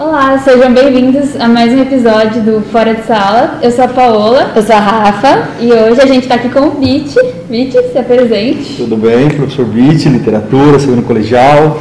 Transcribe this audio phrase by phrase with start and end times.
[0.00, 3.58] Olá, sejam bem-vindos a mais um episódio do Fora de Sala.
[3.62, 4.50] Eu sou a Paola.
[4.56, 5.50] Eu sou a Rafa.
[5.60, 7.14] E hoje a gente está aqui com o Bit.
[7.50, 8.76] Bit, se apresente.
[8.78, 11.76] Tudo bem, professor Bit, literatura, segundo colegial.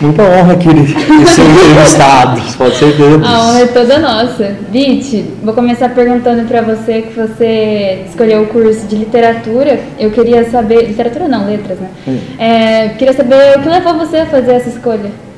[0.00, 3.26] Muita honra aqui de ser entrevistado, pode ser todos.
[3.26, 4.56] A honra é toda nossa.
[4.68, 9.80] Bit, vou começar perguntando para você que você escolheu o curso de literatura.
[9.98, 11.90] Eu queria saber, literatura não, letras, né?
[12.38, 15.31] É, queria saber o que levou você a fazer essa escolha.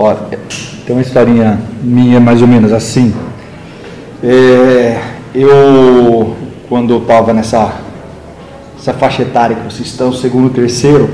[0.00, 0.14] Ó,
[0.86, 3.12] tem uma historinha minha mais ou menos assim.
[4.22, 4.96] É,
[5.34, 6.36] eu,
[6.68, 7.72] quando eu estava nessa
[8.78, 11.10] essa faixa etária que vocês estão, segundo, terceiro,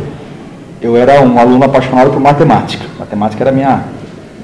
[0.83, 2.85] eu era um aluno apaixonado por matemática.
[2.99, 3.85] Matemática era minha,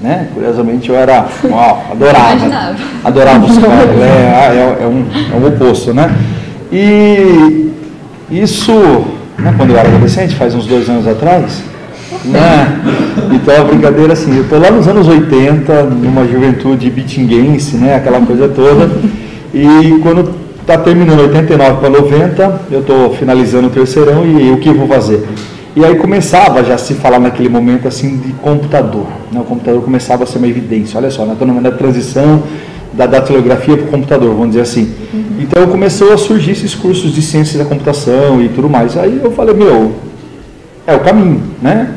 [0.01, 0.27] né?
[0.33, 3.89] Curiosamente eu era, uau, adorava, adorava os caras.
[4.01, 6.15] É, é, é, um, é um oposto, né?
[6.71, 7.71] E
[8.31, 8.73] isso,
[9.37, 11.61] né, quando eu era adolescente, faz uns dois anos atrás,
[12.25, 12.81] né?
[13.31, 17.95] Então a brincadeira assim, eu estou lá nos anos 80, numa juventude bitinguense, né?
[17.95, 18.89] Aquela coisa toda.
[19.53, 24.69] E quando está terminando 89 para 90, eu estou finalizando o terceirão e o que
[24.69, 25.27] eu vou fazer?
[25.75, 29.07] E aí começava já a se falar naquele momento assim de computador.
[29.31, 29.39] Né?
[29.39, 30.97] O computador começava a ser uma evidência.
[30.97, 32.43] Olha só, nós estamos na transição
[32.91, 34.93] da datilografia para o computador, vamos dizer assim.
[35.13, 35.23] Uhum.
[35.39, 38.97] Então começou a surgir esses cursos de ciência da computação e tudo mais.
[38.97, 39.93] Aí eu falei, meu,
[40.85, 41.95] é o caminho, né?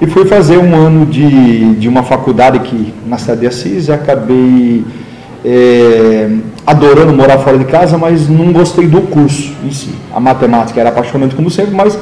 [0.00, 3.92] E fui fazer um ano de, de uma faculdade aqui na cidade de Assis e
[3.92, 4.82] acabei
[5.44, 6.30] é,
[6.66, 9.90] adorando morar fora de casa, mas não gostei do curso em si.
[10.14, 11.98] A matemática era apaixonante como sempre, mas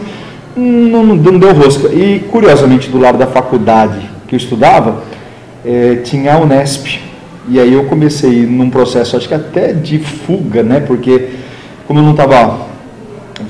[0.57, 1.89] não, não, deu rosca.
[1.89, 5.03] E curiosamente, do lado da faculdade que eu estudava,
[5.65, 7.01] é, tinha a Unesp.
[7.49, 10.79] E aí eu comecei num processo, acho que até de fuga, né?
[10.81, 11.31] Porque
[11.87, 12.61] como eu não estava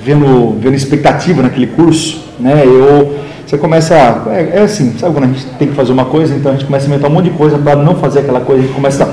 [0.03, 2.63] vendo, vendo expectativa naquele curso, né?
[2.65, 4.35] Eu você começa a.
[4.35, 6.67] É, é, assim, sabe quando a gente tem que fazer uma coisa, então a gente
[6.67, 9.05] começa a inventar um monte de coisa para não fazer aquela coisa, a gente começa
[9.05, 9.09] a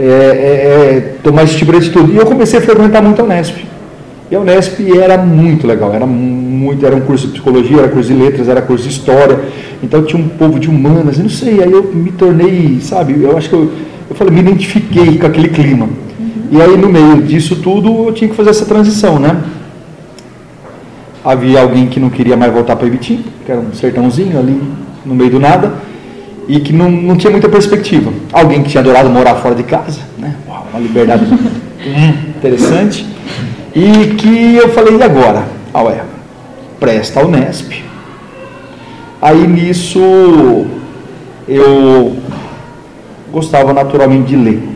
[0.00, 2.12] é, é, é, tomar esse tipo de atitude.
[2.12, 3.56] E eu comecei a frequentar muito a Unesp.
[4.30, 8.08] E a Unesp era muito legal, era muito, era um curso de psicologia, era curso
[8.08, 9.40] de letras, era curso de história,
[9.82, 13.36] então tinha um povo de humanas, eu não sei, aí eu me tornei, sabe, eu
[13.36, 13.72] acho que eu,
[14.08, 15.86] eu falei, me identifiquei com aquele clima.
[15.86, 16.30] Uhum.
[16.52, 19.36] E aí no meio disso tudo eu tinha que fazer essa transição, né?
[21.24, 24.60] Havia alguém que não queria mais voltar para Ibitim, que era um sertãozinho ali
[25.04, 25.74] no meio do nada,
[26.48, 28.12] e que não, não tinha muita perspectiva.
[28.32, 30.34] Alguém que tinha adorado morar fora de casa, né?
[30.48, 31.24] Uau, uma liberdade
[32.36, 33.06] interessante.
[33.74, 35.44] E que eu falei, e agora?
[35.72, 36.02] Ah, ué,
[36.78, 37.84] presta a Unesp.
[39.22, 40.00] Aí nisso
[41.46, 42.16] eu
[43.30, 44.68] gostava naturalmente de ler,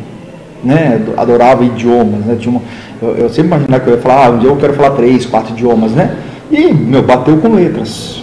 [0.63, 1.01] né?
[1.17, 2.39] Adorava idiomas, né?
[2.47, 2.61] Uma,
[3.03, 5.27] eu, eu, sempre imaginava que eu ia falar, ah, um dia eu quero falar três,
[5.27, 6.17] quatro idiomas, né?
[6.51, 8.23] E, meu, bateu com letras.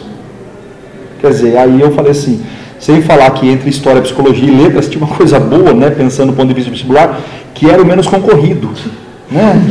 [1.19, 2.41] Quer dizer, aí eu falei assim,
[2.79, 6.35] sem falar que entre história, psicologia e letras tinha uma coisa boa, né, pensando do
[6.35, 7.19] ponto de vista vestibular,
[7.53, 8.71] que era o menos concorrido.
[9.29, 9.61] Né?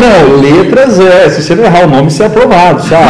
[0.00, 3.08] Não, letras é, se você não errar o nome, você é aprovado, sabe?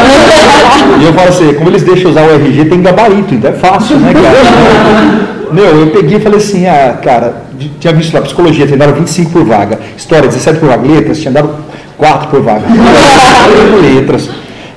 [1.00, 3.98] E eu falo assim, como eles deixam usar o RG, tem gabarito, então é fácil,
[3.98, 5.48] né, cara?
[5.52, 7.47] Meu, eu peguei e falei assim, ah, cara,
[7.80, 11.32] tinha visto lá, psicologia, tinha dado 25 por vaga, história, 17 por vaga, letras, tinha
[11.32, 11.54] dado
[11.96, 12.66] quatro por vaga.
[13.82, 14.30] letras.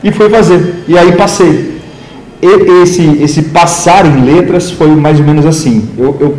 [0.04, 0.84] E fui fazer.
[0.88, 1.80] E aí passei.
[2.42, 5.90] E esse, esse passar em letras foi mais ou menos assim.
[5.98, 6.38] Eu, eu,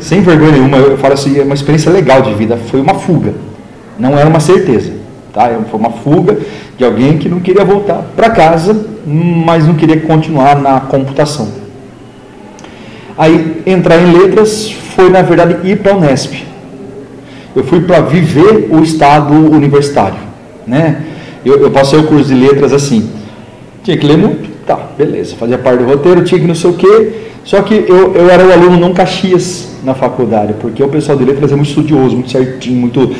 [0.00, 2.58] sem vergonha nenhuma, eu falo assim, é uma experiência legal de vida.
[2.70, 3.34] Foi uma fuga.
[3.98, 4.92] Não era uma certeza.
[5.32, 5.50] Tá?
[5.70, 6.38] Foi uma fuga
[6.76, 11.48] de alguém que não queria voltar para casa, mas não queria continuar na computação.
[13.16, 16.52] Aí entrar em letras foi na verdade ir para a Unesp
[17.54, 20.18] eu fui para viver o estado universitário,
[20.66, 21.02] né?
[21.44, 23.10] Eu, eu, passei o curso de letras assim,
[23.82, 26.74] tinha que ler muito, tá, beleza, fazia parte do roteiro, tinha que não sei o
[26.74, 27.12] quê,
[27.44, 31.24] só que eu, eu era o aluno não Caxias na faculdade, porque o pessoal de
[31.24, 33.14] letras é muito estudioso, muito certinho, muito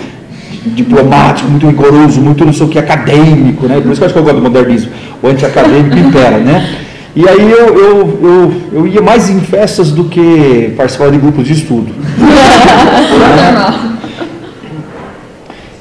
[0.67, 3.81] diplomático, muito rigoroso, muito não sei o que, acadêmico, né?
[3.81, 6.79] Por isso que eu acho que eu gosto do modernismo, o anti-acadêmico impera, né?
[7.15, 11.47] E aí eu, eu, eu, eu, ia mais em festas do que participar de grupos
[11.47, 11.93] de estudo.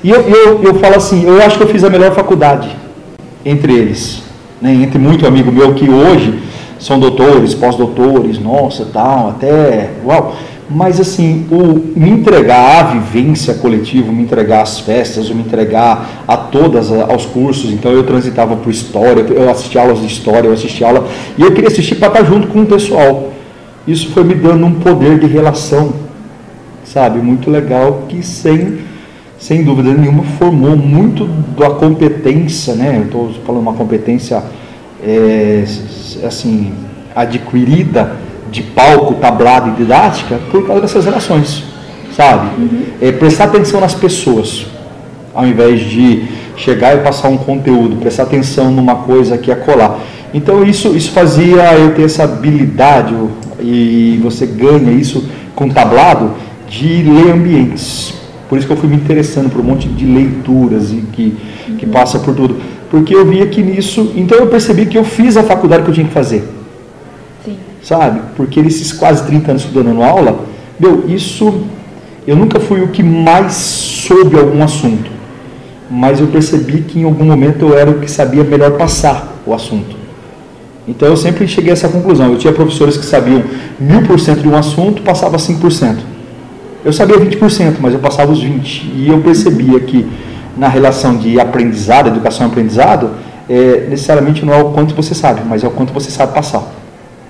[0.04, 2.76] E eu, eu, eu falo assim, eu acho que eu fiz a melhor faculdade
[3.46, 4.24] entre eles,
[4.60, 6.40] né, entre muito amigo meu que hoje
[6.80, 10.36] são doutores, pós-doutores, nossa, tal, até, uau.
[10.74, 16.38] Mas assim, o me entregar à vivência coletiva, me entregar às festas, me entregar a
[16.38, 17.72] todas aos cursos.
[17.72, 21.08] Então eu transitava por história, eu assisti aulas de história, eu assisti aula
[21.38, 23.32] e eu queria assistir para estar junto com o pessoal.
[23.88, 25.94] Isso foi me dando um poder de relação,
[26.86, 28.80] sabe, muito legal que sem
[29.38, 31.26] sem dúvida nenhuma, formou muito
[31.58, 32.98] da competência, né?
[32.98, 34.44] Eu estou falando uma competência
[35.04, 35.64] é,
[36.24, 36.72] assim
[37.16, 38.16] adquirida
[38.52, 41.64] de palco, tablado e didática por causa dessas relações,
[42.16, 42.62] sabe?
[42.62, 42.84] Uhum.
[43.02, 44.68] É, prestar atenção nas pessoas,
[45.34, 46.26] ao invés de
[46.58, 50.00] chegar e passar um conteúdo, prestar atenção numa coisa que é colar.
[50.34, 53.16] Então isso, isso fazia eu ter essa habilidade,
[53.60, 55.26] e você ganha isso
[55.56, 56.32] com tablado,
[56.68, 58.14] de ler ambientes.
[58.50, 61.38] Por isso que eu fui me interessando por um monte de leituras e que,
[61.70, 61.76] uhum.
[61.78, 62.58] que passa por tudo.
[62.90, 64.12] Porque eu via que nisso.
[64.16, 66.44] Então eu percebi que eu fiz a faculdade que eu tinha que fazer.
[67.44, 67.58] Sim.
[67.82, 68.22] Sabe?
[68.36, 70.40] Porque esses quase 30 anos estudando aula,
[70.80, 71.64] meu, isso.
[72.28, 75.10] Eu nunca fui o que mais soube algum assunto.
[75.90, 79.54] Mas eu percebi que em algum momento eu era o que sabia melhor passar o
[79.54, 79.96] assunto.
[80.88, 82.32] Então eu sempre cheguei a essa conclusão.
[82.32, 83.44] Eu tinha professores que sabiam
[83.80, 85.98] mil por cento de um assunto, passava 5%.
[86.84, 88.84] Eu sabia 20%, mas eu passava os 20%.
[88.96, 90.08] E eu percebia que
[90.58, 93.12] na relação de aprendizado, educação e aprendizado,
[93.50, 96.64] é, necessariamente não é o quanto você sabe, mas é o quanto você sabe passar.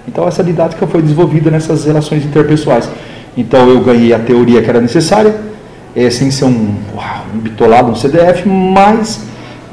[0.08, 2.90] Então essa didática foi desenvolvida nessas relações interpessoais.
[3.38, 5.36] Então eu ganhei a teoria que era necessária,
[5.96, 6.76] é, sem ser um,
[7.34, 9.22] um bitolado, um CDF, mas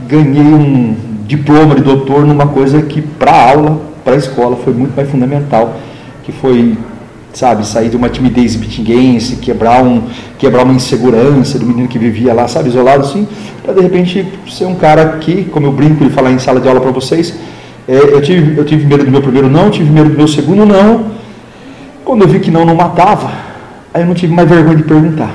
[0.07, 0.97] ganhei um
[1.27, 5.77] diploma de doutor numa coisa que para aula, para a escola, foi muito mais fundamental,
[6.25, 6.77] que foi,
[7.33, 10.03] sabe, sair de uma timidez bitinguense, quebrar, um,
[10.39, 13.29] quebrar uma insegurança do menino que vivia lá, sabe, isolado assim,
[13.63, 16.69] para de repente ser um cara que, como eu brinco de falar em sala de
[16.69, 17.35] aula para vocês,
[17.95, 21.07] eu, tive, eu tive medo do meu primeiro não, tive medo do meu segundo não,
[22.05, 23.31] quando eu vi que não, não matava,
[23.93, 25.35] aí eu não tive mais vergonha de perguntar,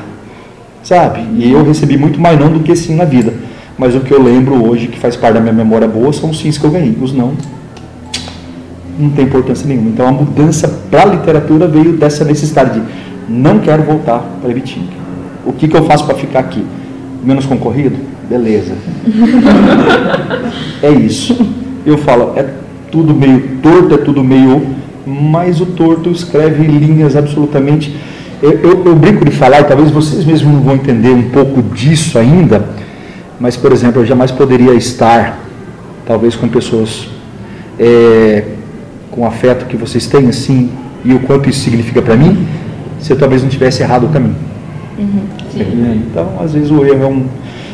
[0.84, 3.34] sabe, e eu recebi muito mais não do que sim na vida
[3.78, 6.40] mas o que eu lembro hoje, que faz parte da minha memória boa, são os
[6.40, 6.96] sims que eu ganhei.
[7.02, 7.34] Os não,
[9.00, 9.90] não tem importância nenhuma.
[9.90, 12.86] Então a mudança para a literatura veio dessa necessidade de
[13.28, 15.04] não quero voltar para Ibitinga.
[15.46, 16.64] O que, que eu faço para ficar aqui?
[17.24, 17.98] Menos concorrido?
[18.30, 18.74] Beleza.
[20.82, 21.63] é isso.
[21.86, 22.46] Eu falo, é
[22.92, 24.68] tudo meio torto, é tudo meio.
[25.06, 27.96] Mas o torto escreve linhas absolutamente.
[28.42, 31.62] Eu, eu, eu brinco de falar, e talvez vocês mesmos não vão entender um pouco
[31.62, 32.84] disso ainda
[33.44, 35.40] mas, por exemplo, eu jamais poderia estar,
[36.06, 37.10] talvez com pessoas
[37.80, 38.46] é,
[39.12, 40.72] com afeto que vocês têm, assim,
[41.04, 42.48] e o quanto isso significa para mim,
[43.00, 44.38] se eu talvez não tivesse errado o caminho.
[44.98, 45.24] Uhum,
[45.60, 47.26] é, então, às vezes o erro é um,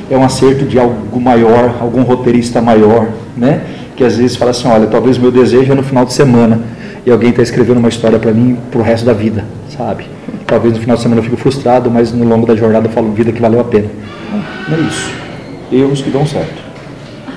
[0.10, 3.08] é um acerto de algo maior, algum roteirista maior,
[3.38, 3.62] né?
[4.00, 6.60] Que às vezes fala assim, olha, talvez meu desejo é no final de semana
[7.06, 9.46] e alguém está escrevendo uma história para mim para o resto da vida,
[9.78, 10.08] sabe?
[10.48, 13.12] Talvez no final de semana eu fique frustrado, mas no longo da jornada eu falo
[13.12, 13.90] vida que valeu a pena.
[14.68, 15.20] Não é isso
[15.72, 16.62] erros que dão certo.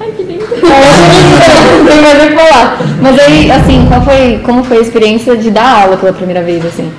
[0.01, 0.45] Ai, que lindo!
[0.51, 2.79] Tem mais falar.
[3.01, 6.65] Mas aí, assim, qual foi, como foi a experiência de dar aula pela primeira vez,
[6.65, 6.91] assim?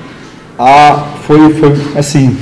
[0.57, 2.38] Ah, foi, foi assim.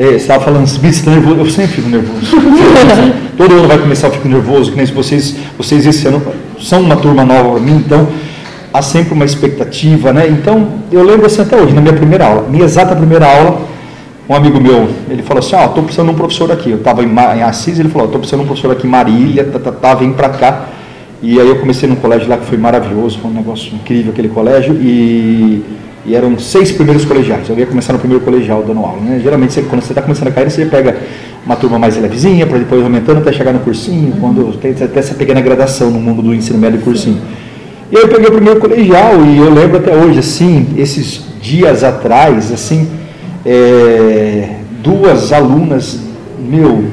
[0.00, 1.40] É, você estava falando, você está nervoso?
[1.40, 2.34] Eu sempre fico nervoso.
[3.36, 6.22] Todo ano vai começar, eu fico nervoso, que nem se vocês, vocês esse ano
[6.58, 8.08] são uma turma nova para mim, então
[8.72, 10.26] há sempre uma expectativa, né?
[10.26, 13.60] Então, eu lembro assim até hoje, na minha primeira aula, minha exata primeira aula,
[14.26, 16.70] um amigo meu, ele falou assim, ó, oh, estou precisando de um professor aqui.
[16.70, 19.44] Eu estava em, em Assis, ele falou, estou precisando de um professor aqui em Marília,
[19.44, 20.66] tá, tá, tá, vem para cá.
[21.20, 24.30] E aí eu comecei num colégio lá que foi maravilhoso, foi um negócio incrível aquele
[24.30, 25.62] colégio, e,
[26.04, 27.48] e eram seis primeiros colegiais.
[27.48, 29.00] Eu ia começar no primeiro colegial dando aula.
[29.00, 29.20] Né?
[29.22, 30.96] Geralmente, você, quando você está começando a cair, você pega
[31.44, 35.14] uma turma mais levezinha, para depois aumentando até chegar no cursinho, quando tem até essa
[35.14, 37.20] pequena gradação no mundo do ensino médio e cursinho.
[37.90, 41.82] E aí eu peguei o primeiro colegial, e eu lembro até hoje, assim, esses dias
[41.82, 42.88] atrás, assim,
[43.44, 46.00] é, duas alunas,
[46.38, 46.84] meu,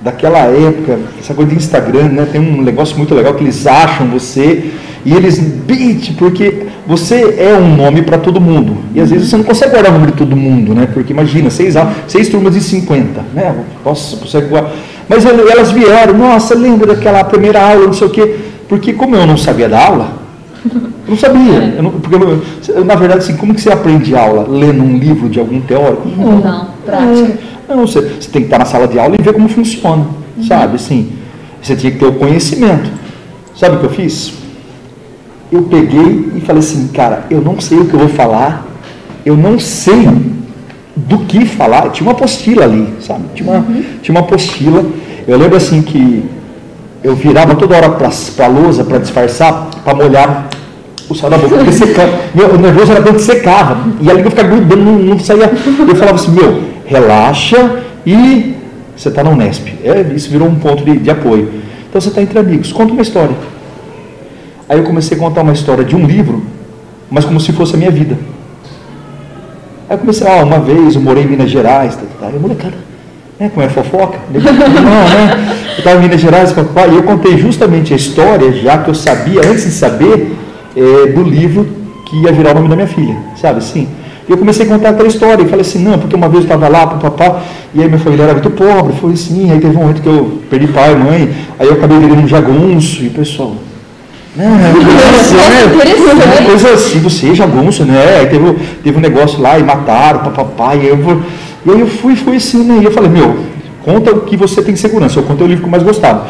[0.00, 2.28] daquela época, essa coisa de Instagram, né?
[2.30, 4.70] Tem um negócio muito legal que eles acham você
[5.04, 8.76] e eles beat, porque você é um nome para todo mundo.
[8.94, 10.86] E às vezes você não consegue guardar o nome de todo mundo, né?
[10.92, 11.74] Porque imagina, seis,
[12.06, 13.54] seis turmas de 50, né?
[13.84, 14.72] Nossa, consegue guardar.
[15.08, 18.36] Mas elas vieram, nossa, lembra daquela primeira aula, não sei o quê.
[18.68, 20.12] Porque como eu não sabia da aula,
[20.64, 21.74] eu não sabia.
[21.76, 22.16] Eu não, porque
[22.70, 24.46] eu, na verdade, assim, como que você aprende aula?
[24.48, 26.08] Lendo um livro de algum teórico?
[26.08, 27.38] Não, não prática.
[27.68, 30.44] Não, você, você, tem que estar na sala de aula e ver como funciona, uhum.
[30.44, 30.76] sabe?
[30.76, 31.12] Assim,
[31.62, 32.90] você tinha que ter o conhecimento.
[33.54, 34.43] Sabe o que eu fiz?
[35.54, 38.66] Eu peguei e falei assim, cara, eu não sei o que eu vou falar,
[39.24, 40.08] eu não sei
[40.96, 41.90] do que falar.
[41.90, 43.22] Tinha uma apostila ali, sabe?
[43.36, 43.84] Tinha uma, uhum.
[44.02, 44.84] tinha uma apostila.
[45.28, 46.28] Eu lembro assim que
[47.04, 48.10] eu virava toda hora para
[48.44, 50.48] a lousa para disfarçar, para molhar
[51.08, 52.18] o céu da boca, porque secava.
[52.34, 53.76] Meu, o nervoso era que secava.
[54.00, 55.52] E a língua ficava grudando, não, não saía.
[55.88, 58.56] Eu falava assim, meu, relaxa e
[58.96, 59.68] você está na Unesp.
[59.84, 61.48] É, isso virou um ponto de, de apoio.
[61.88, 63.36] Então você está entre amigos, conta uma história.
[64.68, 66.42] Aí eu comecei a contar uma história de um livro,
[67.10, 68.16] mas como se fosse a minha vida.
[69.88, 72.38] Aí eu comecei, ah, uma vez eu morei em Minas Gerais, tá, tá, tá.
[72.38, 72.74] molecada,
[73.38, 74.18] né, como é fofoca?
[74.32, 75.54] Não, né?
[75.74, 79.40] Eu estava em Minas Gerais, e eu contei justamente a história, já que eu sabia,
[79.40, 80.34] antes de saber,
[80.76, 81.68] é, do livro
[82.06, 83.88] que ia virar o nome da minha filha, sabe assim?
[84.26, 86.50] E eu comecei a contar aquela história e falei assim, não, porque uma vez eu
[86.50, 87.42] estava lá, papá,
[87.74, 90.40] e aí minha família era muito pobre, foi assim, aí teve um momento que eu
[90.48, 93.54] perdi pai e mãe, aí eu acabei virando um jagunço, e o pessoal,
[94.36, 94.72] né,
[96.46, 98.18] coisa assim, você é jagunço, né?
[98.18, 100.98] Aí teve, teve um negócio lá e mataram, papapá, e, eu,
[101.64, 102.80] e aí eu fui, fui assim, né?
[102.82, 103.36] E eu falei, meu,
[103.84, 106.26] conta o que você tem segurança, eu contei o livro que eu mais gostava.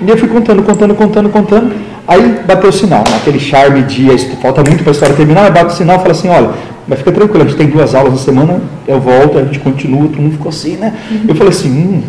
[0.00, 1.72] E eu fui contando, contando, contando, contando.
[2.06, 4.06] Aí bateu o sinal, naquele charme de
[4.40, 6.50] falta muito para a história terminar, aí bate o sinal e fala assim, olha,
[6.86, 10.08] mas fica tranquilo, a gente tem duas aulas na semana, eu volto, a gente continua,
[10.08, 10.94] todo mundo ficou assim, né?
[11.10, 11.20] Uhum.
[11.28, 12.02] Eu falei assim, hum,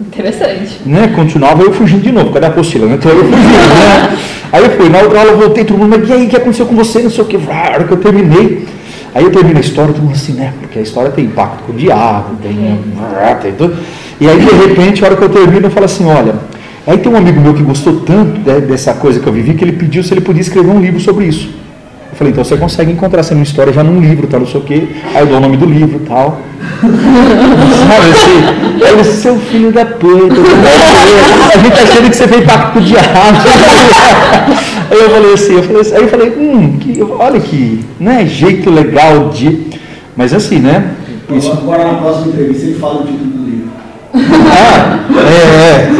[0.00, 0.80] Interessante.
[0.84, 1.12] Né?
[1.14, 2.86] Continuava eu fugindo de novo, cadê a apostila?
[2.86, 2.94] Né?
[2.94, 4.18] Então eu fugi, né?
[4.52, 6.36] Aí eu fui, na outra aula eu voltei, todo mundo, mas e aí, o que
[6.36, 7.00] aconteceu com você?
[7.02, 8.66] Não sei o que, a hora que eu terminei.
[9.14, 10.52] Aí eu termino a história, todo mundo assim, né?
[10.60, 12.82] Porque a história tem impacto com o diabo, tem, uhum.
[13.40, 13.76] tem tudo.
[14.20, 16.34] E aí, de repente, a hora que eu termino, eu falo assim, olha,
[16.86, 19.72] Aí tem um amigo meu que gostou tanto dessa coisa que eu vivi que ele
[19.72, 21.48] pediu se ele podia escrever um livro sobre isso.
[22.14, 24.60] Eu falei, então você consegue encontrar essa minha história já num livro, tal, não sei
[24.60, 24.86] o quê.
[25.12, 26.40] Aí eu dou o nome do livro e tal.
[26.80, 28.88] Sabe assim?
[28.88, 30.36] Ele seu filho da puta,
[31.52, 33.08] a gente tá achando que você fez pacto com o diabo.
[34.92, 38.24] Aí eu falei assim, eu falei assim, aí eu falei, hum, que, olha que né,
[38.26, 39.66] jeito legal de.
[40.16, 40.92] Mas assim, né?
[41.32, 41.50] Isso...
[41.50, 43.70] Agora na próxima entrevista ele fala o título do livro.
[44.14, 45.90] Ah, é, é.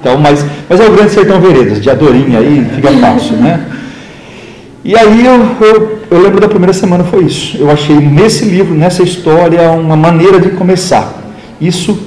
[0.00, 3.60] Então, mas, mas é o Grande Sertão Veredas, de Adorinha aí, fica fácil, né?
[4.86, 7.56] E aí eu, eu, eu, lembro da primeira semana foi isso.
[7.58, 11.12] Eu achei nesse livro, nessa história, uma maneira de começar.
[11.60, 11.98] Isso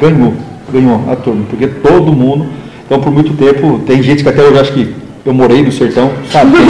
[0.00, 0.34] ganhou,
[0.72, 2.46] ganhou a turma, porque todo mundo,
[2.86, 4.94] então por muito tempo, tem gente que até hoje acho que
[5.26, 6.52] eu morei no sertão, sabe?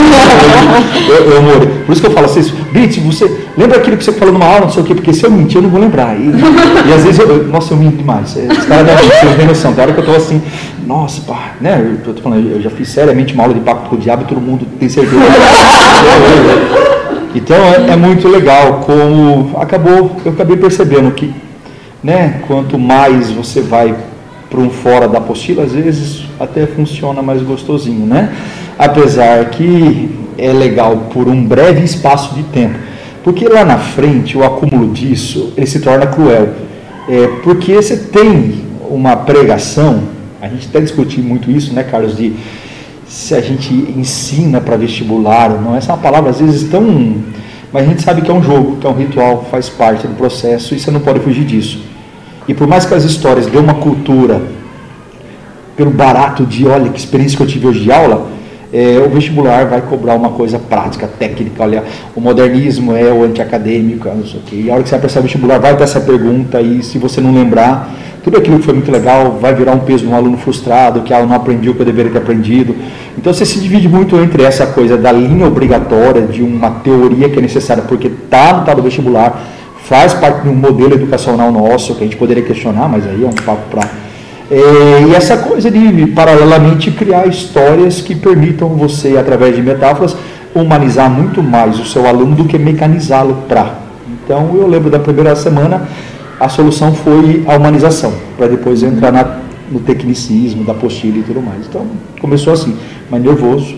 [1.08, 1.68] Eu, eu morei.
[1.86, 4.60] Por isso que eu falo assim, Brit, você lembra aquilo que você falou numa aula,
[4.60, 6.16] não sei o quê, porque se eu mentir, eu não vou lembrar.
[6.16, 6.30] E,
[6.88, 8.36] e às vezes eu, nossa, eu minto demais.
[8.36, 8.86] Os caras
[9.24, 9.72] não têm noção.
[9.72, 10.40] Da hora que eu estou assim,
[10.90, 11.99] nossa, pá, né?
[12.04, 14.26] Eu, tô falando, eu já fiz seriamente uma aula de pacto com o diabo e
[14.26, 15.23] todo mundo tem certeza.
[17.32, 21.32] então é, é muito legal como acabou, eu acabei percebendo que,
[22.02, 23.94] né, quanto mais você vai
[24.50, 28.35] para um fora da apostila, às vezes até funciona mais gostosinho, né?
[28.76, 32.76] Apesar que é legal por um breve espaço de tempo,
[33.23, 36.49] porque lá na frente o acúmulo disso ele se torna cruel,
[37.09, 40.02] é, porque você tem uma pregação,
[40.40, 42.35] a gente até discutiu muito isso, né, Carlos, de
[43.06, 47.16] se a gente ensina para vestibular ou não, essa é uma palavra às vezes tão,
[47.73, 50.14] mas a gente sabe que é um jogo, que é um ritual, faz parte do
[50.14, 51.82] processo e você não pode fugir disso.
[52.47, 54.40] E por mais que as histórias dêem uma cultura
[55.76, 58.28] pelo barato de, olha, que experiência que eu tive hoje de aula,
[58.72, 61.84] é, o vestibular vai cobrar uma coisa prática, técnica, olha,
[62.14, 64.56] o modernismo é o antiacadêmico, não sei o quê.
[64.64, 67.20] E a hora que você vai prestar vestibular, vai ter essa pergunta, e se você
[67.20, 71.00] não lembrar, tudo aquilo que foi muito legal vai virar um peso um aluno frustrado,
[71.00, 72.76] que ah, não aprendi o que eu deveria ter aprendido.
[73.16, 77.38] Então você se divide muito entre essa coisa da linha obrigatória, de uma teoria que
[77.38, 79.42] é necessária, porque está no tal do vestibular,
[79.84, 83.26] faz parte de um modelo educacional nosso, que a gente poderia questionar, mas aí é
[83.26, 84.09] um papo para.
[84.50, 90.16] É, e essa coisa de, paralelamente, criar histórias que permitam você, através de metáforas,
[90.54, 93.78] humanizar muito mais o seu aluno do que mecanizá-lo para.
[94.25, 95.88] Então, eu lembro da primeira semana,
[96.38, 99.40] a solução foi a humanização, para depois entrar na
[99.71, 101.66] no tecnicismo da apostila e tudo mais.
[101.69, 101.87] Então,
[102.21, 102.76] começou assim,
[103.09, 103.76] mas nervoso.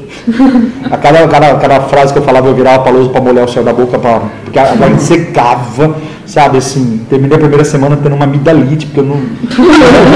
[0.91, 3.63] A cada, cada, cada frase que eu falava, eu virava para para molhar o céu
[3.63, 5.95] da boca, pra, porque a gente secava,
[6.27, 9.17] sabe, assim, terminei a primeira semana tendo uma amidalite, porque eu não...
[9.17, 9.23] Eu
[9.59, 10.07] não,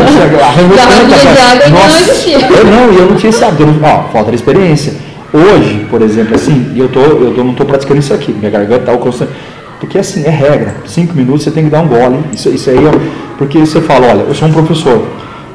[1.71, 4.95] Nossa, eu não, eu não tinha esse hábito, ó, falta de experiência.
[5.33, 8.91] Hoje, por exemplo, assim, eu, tô, eu tô, não estou praticando isso aqui, minha garganta
[8.91, 9.33] está constante.
[9.81, 12.19] Porque assim, é regra, cinco minutos você tem que dar um gole.
[12.33, 12.91] Isso, isso aí, é,
[13.37, 15.07] porque você fala, olha, eu sou um professor,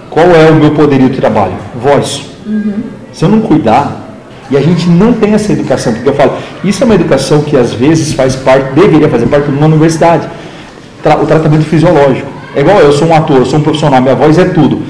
[0.10, 1.54] qual é o meu poderio de trabalho?
[1.82, 2.30] Voz.
[2.46, 2.84] Uhum.
[3.12, 4.11] Se eu não cuidar,
[4.52, 7.56] e a gente não tem essa educação, porque eu falo, isso é uma educação que
[7.56, 10.28] às vezes faz parte, deveria fazer parte de uma universidade.
[11.22, 12.30] o tratamento fisiológico.
[12.54, 14.82] É igual eu sou um ator, eu sou um profissional, minha voz é tudo.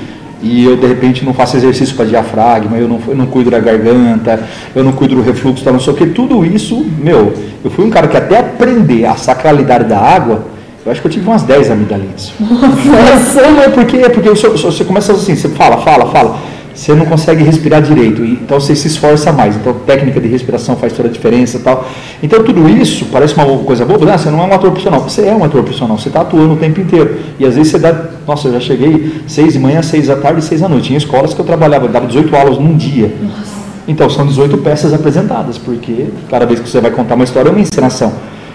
[0.42, 3.60] E eu de repente não faço exercício para diafragma, eu não, eu não cuido da
[3.60, 4.42] garganta,
[4.76, 6.08] eu não cuido do refluxo, tá, não sei o que.
[6.08, 7.32] Tudo isso, meu,
[7.64, 10.44] eu fui um cara que até aprender a sacralidade da água,
[10.84, 12.34] eu acho que eu tive umas 10 amidalites.
[12.40, 13.42] Nossa!
[13.52, 16.40] Não, é porque, é porque você, você começa assim, você fala, fala, fala,
[16.82, 19.56] você não consegue respirar direito, então você se esforça mais.
[19.56, 21.88] Então, técnica de respiração faz toda a diferença tal.
[22.24, 25.00] Então, tudo isso parece uma coisa boba, ah, você não é um ator profissional.
[25.02, 27.20] Você é um ator profissional, você está atuando o tempo inteiro.
[27.38, 30.40] E às vezes você dá, nossa, eu já cheguei 6 de manhã, 6 da tarde
[30.40, 30.88] e 6 da noite.
[30.88, 33.14] Tinha escolas que eu trabalhava, eu dava 18 aulas num dia.
[33.22, 33.62] Nossa.
[33.88, 37.52] Então, são 18 peças apresentadas, porque cada vez que você vai contar uma história é
[37.52, 38.12] uma encenação.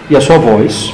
[0.09, 0.93] E a sua voz,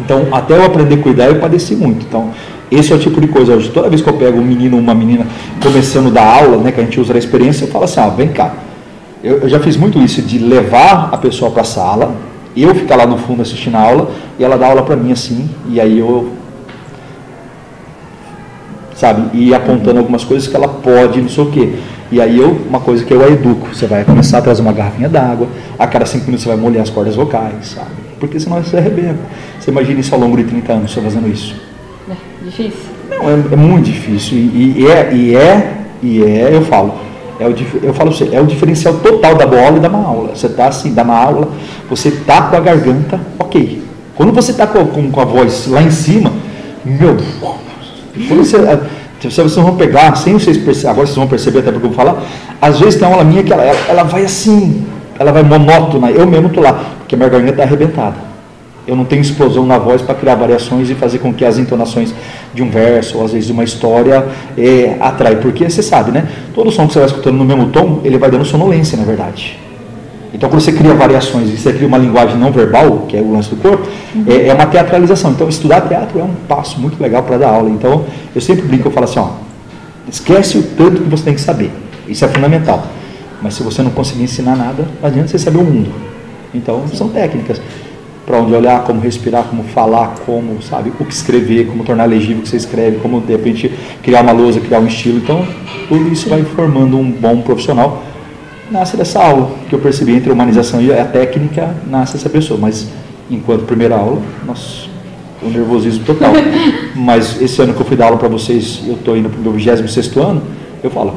[0.00, 2.06] então, até eu aprender a cuidar, eu padeci muito.
[2.06, 2.30] Então,
[2.74, 3.54] esse é o tipo de coisa.
[3.54, 5.26] Hoje, toda vez que eu pego um menino ou uma menina
[5.62, 8.28] começando da aula, né, que a gente usa a experiência, eu falo assim: ah, vem
[8.28, 8.54] cá.
[9.22, 12.14] Eu, eu já fiz muito isso, de levar a pessoa para a sala,
[12.56, 15.48] eu ficar lá no fundo assistindo a aula, e ela dar aula para mim assim,
[15.68, 16.32] e aí eu
[18.94, 19.36] sabe?
[19.36, 21.74] E apontando algumas coisas que ela pode, não sei o quê.
[22.10, 24.72] E aí eu, uma coisa que eu a educo, você vai começar a trazer uma
[24.72, 25.48] garrafinha d'água,
[25.78, 27.90] a cada cinco minutos você vai molhar as cordas vocais, sabe?
[28.20, 29.18] Porque senão você arrebenta.
[29.58, 31.71] Você imagina isso ao longo de 30 anos, você fazendo isso.
[32.44, 32.90] Difícil.
[33.10, 34.38] Não, é, é muito difícil.
[34.38, 36.94] E, e, é, e é, e é, eu falo,
[37.38, 40.34] é o, eu falo você, é o diferencial total da boa e da má aula.
[40.34, 41.48] Você está assim, da má aula,
[41.88, 43.82] você está com a garganta, ok.
[44.14, 46.32] Quando você está com, com, com, a voz lá em cima,
[46.84, 47.16] meu,
[48.16, 48.78] é,
[49.22, 52.22] vocês vão pegar, sem vocês perceber, agora vocês vão perceber até porque eu vou falar,
[52.60, 54.84] às vezes tem uma aula minha que ela, ela, ela vai assim,
[55.18, 58.31] ela vai monótona, eu mesmo estou lá, porque a minha garganta está arrebentada.
[58.86, 62.12] Eu não tenho explosão na voz para criar variações e fazer com que as entonações
[62.52, 64.26] de um verso, ou às vezes de uma história,
[64.58, 65.36] é, atrai.
[65.36, 66.26] Porque você sabe, né?
[66.52, 69.58] Todo som que você vai escutando no mesmo tom, ele vai dando sonolência, na verdade.
[70.34, 73.32] Então, quando você cria variações e você cria uma linguagem não verbal, que é o
[73.32, 74.24] lance do corpo, uhum.
[74.26, 75.30] é, é, uma teatralização.
[75.30, 77.70] Então, estudar teatro é um passo muito legal para dar aula.
[77.70, 79.28] Então, eu sempre brinco, eu falo assim, ó,
[80.08, 81.70] esquece o tanto que você tem que saber.
[82.08, 82.84] Isso é fundamental.
[83.42, 85.92] Mas se você não conseguir ensinar nada, não adianta você saber o mundo.
[86.54, 87.60] Então, são técnicas
[88.32, 92.38] para onde olhar, como respirar, como falar, como, sabe, o que escrever, como tornar legível
[92.38, 93.70] o que você escreve, como de repente
[94.02, 95.18] criar uma lousa, criar um estilo.
[95.18, 95.46] Então,
[95.86, 98.02] tudo isso vai formando um bom profissional.
[98.70, 102.58] Nasce dessa aula que eu percebi entre a humanização e a técnica, nasce essa pessoa.
[102.58, 102.88] Mas,
[103.30, 104.88] enquanto primeira aula, nossa,
[105.42, 106.32] o nervosismo total.
[106.96, 109.42] Mas esse ano que eu fui dar aula para vocês, eu estou indo para o
[109.42, 110.42] meu 26 ano,
[110.82, 111.12] eu falo,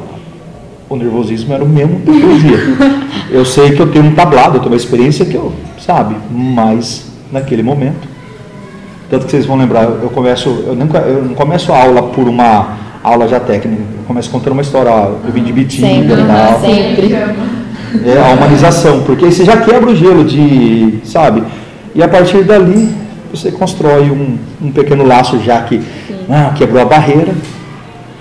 [0.88, 2.58] o nervosismo era o mesmo daquele dia.
[3.30, 7.06] Eu sei que eu tenho um tablado, eu tenho uma experiência que eu, sabe, mas
[7.32, 8.08] naquele momento.
[9.10, 12.28] Tanto que vocês vão lembrar, eu começo, eu não, eu não começo a aula por
[12.28, 16.60] uma aula já técnica, eu começo contando uma história, eu vim de Bitinga e tal.
[16.60, 17.14] Sempre.
[18.04, 21.42] É a humanização, porque aí você já quebra o gelo de, sabe?
[21.94, 22.92] E a partir dali
[23.30, 25.80] você constrói um, um pequeno laço já que
[26.28, 27.32] ah, quebrou a barreira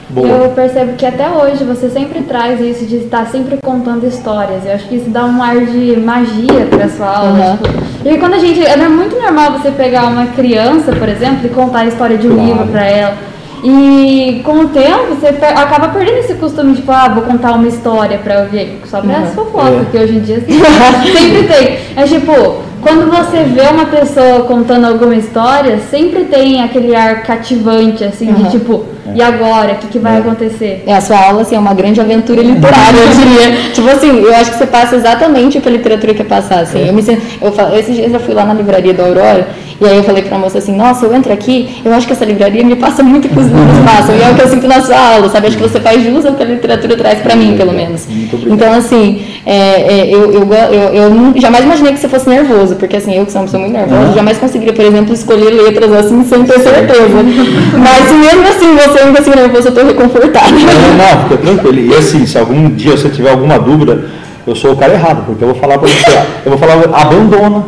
[0.10, 0.28] Boa.
[0.28, 4.66] Eu percebo que até hoje você sempre traz isso de estar sempre contando histórias.
[4.66, 7.32] Eu acho que isso dá um ar de magia para sua aula.
[7.32, 7.58] Uhum.
[7.58, 8.64] Tipo, porque quando a gente.
[8.64, 12.36] É muito normal você pegar uma criança, por exemplo, e contar a história de um
[12.36, 12.50] claro.
[12.50, 13.18] livro para ela.
[13.64, 18.20] E com o tempo você acaba perdendo esse costume, tipo, ah, vou contar uma história
[18.20, 18.80] pra ouvir.
[18.86, 19.26] Só pra uhum.
[19.28, 19.86] fofoca, é.
[19.92, 21.80] que hoje em dia sempre tem.
[21.96, 28.04] É tipo, quando você vê uma pessoa contando alguma história, sempre tem aquele ar cativante,
[28.04, 28.44] assim, uhum.
[28.44, 29.74] de tipo, e agora?
[29.74, 30.20] O que, que vai é.
[30.20, 30.84] acontecer?
[30.88, 33.72] É, a sua aula assim, é uma grande aventura literária, eu diria.
[33.72, 36.60] tipo assim, eu acho que você passa exatamente o que a literatura quer passar.
[36.60, 36.80] Assim.
[36.80, 36.90] É.
[36.90, 39.48] Eu me, eu, esses dias eu fui lá na livraria da Aurora
[39.80, 42.14] e aí eu falei para a moça assim, nossa, eu entro aqui, eu acho que
[42.14, 44.68] essa livraria me passa muito que os livros passam, e é o que eu sinto
[44.68, 45.48] na sua aula, sabe?
[45.48, 48.08] Acho que você faz jus ao que a literatura traz para mim, pelo menos.
[48.48, 52.96] Então, assim, é, é, eu, eu, eu, eu, jamais imaginei que você fosse nervoso, porque
[52.96, 56.24] assim, eu que sou uma pessoa muito nervosa, jamais conseguiria, por exemplo, escolher letras assim
[56.24, 57.24] sem ter certeza.
[57.78, 60.52] Mas mesmo assim, você ainda assim nervoso, eu estou reconfortada.
[60.52, 61.94] Não, não, fica tranquilo.
[61.94, 64.06] E assim, se algum dia você tiver alguma dúvida,
[64.46, 67.64] eu sou o cara errado, porque eu vou falar para você, eu vou falar, abandona.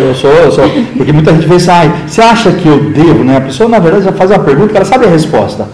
[0.00, 3.38] eu sou, eu sou, porque muita gente pensa, ai, você acha que eu devo, né?
[3.38, 5.66] A pessoa, na verdade, já faz uma pergunta que ela sabe a resposta.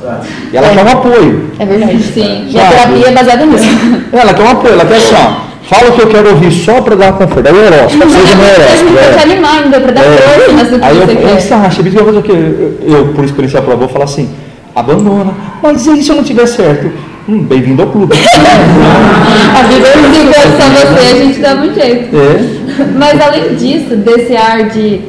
[0.52, 0.74] E ela é.
[0.74, 1.50] quer um apoio.
[1.58, 2.44] É verdade, sim.
[2.46, 3.64] Minha terapia é baseada nisso.
[4.12, 5.49] Ela quer um apoio, ela quer assim, ó.
[5.70, 7.46] Fala o que eu quero ouvir só para dar conforto.
[7.46, 8.92] Aí o horóscopo, seja meu horóscopo.
[8.92, 10.16] Para te animar ainda, para dar é.
[10.16, 11.40] força que Aí eu, quer.
[11.40, 14.28] Você acha, que eu, eu, por experiência própria, vou falar assim,
[14.74, 15.32] abandona.
[15.62, 16.90] Mas e se eu não tiver certo?
[17.28, 18.16] Hum, Bem-vindo ao clube.
[18.18, 22.16] a vida é só você, a gente dá um jeito.
[22.16, 22.88] É.
[22.98, 25.02] Mas além disso, desse ar de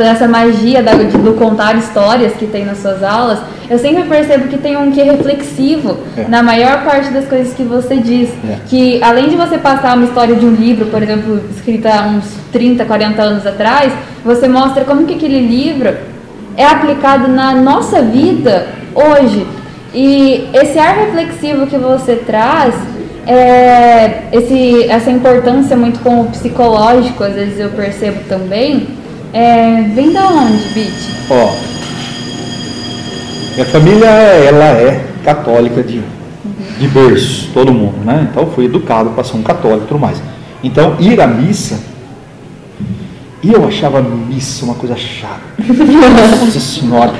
[0.00, 4.76] essa magia do contar histórias que tem nas suas aulas, eu sempre percebo que tem
[4.76, 6.26] um que reflexivo é.
[6.28, 8.28] na maior parte das coisas que você diz.
[8.48, 8.58] É.
[8.66, 12.24] Que além de você passar uma história de um livro, por exemplo, escrita há uns
[12.52, 13.92] 30, 40 anos atrás,
[14.24, 15.94] você mostra como que aquele livro
[16.56, 19.46] é aplicado na nossa vida hoje.
[19.94, 22.74] E esse ar reflexivo que você traz,
[23.26, 28.88] é, esse, essa importância muito com o psicológico, às vezes eu percebo também,
[29.34, 30.92] é, vem da onde, Bit?
[31.28, 31.52] Ó,
[33.54, 36.00] minha família, ela é católica de,
[36.78, 38.28] de berço, todo mundo, né?
[38.30, 40.22] Então fui educado para ser um católico e tudo mais.
[40.62, 41.78] Então, ir à missa
[43.42, 45.42] e eu achava missa uma coisa chata.
[46.40, 47.12] Nossa senhora.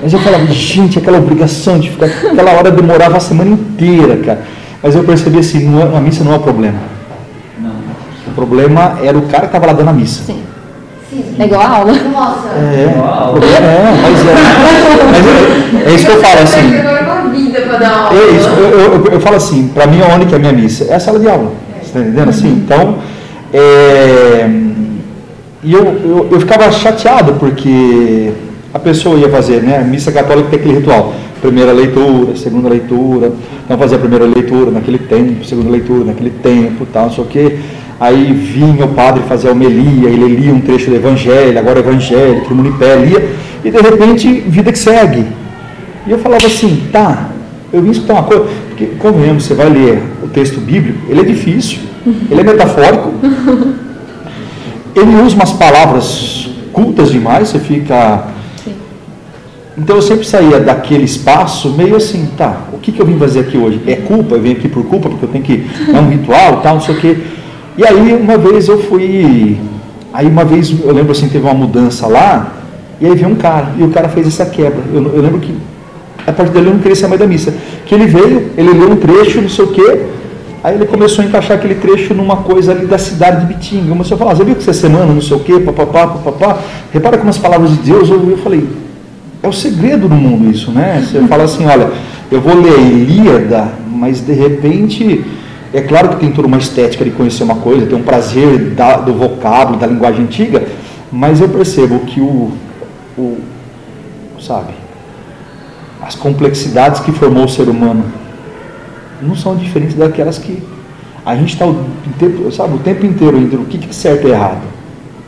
[0.00, 2.06] Mas eu falava, gente, aquela obrigação de ficar.
[2.06, 4.42] Aquela hora demorava a semana inteira, cara.
[4.82, 6.78] Mas eu percebi assim, não, é, a missa não é o problema.
[7.60, 7.72] Não.
[8.28, 10.22] O problema era o cara que estava lá dando a missa.
[10.22, 10.42] Sim.
[11.38, 11.92] É igual a aula.
[11.92, 12.48] Nossa.
[12.48, 12.94] É, é,
[14.00, 14.34] mas é,
[15.10, 16.74] mas é, é isso que eu falo assim.
[18.12, 20.84] É isso, eu, eu, eu, falo assim, para mim onde que é a minha missa?
[20.84, 21.52] É a sala de aula.
[21.80, 22.48] Você está entendendo assim?
[22.48, 22.58] Uhum.
[22.58, 22.98] Então,
[23.52, 24.48] é,
[25.62, 28.32] e eu, eu, eu ficava chateado porque
[28.72, 29.78] a pessoa ia fazer, né?
[29.78, 31.12] A missa católica tem aquele ritual.
[31.40, 33.32] Primeira leitura, segunda leitura,
[33.64, 37.26] então fazia a primeira leitura naquele tempo, segunda leitura naquele tempo, tal, não sei o
[37.26, 37.58] quê.
[38.02, 41.82] Aí vinha o padre fazer a homilia, ele lia um trecho do evangelho, agora o
[41.84, 43.30] evangelho, todo mundo em pé lia,
[43.64, 45.24] e de repente, vida que segue.
[46.04, 47.28] E eu falava assim, tá,
[47.72, 51.22] eu vim escutar uma coisa, porque convenhamos, você vai ler o texto bíblico, ele é
[51.22, 51.78] difícil,
[52.28, 53.12] ele é metafórico,
[54.96, 58.24] ele usa umas palavras cultas demais, você fica.
[58.64, 58.72] Sim.
[59.78, 63.38] Então eu sempre saía daquele espaço meio assim, tá, o que, que eu vim fazer
[63.38, 63.80] aqui hoje?
[63.86, 64.34] É culpa?
[64.34, 65.64] Eu vim aqui por culpa, porque eu tenho que.
[65.94, 67.16] É um ritual tal, não sei o quê.
[67.76, 69.58] E aí uma vez eu fui.
[70.12, 72.52] Aí uma vez eu lembro assim, teve uma mudança lá,
[73.00, 74.82] e aí veio um cara, e o cara fez essa quebra.
[74.92, 75.54] Eu, eu lembro que
[76.26, 77.54] a partir dele eu não queria ser mais da missa.
[77.86, 80.02] Que ele veio, ele leu um trecho, não sei o quê,
[80.62, 83.88] aí ele começou a encaixar aquele trecho numa coisa ali da cidade de Bitinga.
[83.88, 86.58] Começou a falar, você viu que essa semana, não sei o quê, papapá, papapá.
[86.92, 88.68] Repara como as palavras de Deus, eu, eu falei,
[89.42, 91.02] é o segredo do mundo isso, né?
[91.02, 91.90] Você fala assim, olha,
[92.30, 95.24] eu vou ler Ilíada, mas de repente
[95.72, 98.96] é claro que tem toda uma estética de conhecer uma coisa, tem um prazer da,
[98.96, 100.66] do vocábulo, da linguagem antiga,
[101.10, 102.52] mas eu percebo que o,
[103.16, 103.38] o
[104.38, 104.72] sabe,
[106.02, 108.04] as complexidades que formou o ser humano
[109.20, 110.62] não são diferentes daquelas que
[111.24, 111.76] a gente está o
[112.18, 114.62] tempo, sabe, o tempo inteiro entre o que é certo e errado.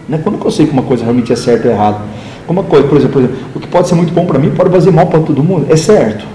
[0.09, 0.20] Né?
[0.22, 1.98] Quando eu sei que uma coisa realmente é certa ou errada,
[2.48, 4.70] uma coisa, por exemplo, por exemplo, o que pode ser muito bom para mim pode
[4.70, 6.26] fazer mal para todo mundo, é certo.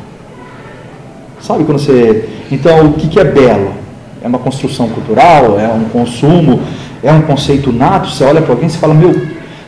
[1.40, 2.28] Sabe quando você.
[2.52, 3.74] Então, o que é belo?
[4.22, 6.62] É uma construção cultural, é um consumo,
[7.02, 8.10] é um conceito nato.
[8.10, 9.16] Você olha para alguém e fala, meu,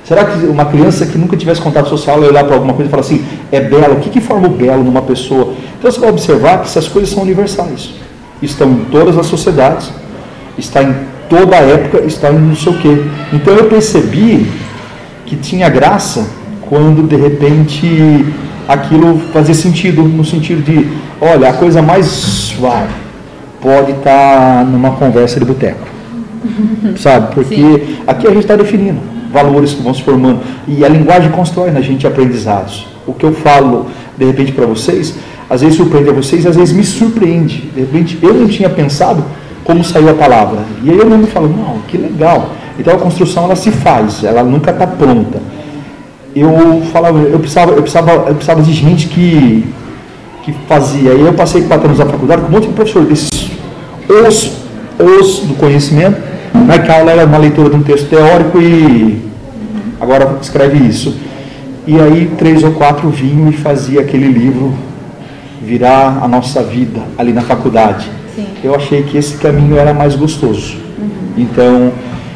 [0.03, 2.91] será que uma criança que nunca tivesse contato social vai olhar para alguma coisa e
[2.91, 3.93] falar assim, é belo?
[3.95, 5.53] O que, que forma o belo numa pessoa?
[5.79, 7.91] Então você vai observar que essas coisas são universais.
[8.41, 9.89] Estão em todas as sociedades,
[10.57, 10.95] está em
[11.29, 13.03] toda a época, está em não sei o quê.
[13.31, 14.51] Então eu percebi
[15.25, 16.27] que tinha graça
[16.67, 18.25] quando de repente
[18.67, 20.89] aquilo fazia sentido, no sentido de,
[21.21, 23.10] olha, a coisa mais suave
[23.61, 25.87] pode estar tá numa conversa de boteco.
[26.97, 27.33] Sabe?
[27.33, 27.97] Porque Sim.
[28.07, 28.99] aqui a gente está definindo
[29.31, 30.39] valores que vão se formando.
[30.67, 32.87] E a linguagem constrói na gente aprendizados.
[33.07, 35.15] O que eu falo, de repente, para vocês,
[35.49, 37.69] às vezes surpreende a vocês, às vezes me surpreende.
[37.73, 39.23] De repente, eu não tinha pensado
[39.63, 40.59] como saiu a palavra.
[40.83, 42.51] E aí eu mesmo falo, não, que legal.
[42.77, 45.39] Então a construção ela se faz, ela nunca está pronta.
[46.35, 49.65] Eu falava, eu precisava, eu precisava, eu precisava de gente que
[50.43, 51.13] que fazia.
[51.13, 53.50] E eu passei quatro anos na faculdade com um monte de professor desses
[54.07, 54.51] os,
[54.99, 56.17] os do conhecimento.
[56.53, 59.21] Na aula era uma leitura de um texto teórico e
[59.99, 61.15] agora escreve isso.
[61.87, 64.73] E aí três ou quatro vinham e fazia aquele livro
[65.61, 68.09] virar a nossa vida ali na faculdade.
[68.35, 68.47] Sim.
[68.63, 70.77] Eu achei que esse caminho era mais gostoso.
[70.97, 71.09] Uhum.
[71.37, 71.91] Então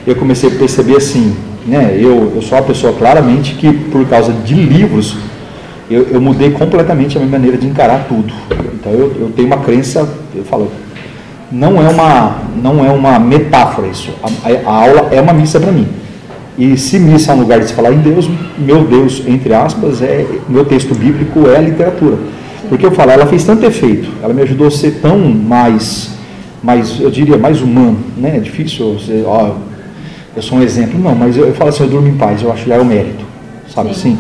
[0.06, 1.98] eu comecei a perceber assim, né?
[2.00, 5.18] Eu, eu sou uma pessoa claramente que por causa de livros
[5.90, 8.34] eu, eu, mudei completamente a minha maneira de encarar tudo.
[8.74, 10.72] Então eu, eu tenho uma crença, eu falo,
[11.52, 14.12] não é uma, não é uma metáfora isso.
[14.22, 15.88] A, a aula é uma missa para mim.
[16.58, 20.02] E se missa é um lugar de se falar em Deus, meu Deus, entre aspas,
[20.02, 22.18] é meu texto bíblico é a literatura.
[22.70, 26.12] Porque eu falo, ela fez tanto efeito, ela me ajudou a ser tão mais,
[26.64, 28.00] mais eu diria, mais humano.
[28.18, 28.38] Né?
[28.38, 29.56] É difícil, você, ó,
[30.36, 32.52] eu sou um exemplo, não, mas eu, eu falo assim, eu durmo em paz, eu
[32.52, 33.24] acho que já é o mérito.
[33.74, 34.14] Sabe Sim.
[34.14, 34.18] assim?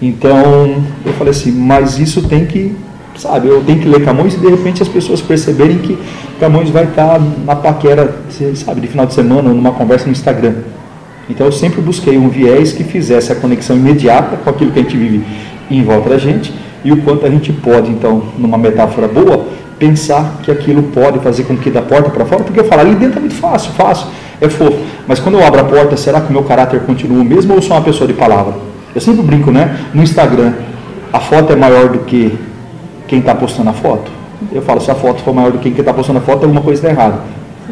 [0.00, 2.74] Então, eu falei assim, mas isso tem que,
[3.16, 5.98] sabe, eu tenho que ler Camões e de repente as pessoas perceberem que
[6.40, 8.14] Camões vai estar na paquera,
[8.54, 10.54] sabe, de final de semana ou numa conversa no Instagram.
[11.28, 14.82] Então eu sempre busquei um viés que fizesse a conexão imediata com aquilo que a
[14.82, 15.24] gente vive
[15.70, 16.52] em volta da gente
[16.84, 19.46] e o quanto a gente pode, então, numa metáfora boa,
[19.78, 22.94] pensar que aquilo pode fazer com que da porta para fora, porque eu falo, ali
[22.94, 24.08] dentro é muito fácil, fácil,
[24.40, 24.78] é fofo.
[25.06, 27.62] Mas quando eu abro a porta, será que o meu caráter continua o mesmo ou
[27.62, 28.54] sou uma pessoa de palavra?
[28.94, 29.78] Eu sempre brinco, né?
[29.94, 30.52] No Instagram,
[31.12, 32.36] a foto é maior do que
[33.12, 34.10] quem está postando a foto.
[34.50, 36.62] Eu falo, se a foto for maior do que quem está postando a foto, alguma
[36.62, 37.20] coisa está errada.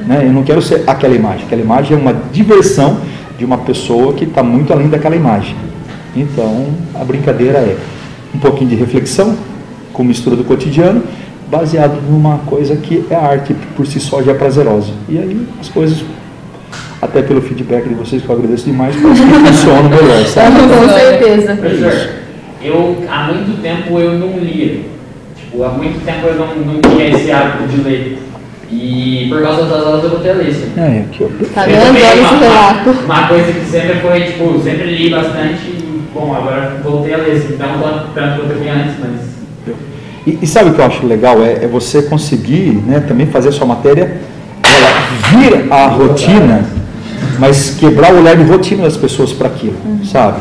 [0.06, 0.20] Né?
[0.26, 1.46] Eu não quero ser aquela imagem.
[1.46, 2.98] Aquela imagem é uma diversão
[3.38, 5.56] de uma pessoa que está muito além daquela imagem.
[6.14, 7.78] Então, a brincadeira é
[8.34, 9.34] um pouquinho de reflexão,
[9.94, 11.02] com mistura do cotidiano,
[11.50, 14.92] baseado numa coisa que é arte, por si só já é prazerosa.
[15.08, 16.04] E aí as coisas
[17.00, 20.56] até pelo feedback de vocês, que eu agradeço demais, parece que funciona melhor, sabe?
[20.68, 21.56] Com certeza.
[21.56, 22.10] Professor,
[22.62, 24.99] eu há muito tempo eu não lia.
[25.50, 28.18] Tipo, há muito tempo eu não, não tinha esse hábito de ler.
[28.70, 30.54] E por causa das aulas eu voltei a ler.
[30.76, 31.32] É, que eu...
[31.52, 31.80] Tá vendo?
[31.80, 32.90] Olha esse relato.
[33.04, 35.80] Uma coisa que sempre foi, tipo, sempre li bastante.
[36.14, 39.30] Bom, agora voltei a ler, assim, não tanto quanto eu li antes, mas.
[40.26, 41.42] E, E, e sabe o que eu acho legal?
[41.42, 44.18] É, é você conseguir né, também fazer a sua matéria
[44.62, 46.64] ela vir a rotina,
[47.38, 50.04] mas quebrar o olhar de rotina das pessoas para aquilo, uhum.
[50.04, 50.40] sabe?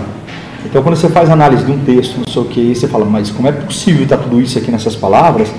[0.69, 3.31] Então, quando você faz análise de um texto, não sei o que, você fala, mas
[3.31, 5.51] como é possível estar tudo isso aqui nessas palavras?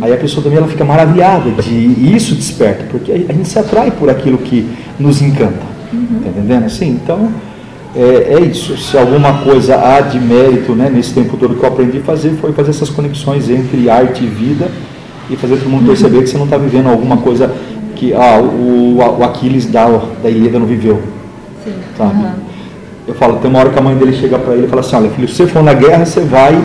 [0.00, 3.58] Aí a pessoa também ela fica maravilhada de e isso desperta, porque a gente se
[3.58, 4.66] atrai por aquilo que
[4.98, 5.60] nos encanta.
[5.92, 6.20] Uhum.
[6.22, 6.64] Tá entendendo?
[6.64, 7.30] Assim, então,
[7.94, 8.78] é, é, isso.
[8.78, 12.30] Se alguma coisa há de mérito né, nesse tempo todo que eu aprendi a fazer,
[12.40, 14.70] foi fazer essas conexões entre arte e vida
[15.28, 15.88] e fazer todo mundo uhum.
[15.88, 17.54] perceber que você não está vivendo alguma coisa
[17.94, 19.86] que ah, o, o Aquiles da,
[20.22, 21.02] da Ilíada não viveu.
[21.62, 21.74] Sim.
[21.96, 22.14] Sabe?
[22.14, 22.45] Uhum.
[23.06, 24.96] Eu falo, tem uma hora que a mãe dele chega para ele e fala assim,
[24.96, 26.60] olha filho, se você for na guerra, você vai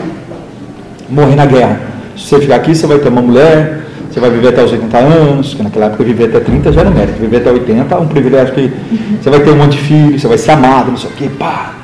[1.07, 1.79] morrer na guerra.
[2.17, 4.97] Se você ficar aqui, você vai ter uma mulher, você vai viver até os 80
[4.97, 8.07] anos, que naquela época viver até 30 já era mérito, viver até 80 é um
[8.07, 8.71] privilégio que
[9.21, 11.29] você vai ter um monte de filhos, você vai ser amado, não sei o quê,
[11.37, 11.75] pá.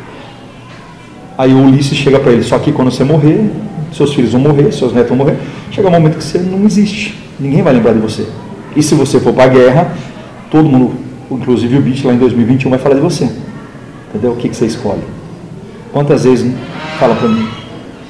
[1.37, 3.49] Aí o Ulisses chega para ele, só que quando você morrer,
[3.93, 5.37] seus filhos vão morrer, seus netos vão morrer,
[5.71, 8.27] chega um momento que você não existe, ninguém vai lembrar de você.
[8.75, 9.91] E se você for para a guerra,
[10.49, 10.95] todo mundo,
[11.29, 13.29] inclusive o bicho lá em 2021, vai falar de você.
[14.17, 14.31] Entendeu?
[14.31, 15.03] O que, que você escolhe?
[15.93, 16.51] Quantas vezes
[16.99, 17.47] fala para mim?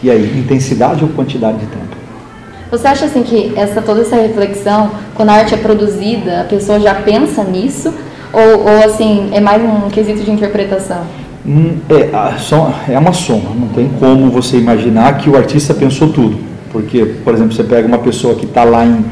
[0.02, 1.98] E aí, intensidade ou quantidade de tempo?
[2.72, 6.80] Você acha assim que essa toda essa reflexão, quando a arte é produzida, a pessoa
[6.80, 7.94] já pensa nisso?
[8.32, 11.02] Ou, ou assim, é mais um quesito de interpretação?
[11.46, 16.38] Hum, é, é uma soma, não tem como você imaginar que o artista pensou tudo.
[16.72, 19.04] Porque, por exemplo, você pega uma pessoa que está lá em,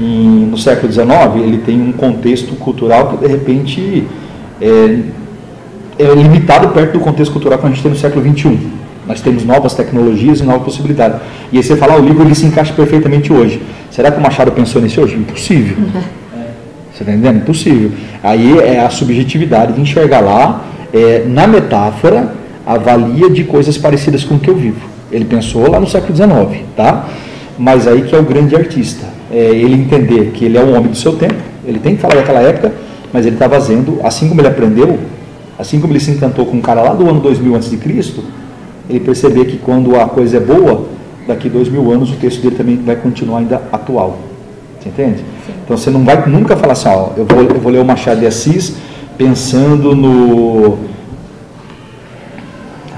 [0.00, 1.08] em, no século XIX,
[1.42, 4.06] ele tem um contexto cultural que de repente
[4.60, 4.98] é,
[6.00, 8.58] é limitado perto do contexto cultural que a gente tem no século XXI.
[9.06, 11.20] Nós temos novas tecnologias e novas possibilidades.
[11.52, 13.60] E aí você fala, ah, o livro ele se encaixa perfeitamente hoje.
[13.90, 15.16] Será que o Machado pensou nisso hoje?
[15.16, 15.76] Impossível.
[16.92, 17.38] Você está entendendo?
[17.38, 17.92] Impossível.
[18.22, 22.34] Aí é a subjetividade de enxergar lá, é, na metáfora,
[22.66, 24.86] a valia de coisas parecidas com o que eu vivo.
[25.10, 27.08] Ele pensou lá no século XIX, tá?
[27.58, 29.06] Mas aí que é o grande artista.
[29.32, 32.16] É ele entender que ele é um homem do seu tempo, ele tem que falar
[32.16, 32.72] daquela época,
[33.12, 34.98] mas ele está fazendo, assim como ele aprendeu,
[35.60, 37.78] Assim como ele se encantou com um cara lá do ano 2000 a.C.,
[38.88, 40.86] ele perceber que quando a coisa é boa,
[41.28, 44.18] daqui dois mil anos o texto dele também vai continuar ainda atual.
[44.80, 45.18] Você entende?
[45.18, 45.52] Sim.
[45.62, 48.20] Então você não vai nunca falar assim, ó, eu vou, eu vou ler o Machado
[48.20, 48.76] de Assis
[49.18, 50.78] pensando no,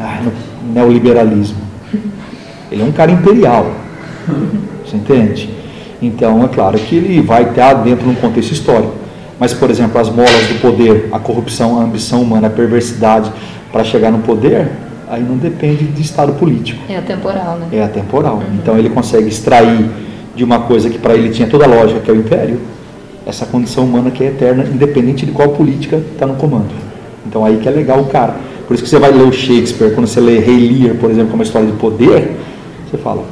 [0.01, 1.59] ah, no neoliberalismo.
[2.71, 3.73] Ele é um cara imperial.
[4.87, 5.51] Você entende?
[6.01, 9.02] Então é claro que ele vai estar dentro de um contexto histórico.
[9.43, 13.29] Mas, por exemplo, as molas do poder, a corrupção, a ambição humana, a perversidade
[13.73, 14.71] para chegar no poder,
[15.09, 16.81] aí não depende de estado político.
[16.89, 17.67] É atemporal, né?
[17.73, 18.37] É atemporal.
[18.37, 18.55] Uhum.
[18.63, 19.91] Então ele consegue extrair
[20.37, 22.61] de uma coisa que para ele tinha toda a lógica, que é o império,
[23.27, 26.71] essa condição humana que é eterna, independente de qual política está no comando.
[27.27, 28.37] Então aí que é legal o cara.
[28.69, 31.31] Por isso que você vai ler o Shakespeare, quando você lê Rei Lear, por exemplo,
[31.31, 32.37] que é uma história de poder,
[32.89, 33.25] você fala,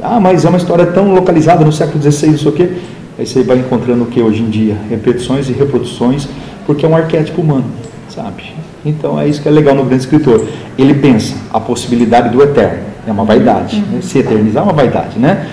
[0.00, 2.70] ah, mas é uma história tão localizada no século XVI, não sei o quê.
[3.18, 4.76] Aí você vai encontrando o que hoje em dia?
[4.88, 6.28] Repetições e reproduções,
[6.64, 7.64] porque é um arquétipo humano,
[8.08, 8.44] sabe?
[8.84, 10.46] Então é isso que é legal no grande escritor.
[10.78, 13.76] Ele pensa a possibilidade do eterno, é uma vaidade.
[13.76, 13.96] Uhum.
[13.96, 14.00] Né?
[14.02, 15.48] Se eternizar é uma vaidade, né?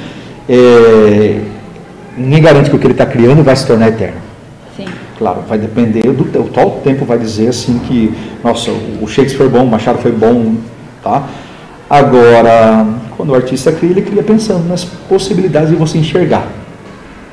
[0.47, 1.41] É...
[2.15, 4.21] Ninguém garante que o que ele está criando vai se tornar eterno.
[4.78, 4.86] Sim.
[5.17, 8.69] Claro, vai depender do o tal tempo vai dizer assim que, nossa,
[9.01, 10.54] o Shakespeare foi bom, o Machado foi bom,
[11.04, 11.28] tá?
[11.89, 12.86] Agora,
[13.17, 16.47] quando o artista cria, ele cria pensando nas possibilidades de você enxergar.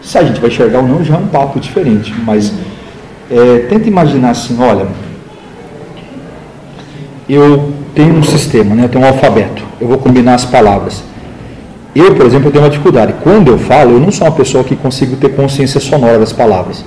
[0.02, 2.12] Se a gente vai enxergar ou não, já é um papo diferente.
[2.24, 2.52] Mas
[3.30, 4.86] é, tenta imaginar assim, olha,
[7.28, 11.02] eu tenho um sistema, né, eu tenho um alfabeto, eu vou combinar as palavras.
[11.94, 13.14] Eu, por exemplo, tenho uma dificuldade.
[13.22, 16.84] Quando eu falo, eu não sou uma pessoa que consigo ter consciência sonora das palavras.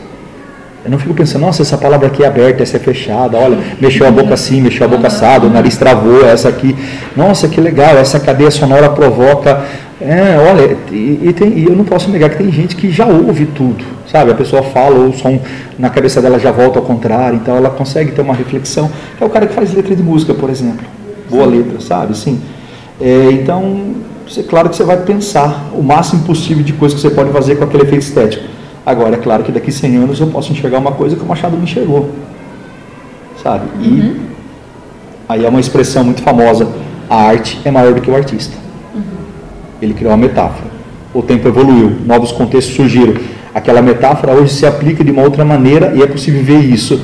[0.86, 4.08] Eu não fico pensando, nossa, essa palavra aqui é aberta, essa é fechada, olha, mexeu
[4.08, 6.76] a boca assim, mexeu a boca assada, o nariz travou, essa aqui,
[7.17, 9.65] nossa, que legal, essa cadeia sonora provoca
[10.00, 13.06] é, olha, e, e, tem, e, eu não posso negar que tem gente que já
[13.06, 14.30] ouve tudo, sabe?
[14.30, 15.39] A pessoa fala, o som
[15.80, 18.91] na cabeça dela já volta ao contrário, então ela consegue ter uma reflexão.
[19.19, 20.86] É o cara que faz letra de música, por exemplo.
[21.30, 22.15] Boa letra, sabe?
[22.17, 22.41] Sim.
[23.00, 23.95] É, então,
[24.38, 27.56] é claro que você vai pensar o máximo possível de coisas que você pode fazer
[27.56, 28.43] com aquele efeito estético.
[28.86, 31.58] Agora, é claro que daqui 100 anos eu posso enxergar uma coisa que o Machado
[31.58, 32.12] não enxergou,
[33.41, 33.65] sabe?
[33.82, 34.19] E uhum.
[35.28, 36.67] aí é uma expressão muito famosa:
[37.10, 38.56] a arte é maior do que o artista.
[39.82, 40.69] Ele criou uma metáfora.
[41.13, 43.15] O tempo evoluiu, novos contextos surgiram.
[43.54, 47.02] Aquela metáfora hoje se aplica de uma outra maneira e é possível ver isso.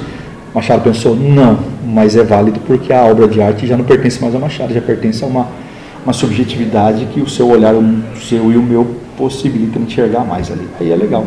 [0.54, 4.36] Machado pensou, não, mas é válido porque a obra de arte já não pertence mais
[4.36, 5.48] a Machado, já pertence a uma,
[6.04, 10.67] uma subjetividade que o seu olhar, o seu e o meu possibilitam enxergar mais ali.
[10.80, 11.26] Aí é legal.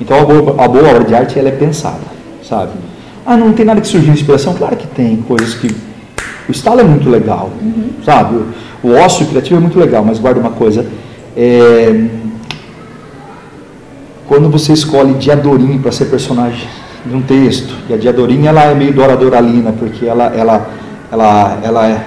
[0.00, 2.00] Então a boa, a boa obra de arte ela é pensada,
[2.42, 2.72] sabe?
[3.26, 4.54] Ah, não tem nada que surgir inspiração?
[4.54, 5.68] Claro que tem, coisas que.
[6.48, 7.90] O estalo é muito legal, uhum.
[8.04, 8.40] sabe?
[8.82, 10.86] O ócio criativo é muito legal, mas guarda uma coisa,
[11.36, 12.06] É,
[14.26, 16.68] quando você escolhe Diadorim para ser personagem
[17.04, 20.70] de um texto, e a Diadorim ela é meio Dora Doralina, porque ela, ela,
[21.10, 22.04] ela, ela é,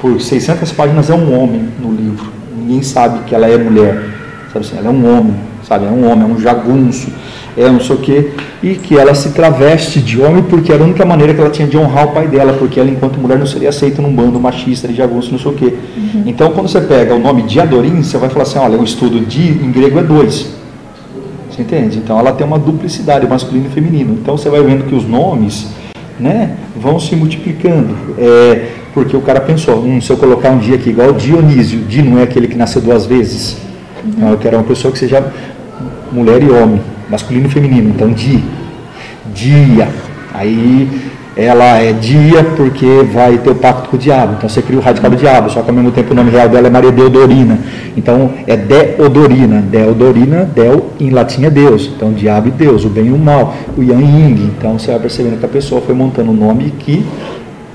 [0.00, 4.04] por 600 páginas é um homem no livro, ninguém sabe que ela é mulher,
[4.52, 5.36] sabe assim, ela é um homem,
[5.66, 7.08] sabe, é um homem, é um jagunço,
[7.56, 8.30] é não sei o quê,
[8.62, 11.66] e que ela se traveste de homem porque era a única maneira que ela tinha
[11.66, 14.86] de honrar o pai dela, porque ela, enquanto mulher, não seria aceita num bando machista
[14.86, 15.74] de jagunço, não sei o quê.
[15.96, 16.22] Uhum.
[16.26, 19.20] Então, quando você pega o nome de Adorim, você vai falar assim: olha, o estudo
[19.20, 20.54] de em grego é dois.
[21.50, 21.98] Você entende?
[21.98, 24.18] Então, ela tem uma duplicidade, masculino e feminino.
[24.20, 25.68] Então, você vai vendo que os nomes
[26.20, 27.96] né, vão se multiplicando.
[28.18, 32.02] É, porque o cara pensou: hum, se eu colocar um dia aqui igual Dionísio, Di
[32.02, 33.56] não é aquele que nasceu duas vezes.
[34.04, 34.12] Uhum.
[34.16, 35.32] Então, eu quero uma pessoa que seja
[36.12, 37.90] mulher e homem masculino e feminino.
[37.90, 38.42] Então, di,
[39.34, 39.88] dia.
[40.32, 40.88] Aí
[41.36, 44.34] ela é dia porque vai ter o pacto com o diabo.
[44.38, 46.48] Então você cria o radical do diabo, só que ao mesmo tempo o nome real
[46.48, 47.58] dela é Maria Deodorina.
[47.94, 49.60] Então é Deodorina.
[49.60, 51.90] Deodorina, Del em latim é Deus.
[51.94, 54.52] Então diabo e Deus, o bem e o mal, o yang e yin.
[54.56, 57.04] Então você vai percebendo que a pessoa foi montando um nome que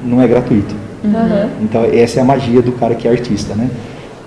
[0.04, 0.74] não é gratuito.
[1.04, 1.50] Uhum.
[1.62, 3.70] Então essa é a magia do cara que é artista, né?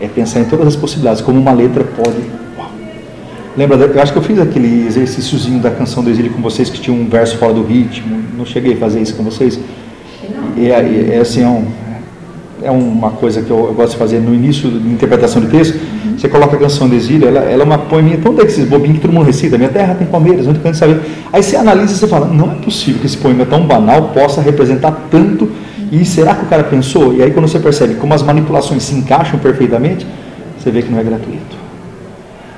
[0.00, 2.43] É pensar em todas as possibilidades, como uma letra pode
[3.56, 6.80] Lembra, eu acho que eu fiz aquele exercíciozinho da canção do exílio com vocês que
[6.80, 8.20] tinha um verso fora do ritmo.
[8.36, 9.60] Não cheguei a fazer isso com vocês.
[10.56, 11.64] E é, é assim, é, um,
[12.64, 15.74] é, uma coisa que eu, eu, gosto de fazer no início de interpretação de texto.
[15.76, 16.18] Uhum.
[16.18, 19.02] Você coloca a canção do exílio, ela, ela é uma poeminha tão desses bobinhos que
[19.02, 19.56] todo mundo recita.
[19.56, 21.00] Minha terra tem palmeiras, onde canto saber.
[21.32, 24.40] Aí você analisa e você fala, não é possível que esse poema tão banal possa
[24.40, 25.48] representar tanto.
[25.92, 27.14] E será que o cara pensou?
[27.14, 30.04] E aí quando você percebe como as manipulações se encaixam perfeitamente,
[30.58, 31.63] você vê que não é gratuito.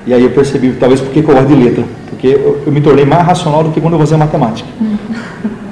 [0.06, 3.04] E aí eu percebi, talvez porque eu gosto de letra, porque eu, eu me tornei
[3.04, 4.68] mais racional do que quando eu fazia matemática.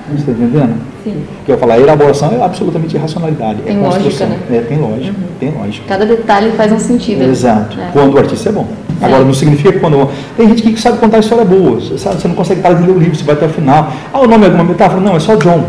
[0.08, 0.74] Você está entendendo?
[1.02, 1.22] Sim.
[1.36, 3.62] Porque eu falar elaboração é absolutamente irracionalidade.
[3.62, 4.38] Tem é lógica, né?
[4.50, 5.26] É, tem lógica, uhum.
[5.38, 5.86] tem lógica.
[5.88, 7.22] Cada detalhe faz um sentido.
[7.22, 7.78] Exato.
[7.80, 7.90] É.
[7.92, 8.66] Quando o artista é bom.
[9.00, 9.06] É.
[9.06, 10.08] Agora, não significa que quando.
[10.36, 11.80] Tem gente que sabe contar história boa.
[11.80, 13.92] Você, sabe, você não consegue parar de ler o livro, você vai até o final.
[14.12, 15.00] Ah, o nome é alguma metáfora?
[15.00, 15.64] Não, é só John.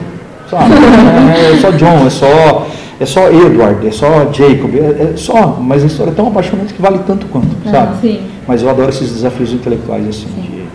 [0.49, 0.73] Sabe?
[1.36, 2.67] é, é só John, é só
[2.99, 6.73] é só Edward, é só Jacob, é, é, só, mas a história é tão apaixonante
[6.73, 7.97] que vale tanto quanto, ah, sabe?
[7.99, 8.21] Sim.
[8.47, 10.65] Mas eu adoro esses desafios intelectuais assim, de,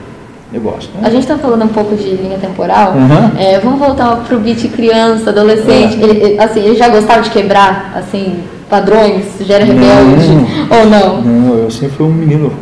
[0.53, 0.91] eu gosto.
[0.95, 1.01] Né?
[1.05, 3.39] A gente está falando um pouco de linha temporal, uhum.
[3.39, 6.05] é, vamos voltar para o beat criança, adolescente, é.
[6.05, 11.23] ele, assim, ele já gostava de quebrar, assim, padrões, já era rebelde, não, ou não?
[11.23, 12.53] Não, eu sempre fui um menino,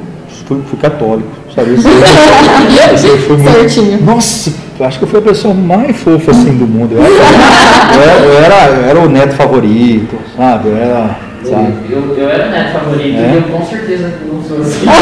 [0.47, 1.71] fui, fui católico, sabe?
[1.71, 4.05] Eu fui muito, Certinho.
[4.05, 6.93] Nossa, acho que eu fui a pessoa mais fofa assim do mundo.
[6.93, 10.69] Eu era, eu era, eu era o neto favorito, sabe?
[10.69, 11.73] Eu era Sabe?
[11.89, 13.33] Eu, eu era neto favorito é?
[13.33, 14.85] e eu com certeza não sou assim.
[14.87, 14.93] não,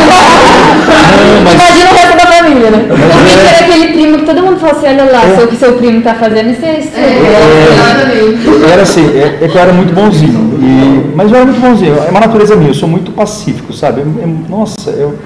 [1.43, 1.55] mas...
[1.55, 2.87] Imagina o resto da família, né?
[2.89, 3.49] Mas é...
[3.49, 5.45] era aquele primo que todo mundo fala assim, olha lá, é.
[5.45, 6.97] o que seu primo tá fazendo, isso é isso.
[6.97, 10.57] É, é, era assim, é, é, que eu era muito bonzinho.
[10.61, 14.03] E, mas eu era muito bonzinho, é uma natureza minha, eu sou muito pacífico, sabe?
[14.49, 15.19] nossa, eu.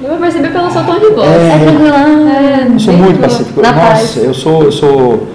[0.00, 1.28] Eu vou perceber pelo seu tom de voz.
[1.28, 3.60] É, é, eu sou muito pacífico.
[3.60, 4.16] Nossa, paz.
[4.16, 5.28] eu sou, eu sou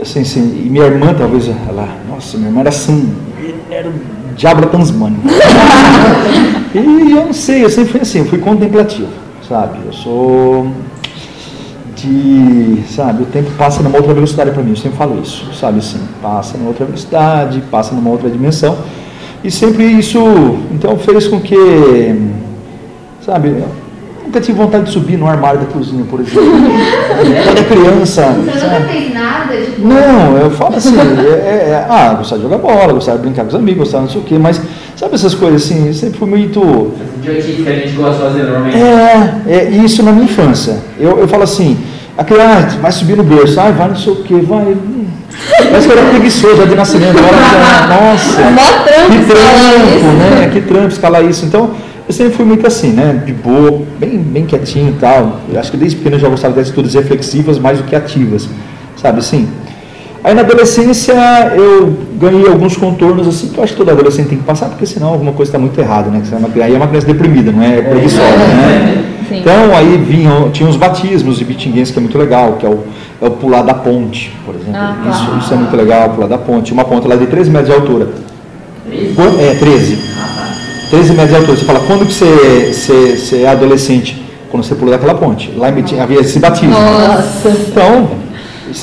[0.00, 3.12] assim, assim, e minha irmã talvez, ela, nossa, minha irmã era assim,
[3.70, 3.90] era
[4.36, 5.18] diabo transmânio.
[6.74, 9.08] e eu não sei, eu sempre fui assim, eu fui contemplativo,
[9.48, 9.78] sabe?
[9.86, 10.68] Eu sou
[11.96, 15.78] de, sabe, o tempo passa numa outra velocidade para mim, eu sempre falo isso, sabe
[15.78, 18.76] assim, passa numa outra velocidade, passa numa outra dimensão.
[19.42, 20.18] E sempre isso,
[20.72, 21.56] então fez com que,
[23.24, 23.62] sabe,
[24.24, 26.42] nunca tive vontade de subir no armário da cozinha, por exemplo.
[27.44, 28.22] Quando é criança.
[28.22, 29.56] Você nunca fez nada?
[29.56, 29.86] Tipo...
[29.86, 33.42] Não, eu falo assim, é, é, é, ah, gostava de jogar bola, gostava de brincar
[33.42, 34.60] com os amigos, gostava não sei o quê, mas
[34.96, 36.92] sabe essas coisas assim, sempre fui muito.
[37.18, 38.76] Idiotice que a gente gosta de fazer normalmente.
[38.76, 40.78] É, é isso na minha infância.
[40.98, 41.76] Eu, eu falo assim,
[42.16, 44.76] a criança vai subir no berço, ah, vai não sei o quê, vai.
[45.58, 47.18] Parece que eu era preguiçoso já de nascimento.
[47.18, 48.40] Agora, nossa,
[49.10, 50.50] que trampo, né?
[50.52, 51.44] Que trampo escalar isso.
[51.44, 51.70] Então,
[52.06, 53.22] eu sempre fui muito assim, né?
[53.24, 55.40] De boa, bem, bem quietinho e tal.
[55.50, 58.48] Eu acho que desde pequeno eu já gostava de atitudes reflexivas mais do que ativas,
[58.96, 59.48] sabe assim?
[60.22, 61.14] Aí na adolescência
[61.54, 64.86] eu ganhei alguns contornos assim que eu acho que todo adolescente tem que passar, porque
[64.86, 66.22] senão alguma coisa está muito errada, né?
[66.62, 69.04] Aí é uma criança deprimida, não é preguiçosa, né?
[69.28, 69.38] Sim.
[69.40, 72.84] Então aí vinham, tinha os batismos de bitinguense que é muito legal, que é o,
[73.20, 74.74] é o pular da ponte, por exemplo.
[74.74, 75.10] Ah, tá.
[75.10, 76.72] isso, isso é muito legal, pular da ponte.
[76.72, 78.08] Uma ponte lá de 13 metros de altura.
[78.88, 79.40] 13?
[79.40, 79.98] É, 13.
[80.94, 81.58] 13 metros de altura.
[81.58, 84.22] Você fala, quando que você, você, você é adolescente?
[84.50, 85.52] Quando você pula daquela ponte.
[85.56, 86.70] Lá em havia esse batismo.
[86.70, 87.48] Nossa.
[87.48, 88.10] Então,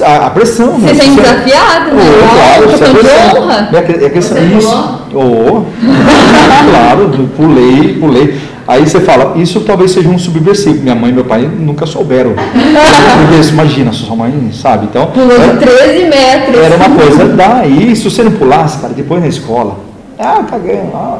[0.02, 0.74] a, a pressão.
[0.74, 0.94] Você né?
[0.94, 2.04] sente desafiado, né?
[2.04, 3.70] Oh, claro, você é honra.
[3.74, 5.00] É, é questão, você isso.
[5.14, 5.64] Oh,
[6.70, 8.38] claro, pulei, pulei.
[8.68, 10.82] Aí você fala, isso talvez seja um subversivo.
[10.82, 12.34] Minha mãe e meu pai nunca souberam.
[13.50, 14.88] Imagina, sua mãe sabe.
[14.90, 16.58] Então, Pulou de 13 metros.
[16.58, 19.91] Era uma coisa, daí, se você não pulasse, cara, depois na escola,
[20.22, 20.46] ah.
[20.94, 21.20] Ah,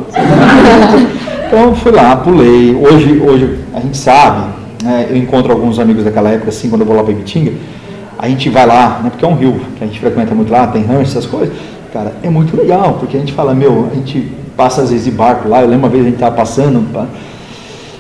[1.48, 2.76] Então fui lá, pulei.
[2.76, 4.48] Hoje, hoje a gente sabe,
[4.84, 7.52] né, eu encontro alguns amigos daquela época, assim, quando eu vou lá para Ibitinga,
[8.18, 10.68] a gente vai lá, né, porque é um rio que a gente frequenta muito lá,
[10.68, 11.54] tem rancho, essas coisas.
[11.92, 15.12] Cara, é muito legal, porque a gente fala, meu, a gente passa às vezes de
[15.12, 17.06] barco lá, eu lembro uma vez a gente estava passando, pá,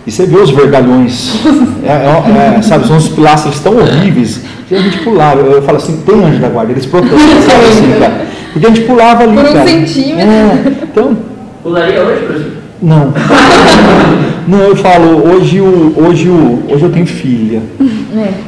[0.06, 1.34] e você vê os vergalhões,
[1.84, 5.62] é, é, é, sabe, são uns pilastras tão horríveis, que a gente pulava, eu, eu
[5.62, 9.24] falo assim, tem anjo da guarda, eles protegem, sabe assim, cara, porque a gente pulava
[9.24, 9.68] ali, Por um cara.
[9.68, 10.30] centímetro.
[10.30, 11.18] É, então,
[11.64, 12.52] Pularia hoje, por exemplo?
[12.82, 13.14] não.
[14.48, 17.62] Não, eu falo, hoje, o, hoje, o, hoje eu tenho filha.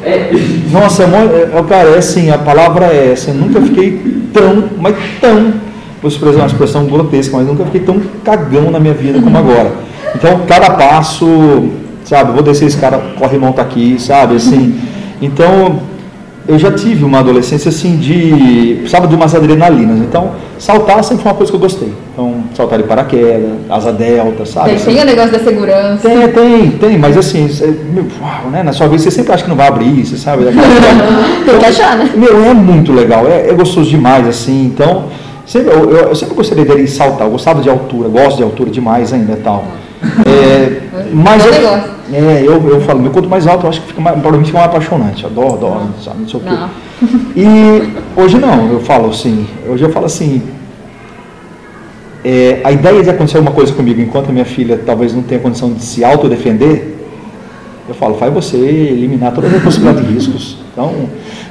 [0.03, 0.31] É.
[0.71, 3.29] Nossa, é, mó- é, é, cara, é assim, a palavra é essa.
[3.29, 4.01] Eu nunca fiquei
[4.33, 5.53] tão, mas tão,
[6.01, 9.71] vou expressar uma expressão grotesca, mas nunca fiquei tão cagão na minha vida como agora.
[10.15, 11.69] Então, cada passo,
[12.03, 14.75] sabe, vou descer esse cara, corre e monta aqui, sabe, assim.
[15.21, 15.79] Então,
[16.47, 19.97] eu já tive uma adolescência assim de, sabe, de umas adrenalinas.
[19.99, 21.93] Então, saltar sempre foi uma coisa que eu gostei.
[22.11, 24.71] Então, saltar de paraquedas, asa delta, sabe?
[24.75, 26.07] Tem, tem o negócio da segurança.
[26.09, 29.43] tem, tem, tem, mas assim, você- meu, uau, né, na sua vez você sempre acha
[29.43, 30.43] que não vai abrir, você sabe?
[30.43, 30.57] coisa.
[31.45, 32.09] Tem que achar, né?
[32.15, 35.05] Meu, é muito legal, é, é gostoso demais, assim, então,
[35.45, 38.69] sempre, eu, eu- eu sempre gostaria de saltar, eu gostava de altura, gosto de altura
[38.69, 39.63] demais ainda e tal.
[40.25, 40.79] É,
[41.13, 41.92] mas Bom eu, negócio.
[42.11, 44.43] É, eu, eu falo, meu quanto mais alto, eu acho que fica mais, para mim
[44.43, 46.49] fica mais apaixonante, adoro, adoro, sabe, não sei o quê.
[46.49, 46.69] Não.
[47.35, 50.41] E hoje não, eu falo assim, hoje eu falo assim,
[52.23, 55.41] é, a ideia de acontecer alguma coisa comigo enquanto a minha filha talvez não tenha
[55.41, 56.93] condição de se autodefender,
[57.87, 60.63] eu falo, faz você eliminar todas as possibilidades de riscos.
[60.73, 60.91] Então,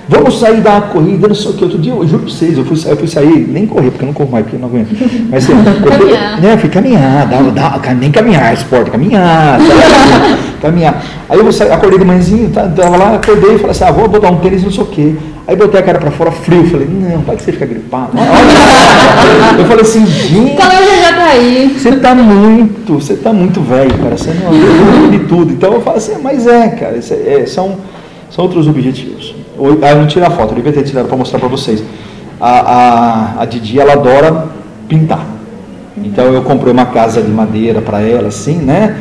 [0.08, 1.64] vamos sair da corrida, não sei o que.
[1.64, 4.06] Outro dia, eu juro para vocês, eu fui, eu fui sair, nem correr, porque eu
[4.06, 4.88] não corro mais, porque eu não aguento.
[5.30, 6.40] Mas assim, eu fui, Caminhar.
[6.40, 7.40] né, eu fui caminhar, dá,
[7.78, 10.36] dá, nem caminhar, esporte, caminhar, sabe?
[10.62, 11.04] caminhar.
[11.28, 14.08] Aí eu saí, acordei de manhãzinho, tá, tava lá, acordei e falei assim, ah, vou
[14.08, 15.14] botar um tênis, não sei o quê.
[15.46, 18.12] Aí botei a cara para fora, frio, falei, não, vai que você fica gripado.
[19.58, 20.52] Eu falei assim, gente.
[20.52, 21.74] O calor já tá aí.
[21.76, 24.16] Você tá muito, você tá muito velho, cara.
[24.16, 25.52] Você não de tudo.
[25.52, 27.76] Então eu falo assim, mas é, cara, é- é, são,
[28.30, 29.34] são outros objetivos.
[29.58, 31.82] Ou- Ah, eu não tirei a foto, eu devia ter tirado para mostrar para vocês.
[32.40, 32.48] A,
[33.38, 34.46] a, a Didi, ela adora
[34.88, 35.24] pintar.
[35.96, 38.96] Então eu comprei uma casa de madeira para ela, assim, né?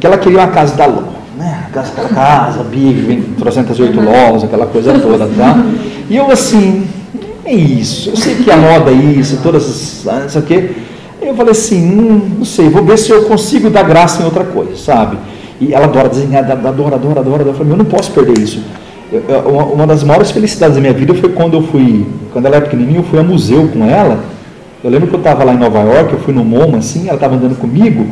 [0.00, 1.02] Que ela queria uma casa da Ló,
[1.38, 1.66] né?
[1.72, 5.56] Casa, aquela casa, big, vem 308 lolas, aquela coisa toda, tá?
[6.10, 6.86] E eu assim,
[7.46, 10.44] é isso, eu sei que a moda é isso, todas as, ah, não sei o
[10.44, 10.70] quê.
[11.22, 14.26] Aí eu falei assim, hum, não sei, vou ver se eu consigo dar graça em
[14.26, 15.16] outra coisa, sabe?
[15.58, 17.42] E ela adora desenhar, adora, adora, adora.
[17.44, 18.62] Eu falei, eu não posso perder isso.
[19.72, 22.98] Uma, das maiores felicidades da minha vida foi quando eu fui, quando ela era pequenininha,
[22.98, 24.18] eu fui ao museu com ela.
[24.82, 27.14] Eu lembro que eu estava lá em Nova York, eu fui no MoMA, assim, ela
[27.14, 28.06] estava andando comigo,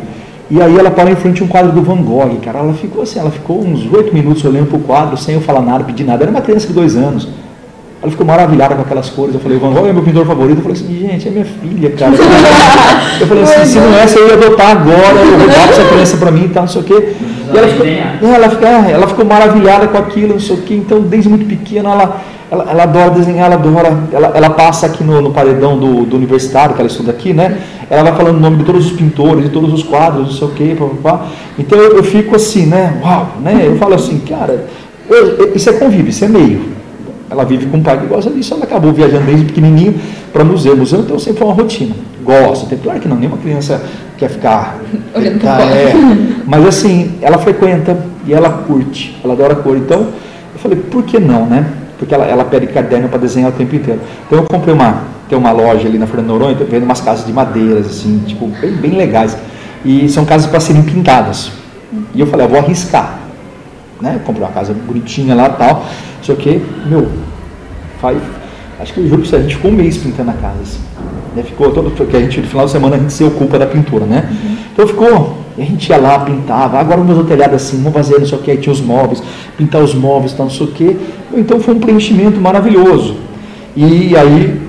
[0.51, 2.59] e aí ela parou em frente a um quadro do Van Gogh, cara.
[2.59, 5.83] Ela ficou assim, ela ficou uns oito minutos olhando pro quadro, sem eu falar nada,
[5.83, 6.25] pedir nada.
[6.25, 7.29] Era uma criança de dois anos.
[8.03, 9.35] Ela ficou maravilhada com aquelas cores.
[9.35, 10.59] Eu falei, Van Gogh é meu pintor favorito.
[10.59, 12.13] Eu falei assim, gente, é minha filha, cara.
[13.19, 15.85] Eu falei assim, se não é essa, eu ia adotar agora, eu vou dar essa
[15.85, 17.15] criança para mim e tal, não sei o quê.
[17.53, 20.63] E ela ficou, é, ela, fica- é, ela ficou maravilhada com aquilo, não sei o
[20.63, 20.75] quê.
[20.75, 22.21] Então, desde muito pequena, ela,
[22.51, 23.99] ela, ela adora desenhar, ela adora.
[24.13, 27.59] Ela, ela passa aqui no, no paredão do, do universitário, que ela estuda aqui, né?
[27.91, 30.49] Ela vai falando o nome de todos os pintores, de todos os quadros, não sei
[30.49, 30.77] o quê.
[31.59, 32.99] Então eu, eu fico assim, né?
[33.03, 33.63] Uau, né?
[33.67, 34.67] Eu falo assim, cara,
[35.11, 36.73] eu- isso é convívio, isso é meio.
[37.33, 39.95] Ela vive com um pai que gosta disso, ela acabou viajando desde pequenininho
[40.33, 40.77] para museu.
[40.77, 41.95] Museu então sempre foi uma rotina.
[42.23, 43.83] Gosta, tem claro que não, nenhuma criança
[44.19, 44.77] quer ficar.
[45.17, 45.75] Olhando Ah, quadro.
[45.75, 45.93] é.
[46.47, 49.77] Mas assim, ela frequenta e ela curte, ela adora cor.
[49.79, 51.67] Então, eu falei, por que não, né?
[51.99, 54.01] Porque ela, ela pede caderno para desenhar o tempo inteiro.
[54.27, 57.25] Então eu comprei uma, tem uma loja ali na Fernando Noronha, tô vendo umas casas
[57.25, 59.37] de madeiras, assim, tipo, bem, bem legais.
[59.85, 61.51] E são casas para serem pintadas.
[62.15, 63.21] E eu falei, eu vou arriscar.
[64.01, 64.21] Né?
[64.25, 65.87] Comprei uma casa bonitinha lá tal.
[66.23, 67.09] Só que, meu,
[68.03, 68.19] faz.
[68.81, 70.61] Acho que eu juro a gente ficou um mês pintando a casa.
[70.61, 70.81] Assim.
[71.37, 71.43] Né?
[71.45, 71.93] Ficou todo.
[71.93, 74.29] Porque a gente, no final de semana, a gente se ocupa da pintura, né?
[74.73, 75.39] Então ficou.
[75.57, 76.79] E a gente ia lá, pintava.
[76.79, 78.81] Agora vamos fazer o telhado assim, vamos fazer não sei o que, aí tinha os
[78.81, 79.23] móveis,
[79.57, 80.97] pintar os móveis, tal, não sei o que.
[81.35, 83.17] Então foi um preenchimento maravilhoso.
[83.77, 84.61] E aí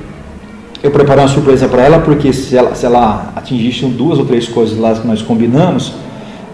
[0.83, 4.47] eu preparei uma surpresa para ela, porque se ela, se ela atingisse duas ou três
[4.47, 5.93] coisas lá que nós combinamos,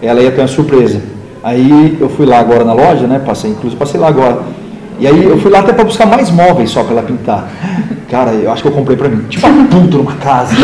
[0.00, 1.02] ela ia ter uma surpresa.
[1.42, 3.18] Aí eu fui lá agora na loja, né?
[3.18, 4.42] Passei, inclusive passei lá agora.
[5.00, 7.48] E aí eu fui lá até para buscar mais móveis só para ela pintar.
[8.10, 9.24] Cara, eu acho que eu comprei para mim.
[9.30, 10.54] Tipo uma puta numa casa.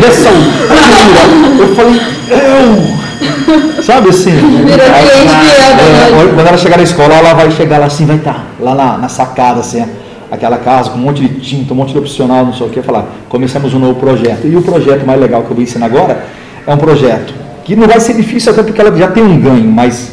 [0.00, 1.60] Dessa altura.
[1.60, 3.82] Eu falei, eu.
[3.84, 4.32] Sabe assim?
[4.32, 8.74] Aí, é, quando ela chegar na escola, ela vai chegar lá assim, vai estar lá
[8.74, 9.84] na, na sacada, assim,
[10.30, 12.82] aquela casa com um monte de tinta, um monte de opcional, não sei o que,
[12.82, 14.46] falar, começamos um novo projeto.
[14.46, 16.24] E o projeto mais legal que eu vou ensinar agora
[16.66, 17.32] é um projeto
[17.64, 20.12] que não vai ser difícil até porque ela já tem um ganho, mas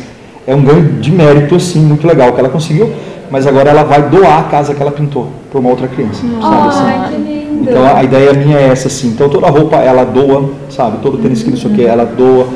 [0.50, 2.91] é um ganho de mérito, assim, muito legal que ela conseguiu,
[3.30, 6.68] mas agora ela vai doar a casa que ela pintou para uma outra criança, sabe
[6.68, 7.16] assim?
[7.16, 7.70] Que lindo.
[7.70, 9.10] Então a ideia minha é essa, assim.
[9.10, 10.97] Então toda roupa ela doa, sabe?
[11.04, 12.47] Todo tênis que não sei o que, ela doa.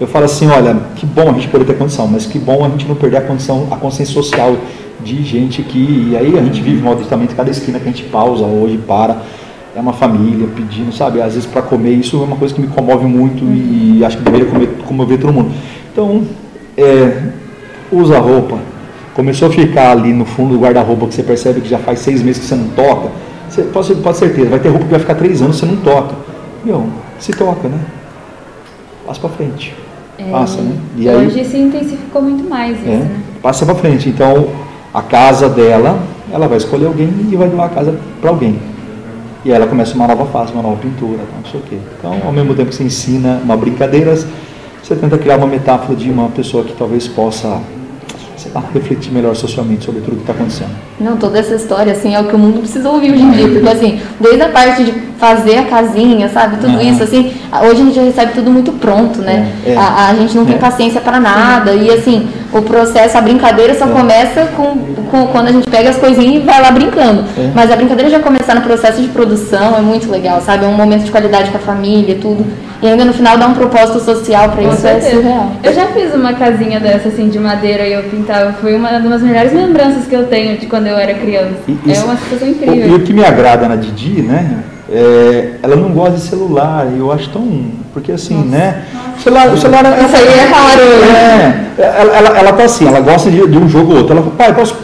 [0.00, 2.68] Eu falo assim, olha, que bom a gente poder ter condição, mas que bom a
[2.68, 4.54] gente não perder a condição, a consciência social
[5.02, 6.10] de gente que.
[6.12, 9.16] E aí a gente vive malditamente cada esquina que a gente pausa hoje, para.
[9.74, 11.20] É uma família pedindo, sabe?
[11.20, 14.22] Às vezes para comer, isso é uma coisa que me comove muito e acho que
[14.22, 15.50] deveria comer, comover todo mundo.
[15.92, 16.22] Então,
[16.82, 17.22] é,
[17.92, 18.58] usa roupa.
[19.14, 22.22] Começou a ficar ali no fundo do guarda-roupa que você percebe que já faz seis
[22.22, 23.08] meses que você não toca.
[23.48, 26.14] Você pode, pode certeza, vai ter roupa que vai ficar três anos você não toca.
[26.64, 26.86] Meu,
[27.18, 27.78] se toca, né?
[29.06, 29.74] Passa para frente.
[30.18, 30.76] É, Passa, né?
[30.96, 33.10] E aí- hoje se intensificou muito mais isso, É, né?
[33.42, 34.08] passa para frente.
[34.08, 34.48] Então,
[34.94, 35.98] a casa dela,
[36.32, 38.58] ela vai escolher alguém e vai doar a casa para alguém.
[39.44, 41.76] E aí ela começa uma nova fase, uma nova pintura, tal, não sei o quê.
[41.98, 44.14] Então, ao mesmo tempo que você ensina uma brincadeira,
[44.82, 47.58] você tenta criar uma metáfora de uma pessoa que talvez possa,
[48.36, 50.70] sei lá, refletir melhor socialmente sobre tudo que está acontecendo.
[51.00, 53.48] Não, toda essa história, assim, é o que o mundo precisa ouvir hoje em dia.
[53.48, 56.56] Porque, assim, desde a parte de fazer a casinha, sabe?
[56.56, 59.52] Tudo isso, assim, hoje a gente já recebe tudo muito pronto, né?
[59.64, 59.76] É, é.
[59.76, 60.58] A, a gente não tem É.
[60.58, 61.72] paciência para nada.
[61.72, 63.88] E, assim, o processo, a brincadeira só É.
[63.88, 64.76] começa com,
[65.10, 67.24] com- quando a gente pega as coisinhas e vai lá brincando.
[67.38, 67.50] É.
[67.54, 70.64] Mas a brincadeira já começar no processo de produção é muito legal, sabe?
[70.64, 72.44] É um momento de qualidade com a família, tudo.
[72.82, 75.16] E ainda no final dá um propósito social para isso, é certeza.
[75.22, 75.52] surreal.
[75.62, 78.54] Eu já fiz uma casinha dessa, assim, de madeira e eu pintava.
[78.54, 81.56] Foi uma das melhores lembranças que eu tenho de quando eu era criança.
[81.68, 82.94] E- é isso- uma situação E incrível.
[82.96, 84.60] o que me agrada na Didi, né?
[84.92, 87.46] é, ela não gosta de celular, e eu acho tão.
[87.94, 88.82] Porque assim, né?
[89.16, 90.02] O celular, o celular é.
[90.04, 90.80] Isso aí é claro.
[91.78, 94.12] É, ela, ela, ela tá assim, ela gosta de, de um jogo ou outro.
[94.14, 94.74] Ela fala, pai, posso.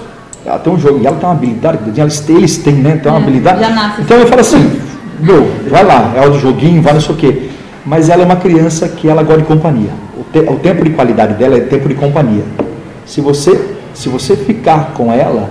[0.44, 3.00] Ela tem um jogo, e ela tem uma habilidade, eles têm, eles têm, né?
[3.02, 3.58] Tem uma É, habilidade.
[3.60, 4.80] já nasce Então eu falo assim,
[5.18, 7.45] meu, vai lá, é o de joguinho, vai não sei o quê.
[7.86, 9.90] Mas ela é uma criança que ela gosta de companhia.
[10.18, 12.42] O, te- o tempo de qualidade dela é tempo de companhia.
[13.04, 15.50] Se você, se você ficar com ela,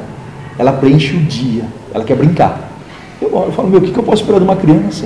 [0.60, 1.64] ela preenche o dia.
[1.94, 2.70] Ela quer brincar.
[3.22, 5.06] Eu, eu falo, meu, o que, que eu posso esperar de uma criança?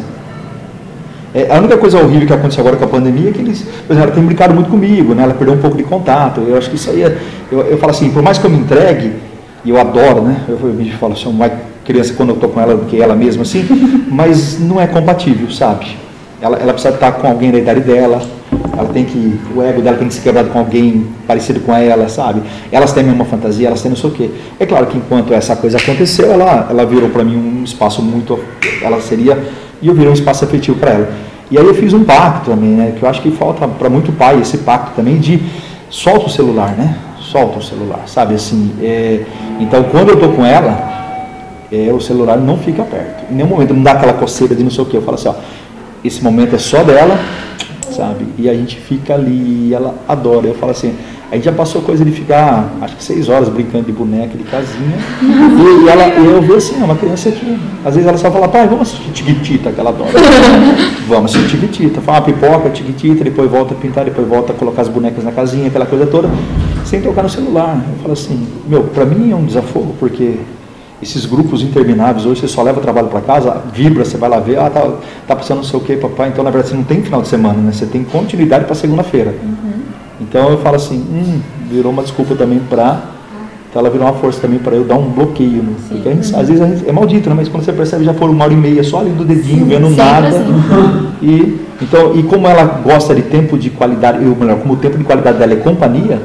[1.35, 3.93] É, a única coisa horrível que aconteceu agora com a pandemia é que eles, por
[3.93, 5.21] exemplo, ela tem brincado muito comigo, né?
[5.23, 6.41] Ela perdeu um pouco de contato.
[6.41, 7.15] Eu acho que isso aí é,
[7.51, 9.13] eu, eu falo assim, por mais que eu me entregue,
[9.63, 10.41] e eu adoro, né?
[10.47, 11.53] Eu, eu me falo, sou mais
[11.85, 13.63] criança quando eu estou com ela do que ela mesma, assim,
[14.09, 15.95] mas não é compatível, sabe?
[16.41, 18.21] Ela, ela precisa estar com alguém da idade dela,
[18.77, 22.07] ela tem que, o ego dela tem que ser quebrado com alguém parecido com ela,
[22.07, 22.41] sabe?
[22.71, 24.29] Elas têm a mesma fantasia, elas têm não sei o quê.
[24.59, 28.39] É claro que enquanto essa coisa aconteceu, ela, ela virou para mim um espaço muito,
[28.81, 29.37] ela seria,
[29.81, 31.09] e eu virei um espaço afetivo para ela.
[31.51, 32.93] E aí eu fiz um pacto também, né?
[32.97, 35.41] Que eu acho que falta para muito pai esse pacto também de
[35.89, 36.95] solta o celular, né?
[37.19, 38.35] Solta o celular, sabe?
[38.35, 39.23] Assim, é,
[39.59, 40.99] então quando eu tô com ela,
[41.71, 43.31] é, o celular não fica perto.
[43.31, 44.95] Em nenhum momento não dá aquela coceira de não sei o que.
[44.95, 45.33] Eu falo assim, ó,
[46.03, 47.19] esse momento é só dela,
[47.91, 48.25] sabe?
[48.37, 50.47] E a gente fica ali, e ela adora.
[50.47, 50.95] Eu falo assim,
[51.31, 54.43] a gente já passou coisa de ficar, acho que seis horas brincando de boneca, de
[54.45, 54.97] casinha.
[55.21, 58.31] e, e ela, e eu vejo assim, é uma criança que, às vezes ela só
[58.31, 60.11] fala, pai, vamos assistir Tiquitita, que ela adora.
[61.07, 62.01] vamos assistir Tiquitita.
[62.01, 65.31] Fala uma pipoca, Tiquitita, depois volta a pintar, depois volta a colocar as bonecas na
[65.31, 66.29] casinha, aquela coisa toda,
[66.83, 67.79] sem tocar no celular.
[67.87, 70.35] Eu falo assim, meu, pra mim é um desafogo, porque
[71.01, 74.59] esses grupos intermináveis, hoje você só leva trabalho para casa, vibra, você vai lá ver,
[74.59, 74.89] ah, tá,
[75.27, 76.29] tá precisando não sei o que, papai.
[76.29, 77.71] Então, na verdade, você não tem final de semana, né?
[77.71, 79.33] Você tem continuidade para segunda-feira.
[80.19, 81.39] Então, eu falo assim, hum,
[81.69, 83.01] virou uma desculpa também para.
[83.69, 85.63] Então, ela virou uma força também para eu dar um bloqueio.
[85.63, 85.73] Né?
[85.87, 87.35] Porque a gente, às vezes a gente, é maldito, né?
[87.37, 89.87] Mas quando você percebe, já foram uma hora e meia só ali do dedinho, vendo
[89.87, 90.27] sempre nada.
[90.27, 91.09] assim.
[91.21, 94.97] E, então, e como ela gosta de tempo de qualidade, ou melhor, como o tempo
[94.97, 96.21] de qualidade dela é companhia,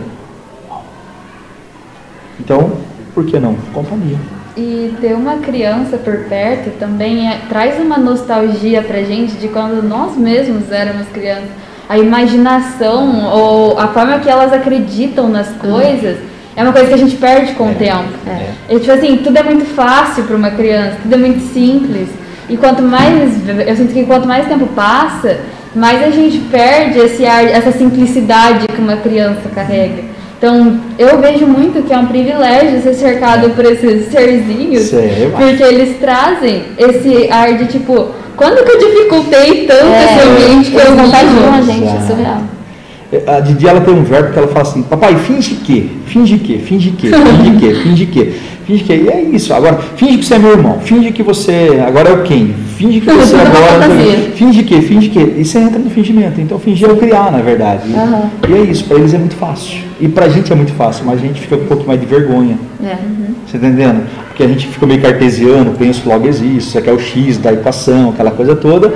[2.39, 2.71] então,
[3.13, 3.57] por que não?
[3.73, 4.19] Companhia.
[4.57, 9.83] E ter uma criança por perto também é- traz uma nostalgia pra gente de quando
[9.83, 11.49] nós mesmos éramos crianças.
[11.89, 16.19] A imaginação ou a forma que elas acreditam nas coisas
[16.57, 18.05] é uma coisa que a gente perde com o tempo.
[18.27, 18.75] É.
[18.75, 22.09] E, tipo assim, tudo é muito fácil para uma criança, tudo é muito simples.
[22.49, 23.33] E quanto mais,
[23.67, 25.39] eu sinto que quanto mais tempo passa,
[25.75, 30.14] mais a gente perde esse essa simplicidade que uma criança carrega.
[30.45, 35.63] Então, eu vejo muito que é um privilégio ser cercado por esses serzinhos, Sei, porque
[35.63, 40.77] eles trazem esse ar de tipo, quando que eu dificultei tanto É, esse ambiente que
[40.77, 42.43] eu contagiam a gente, é surreal.
[43.27, 46.59] A Didi ela tem um verbo que ela fala assim, papai, finge que, finge que,
[46.59, 48.35] finge que, finge que, finge que,
[48.67, 48.93] finge que.
[48.93, 49.53] É isso.
[49.53, 53.01] Agora, finge que você é meu irmão, finge que você agora é o quem, finge
[53.01, 53.83] que você agora.
[53.83, 54.33] Fantasia.
[54.35, 55.21] finge que, finge que.
[55.21, 56.41] E você entra no fingimento.
[56.41, 57.83] Então fingir é o criar, na verdade.
[57.91, 58.31] E- Aham.
[58.49, 59.79] E é isso, para eles é muito fácil.
[60.01, 62.07] E pra gente é muito fácil, mas a gente fica com um pouco mais de
[62.07, 62.59] vergonha.
[62.83, 62.97] É.
[63.47, 64.03] Você tá entendendo?
[64.29, 67.53] Porque a gente fica meio cartesiano, penso logo existe, isso aqui é o X da
[67.53, 68.93] equação, aquela coisa toda.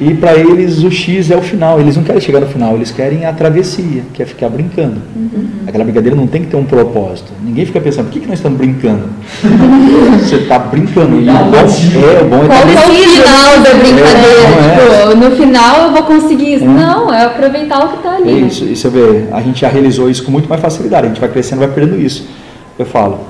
[0.00, 2.90] E para eles o X é o final, eles não querem chegar no final, eles
[2.90, 4.96] querem a travessia, que é ficar brincando.
[5.14, 5.48] Uhum.
[5.66, 7.30] Aquela brincadeira não tem que ter um propósito.
[7.44, 9.10] Ninguém fica pensando, por que, que nós estamos brincando?
[10.24, 11.20] Você está brincando.
[11.20, 14.40] E o bom é, bom é Qual é o final da brincadeira?
[14.72, 16.64] É, tipo, no final eu vou conseguir isso.
[16.64, 16.68] É.
[16.68, 18.30] Não, é aproveitar o que está ali.
[18.30, 21.08] É isso, e você vê, a gente já realizou isso com muito mais facilidade, a
[21.10, 22.26] gente vai crescendo, vai perdendo isso.
[22.78, 23.20] Eu falo,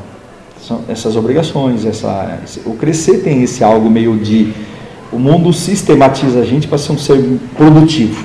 [0.89, 4.53] essas obrigações, essa, o crescer tem esse algo meio de
[5.13, 8.25] o mundo sistematiza a gente para ser um ser produtivo.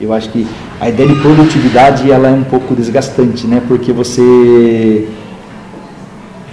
[0.00, 0.46] Eu acho que
[0.80, 3.62] a ideia de produtividade ela é um pouco desgastante, né?
[3.66, 5.08] Porque você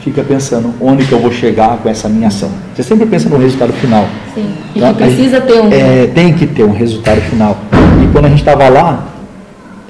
[0.01, 2.49] fica pensando onde que eu vou chegar com essa minha ação.
[2.75, 4.07] Você sempre pensa no resultado final.
[4.33, 4.53] Sim.
[4.75, 5.69] Então, e que precisa ter um.
[5.71, 7.57] É, tem que ter um resultado final.
[8.03, 9.07] E quando a gente estava lá,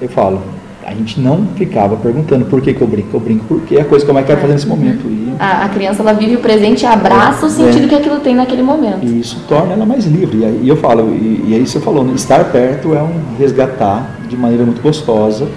[0.02, 0.42] eu falo,
[0.92, 3.16] a gente não ficava perguntando por que, que eu brinco.
[3.16, 5.08] Eu brinco porque é a coisa que eu mais quero fazer nesse momento.
[5.08, 5.34] E...
[5.40, 7.88] A, a criança ela vive o presente e abraça é, o sentido é.
[7.88, 9.00] que aquilo tem naquele momento.
[9.02, 10.40] E isso torna ela mais livre.
[10.40, 14.18] E, aí, eu falo, e, e aí você falou, né, estar perto é um resgatar
[14.28, 15.48] de maneira muito gostosa.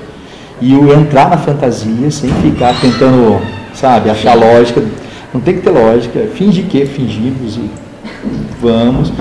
[0.61, 3.41] E o entrar na fantasia sem ficar tentando,
[3.74, 4.82] sabe, achar lógica.
[5.32, 6.28] Não tem que ter lógica.
[6.32, 7.68] Finge que fingimos e
[8.61, 9.12] vamos.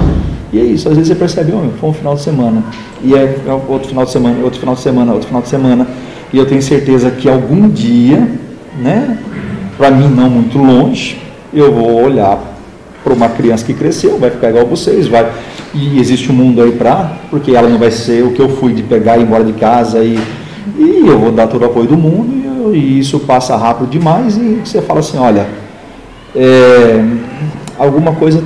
[0.53, 2.64] E é isso, às vezes você percebe, oh, foi um final de semana,
[3.03, 3.37] e é
[3.67, 5.87] outro final de semana, outro final de semana, outro final de semana,
[6.31, 8.27] e eu tenho certeza que algum dia,
[8.79, 9.17] né,
[9.77, 11.19] para mim não muito longe,
[11.53, 12.39] eu vou olhar
[13.03, 15.29] para uma criança que cresceu, vai ficar igual vocês, vai,
[15.73, 18.73] e existe um mundo aí para, porque ela não vai ser o que eu fui
[18.73, 20.17] de pegar e ir embora de casa, e,
[20.77, 23.89] e eu vou dar todo o apoio do mundo, e, eu, e isso passa rápido
[23.89, 25.45] demais, e você fala assim, olha,
[26.35, 27.03] é,
[27.77, 28.41] alguma coisa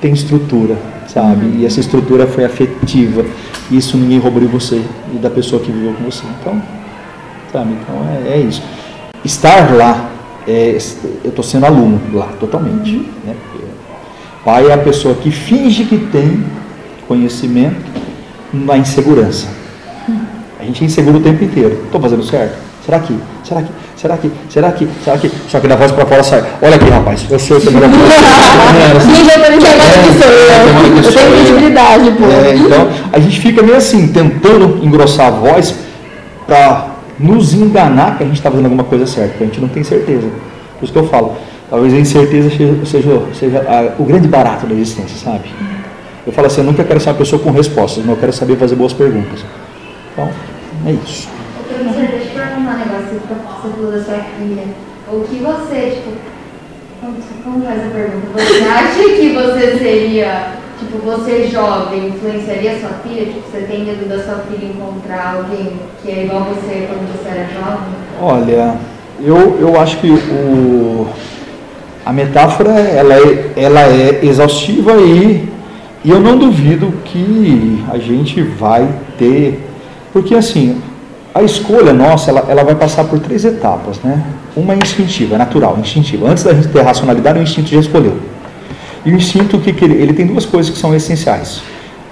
[0.00, 0.76] tem estrutura,
[1.08, 1.46] sabe?
[1.46, 1.56] Uhum.
[1.58, 3.24] E essa estrutura foi afetiva.
[3.70, 4.82] Isso ninguém roubou de você
[5.12, 6.24] e da pessoa que viveu com você.
[6.40, 6.62] Então,
[7.52, 7.72] sabe?
[7.72, 7.96] Então
[8.26, 8.62] é, é isso.
[9.24, 10.10] Estar lá,
[10.46, 10.78] é,
[11.24, 12.96] eu estou sendo aluno lá, totalmente.
[12.96, 13.06] Uhum.
[13.24, 13.34] Né?
[14.44, 16.44] Pai é a pessoa que finge que tem
[17.06, 17.90] conhecimento
[18.52, 19.48] na insegurança.
[20.06, 20.20] Uhum.
[20.60, 21.82] A gente é inseguro o tempo inteiro.
[21.84, 22.67] Estou fazendo certo?
[22.88, 23.14] Será que?
[23.44, 23.70] Será que?
[23.96, 24.32] Será que?
[24.48, 24.88] Será que?
[25.04, 25.30] Será que?
[25.46, 26.42] Só que da voz para fora sai.
[26.62, 27.90] Olha aqui, rapaz, eu sou o seu melhor.
[27.90, 32.24] Ninguém vai me chamar de Eu tenho credibilidade, pô.
[32.24, 35.74] É, então, a gente fica meio assim, tentando engrossar a voz
[36.46, 36.86] para
[37.18, 39.84] nos enganar que a gente está fazendo alguma coisa certa, porque a gente não tem
[39.84, 40.26] certeza.
[40.78, 41.36] Por isso que eu falo,
[41.68, 45.50] talvez a incerteza seja, seja, seja a, o grande barato da existência, sabe?
[46.26, 48.56] Eu falo assim, eu nunca quero ser uma pessoa com respostas, mas eu quero saber
[48.56, 49.44] fazer boas perguntas.
[50.14, 50.30] Então,
[50.86, 51.28] é isso
[53.08, 54.64] que você falou da sua filha.
[55.10, 56.16] O que você, tipo,
[57.00, 58.26] como, como faz a pergunta?
[58.34, 60.48] Você acha que você seria,
[60.78, 63.26] tipo, você jovem, influenciaria sua filha?
[63.26, 67.28] Tipo, você tem medo da sua filha encontrar alguém que é igual você quando você
[67.28, 67.94] era jovem?
[68.20, 68.76] Olha,
[69.20, 71.08] eu, eu acho que o,
[72.04, 75.48] a metáfora ela é, ela é exaustiva e,
[76.04, 78.88] e eu não duvido que a gente vai
[79.18, 79.60] ter.
[80.12, 80.80] Porque assim,
[81.34, 84.24] a escolha nossa, ela, ela vai passar por três etapas, né?
[84.56, 86.28] Uma é instintiva, é natural, instintiva.
[86.28, 88.18] Antes da gente ter racionalidade, o instinto já escolheu.
[89.04, 91.62] E o instinto, que, que ele, ele tem duas coisas que são essenciais.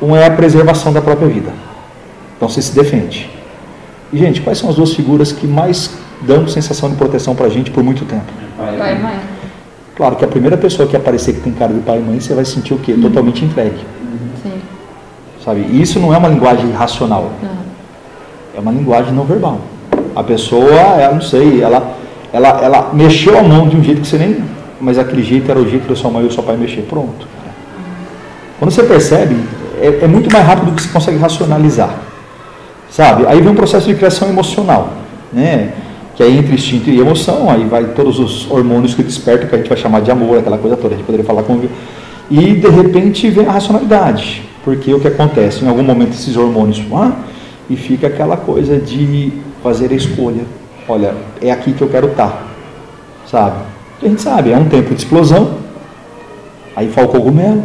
[0.00, 1.52] Uma é a preservação da própria vida.
[2.36, 3.28] Então você se defende.
[4.12, 5.90] E, gente, quais são as duas figuras que mais
[6.22, 8.24] dão sensação de proteção para a gente por muito tempo?
[8.56, 9.20] Pai e mãe.
[9.96, 12.34] Claro que a primeira pessoa que aparecer que tem cara de pai e mãe, você
[12.34, 12.92] vai sentir o quê?
[12.92, 13.02] Uhum.
[13.02, 13.78] Totalmente entregue.
[14.42, 14.52] Sim.
[15.42, 15.66] Sabe?
[15.70, 17.32] E isso não é uma linguagem racional.
[17.42, 17.65] Uhum.
[18.56, 19.60] É uma linguagem não verbal.
[20.14, 21.94] A pessoa, ela não sei, ela,
[22.32, 24.42] ela, ela mexeu a mão de um jeito que você nem.
[24.80, 26.82] Mas aquele jeito era o jeito da sua mãe ou seu pai mexer.
[26.82, 27.28] Pronto.
[28.58, 29.36] Quando você percebe,
[29.80, 31.94] é, é muito mais rápido do que você consegue racionalizar.
[32.90, 33.26] Sabe?
[33.26, 34.88] Aí vem um processo de criação emocional.
[35.32, 35.72] Né?
[36.16, 39.58] que é entre instinto e emoção, aí vai todos os hormônios que despertam, que a
[39.58, 41.60] gente vai chamar de amor, aquela coisa toda, a gente poderia falar com.
[42.30, 45.62] E de repente vem a racionalidade, porque o que acontece?
[45.62, 47.12] Em algum momento esses hormônios ah,
[47.68, 50.44] e fica aquela coisa de fazer a escolha.
[50.88, 52.46] Olha, é aqui que eu quero estar,
[53.30, 53.56] sabe?
[54.02, 55.54] A gente sabe, é um tempo de explosão,
[56.74, 57.64] aí fala o cogumelo,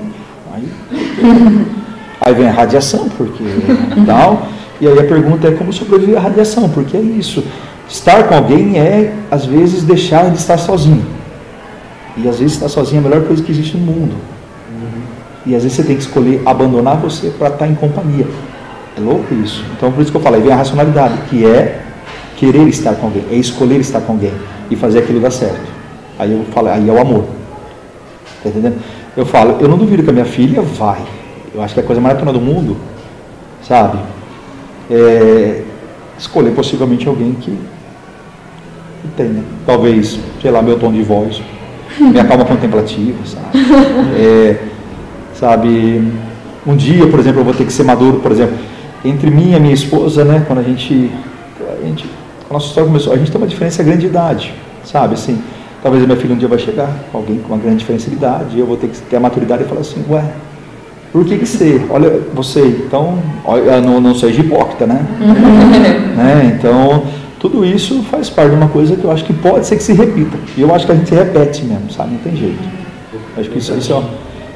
[0.54, 0.68] aí,
[2.22, 3.43] aí vem a radiação, porque
[4.06, 4.47] tal,
[4.80, 7.43] e aí a pergunta é como sobreviver à radiação, porque é isso.
[7.88, 11.06] Estar com alguém é, às vezes, deixar de estar sozinho.
[12.18, 14.16] E às vezes estar sozinho é a melhor coisa que existe no mundo.
[15.45, 18.28] E às vezes você tem que escolher abandonar você para estar em companhia.
[18.98, 19.64] É louco isso.
[19.76, 21.82] Então por isso que eu falei, vem a racionalidade, que é
[22.38, 24.34] querer estar com alguém, é escolher estar com alguém
[24.70, 25.72] e fazer aquilo dar certo.
[26.18, 27.26] Aí eu falo, aí é o amor.
[28.44, 28.82] Tá entendendo?
[29.16, 31.02] Eu falo, eu não duvido que a minha filha vai.
[31.54, 32.78] Eu acho que é a coisa mais natural do mundo,
[33.62, 34.00] sabe?
[34.89, 35.64] É
[36.18, 41.42] escolher possivelmente alguém que, que tenha, talvez, sei lá, meu tom de voz,
[42.00, 43.58] minha calma contemplativa, sabe?
[44.18, 44.58] É,
[45.34, 46.02] sabe?
[46.66, 48.56] um dia, por exemplo, eu vou ter que ser maduro, por exemplo,
[49.04, 51.12] entre mim e a minha esposa, né, quando a gente,
[51.82, 52.06] a gente
[52.49, 55.41] a nossa história começou, a gente tem uma diferença grande de idade, sabe, assim,
[55.82, 58.58] talvez a minha filha um dia vai chegar, alguém com uma grande diferença de idade,
[58.58, 60.24] e eu vou ter que ter a maturidade e falar assim, ué,
[61.12, 65.06] por que que você, olha, você, então, olha, não, não seja hipócrita, né?
[66.16, 66.58] né?
[66.58, 67.04] Então,
[67.38, 69.93] tudo isso faz parte de uma coisa que eu acho que pode ser que se
[69.93, 70.38] repita.
[70.56, 72.12] E eu acho que a gente repete mesmo, sabe?
[72.12, 72.60] Não tem jeito.
[73.38, 74.04] Acho que isso, isso é,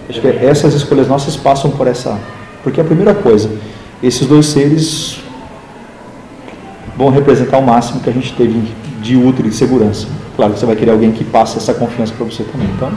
[0.10, 2.18] acho que essas escolhas nossas passam por essa.
[2.64, 3.50] Porque a primeira coisa,
[4.06, 5.20] esses dois seres
[6.95, 8.62] vão representar o máximo que a gente teve
[9.01, 10.08] de útil e de segurança.
[10.36, 12.68] Claro que você vai querer alguém que passe essa confiança para você também.
[12.76, 12.91] Então,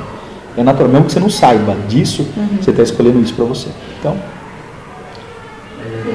[0.57, 2.59] é natural, mesmo que você não saiba disso, uhum.
[2.61, 3.69] você está escolhendo isso para você.
[3.99, 4.17] Então.
[5.81, 6.15] É,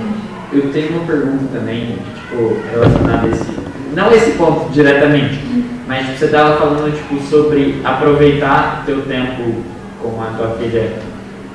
[0.54, 3.74] eu tenho uma pergunta também, tipo, relacionada a esse.
[3.96, 5.40] Não esse ponto diretamente,
[5.88, 9.64] mas você estava falando tipo, sobre aproveitar teu tempo
[10.02, 10.94] com a tua filha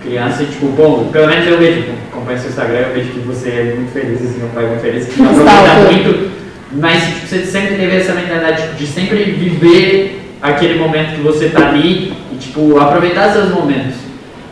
[0.03, 3.75] criança, tipo, bom, pelo menos eu vejo, acompanho seu Instagram, eu vejo que você é
[3.77, 6.31] muito feliz, assim, um pai muito feliz, que aproveita muito,
[6.73, 11.49] mas tipo, você sempre teve essa mentalidade tipo, de sempre viver aquele momento que você
[11.49, 14.09] tá ali e, tipo, aproveitar seus momentos.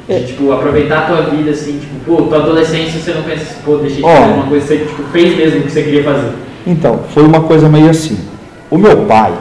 [0.09, 0.21] É.
[0.21, 3.79] tipo, aproveitar a tua vida, assim, tipo, pô, tua adolescência você não pensa assim, pô,
[3.79, 6.31] deixa de fazer uma coisa que você tipo, fez mesmo o que você queria fazer.
[6.65, 8.17] Então, foi uma coisa meio assim.
[8.71, 9.33] O meu pai,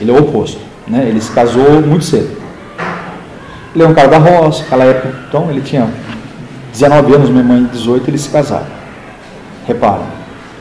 [0.00, 1.06] ele é o oposto, né?
[1.08, 2.41] Ele se casou muito cedo.
[3.94, 5.88] Cara da roça, naquela época, então ele tinha
[6.72, 8.66] 19 anos, minha mãe 18, eles se casaram.
[9.66, 10.02] Repara.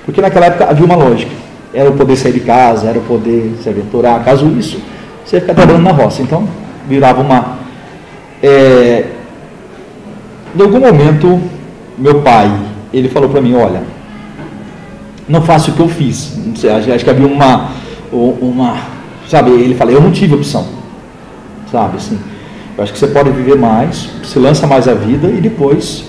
[0.06, 1.32] Porque naquela época havia uma lógica.
[1.74, 4.24] Era o poder sair de casa, era o poder se aventurar.
[4.24, 4.80] Caso isso,
[5.26, 6.22] você ia ficar trabalhando na roça.
[6.22, 6.48] Então,
[6.88, 7.60] virava uma.
[8.44, 9.06] É,
[10.54, 11.40] em algum momento,
[11.98, 12.52] meu pai,
[12.94, 13.84] ele falou para mim: olha,
[15.28, 16.38] não faço o que eu fiz.
[16.56, 17.72] Sei, acho que havia uma,
[18.12, 18.78] uma.
[19.30, 20.68] Sabe, ele falou: eu não tive opção.
[21.72, 22.20] Sabe, assim.
[22.78, 26.06] Eu acho que você pode viver mais, se lança mais a vida e depois.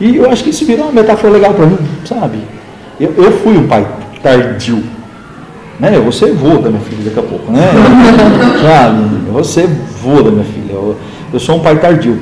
[0.00, 2.38] E eu acho que isso virou uma metáfora legal para mim, sabe?
[3.00, 3.86] Eu, eu fui um pai
[4.22, 4.82] tardio
[5.78, 5.96] né?
[5.96, 7.70] Eu vou ser vô da minha filha daqui a pouco, né?
[8.62, 9.26] Sabe?
[9.26, 9.68] Eu vou ser
[10.02, 10.72] vô da minha filha.
[10.72, 10.96] Eu,
[11.32, 12.18] eu sou um pai tardio.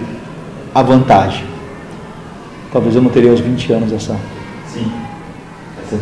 [0.75, 1.45] A vantagem.
[2.71, 4.15] Talvez eu não teria aos 20 anos essa.
[4.69, 4.93] Sim.
[5.83, 5.97] Essa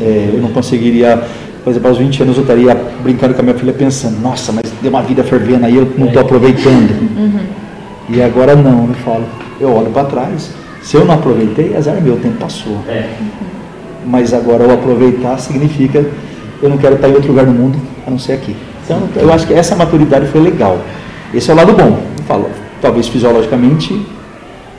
[0.00, 1.22] é, eu não conseguiria.
[1.62, 4.72] Por exemplo, aos 20 anos eu estaria brincando com a minha filha pensando, nossa, mas
[4.80, 6.24] deu uma vida fervendo aí, eu não estou é.
[6.24, 6.90] aproveitando.
[7.16, 7.40] Uhum.
[8.08, 9.24] E agora não, eu falo,
[9.60, 10.50] eu olho para trás,
[10.82, 12.78] se eu não aproveitei, azar meu, o tempo passou.
[12.88, 13.10] É.
[14.06, 16.04] Mas agora o aproveitar significa
[16.62, 18.54] eu não quero estar em outro lugar no mundo a não ser aqui.
[18.84, 20.78] Então, eu acho que essa maturidade foi legal.
[21.32, 22.00] Esse é o lado bom.
[22.18, 22.50] Eu falo,
[22.82, 24.04] talvez fisiologicamente,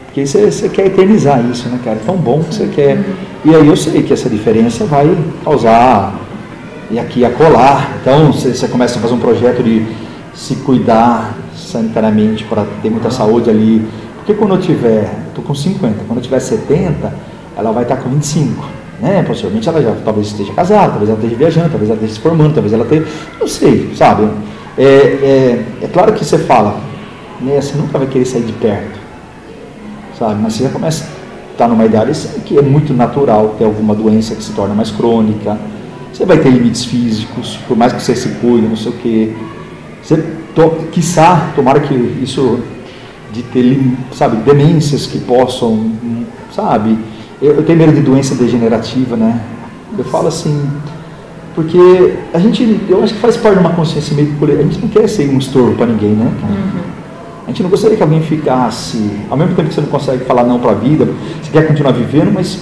[0.06, 1.98] porque você, você quer eternizar isso, né, cara?
[1.98, 3.04] É tão bom que você quer.
[3.46, 5.10] E aí eu sei que essa diferença vai
[5.44, 6.20] causar
[6.92, 7.98] e aqui a colar.
[8.02, 9.86] Então você, você começa a fazer um projeto de
[10.34, 13.88] se cuidar sanitariamente para ter muita saúde ali.
[14.18, 17.14] Porque quando eu tiver, estou com 50, quando eu tiver 70,
[17.58, 19.24] ela vai estar com 25 né?
[19.24, 22.54] Possivelmente ela já talvez esteja casada, talvez ela esteja viajando, talvez ela esteja se formando,
[22.54, 23.08] talvez ela esteja.
[23.40, 24.30] Não sei, sabe?
[24.78, 26.80] É, é, é claro que você fala,
[27.42, 27.60] né?
[27.60, 29.00] Você nunca vai querer sair de perto,
[30.18, 30.40] sabe?
[30.42, 33.96] Mas você já começa a estar numa idade assim, que é muito natural ter alguma
[33.96, 35.58] doença que se torna mais crônica.
[36.12, 39.34] Você vai ter limites físicos, por mais que você se cuide, não sei o quê.
[40.04, 40.18] Você,
[40.54, 42.60] to, quiçá, tomara que isso
[43.32, 43.80] de ter,
[44.14, 45.92] sabe, demências que possam,
[46.54, 46.98] sabe,
[47.42, 49.42] eu, eu tenho medo de doença degenerativa, né?
[49.98, 50.70] Eu falo assim,
[51.56, 54.64] porque a gente, eu acho que faz parte de uma consciência meio coletiva.
[54.64, 56.32] A gente não quer ser um estorvo para ninguém, né?
[56.44, 56.82] Uhum.
[57.46, 60.44] A gente não gostaria que alguém ficasse, ao mesmo tempo que você não consegue falar
[60.44, 61.06] não para a vida,
[61.42, 62.60] você quer continuar vivendo, mas,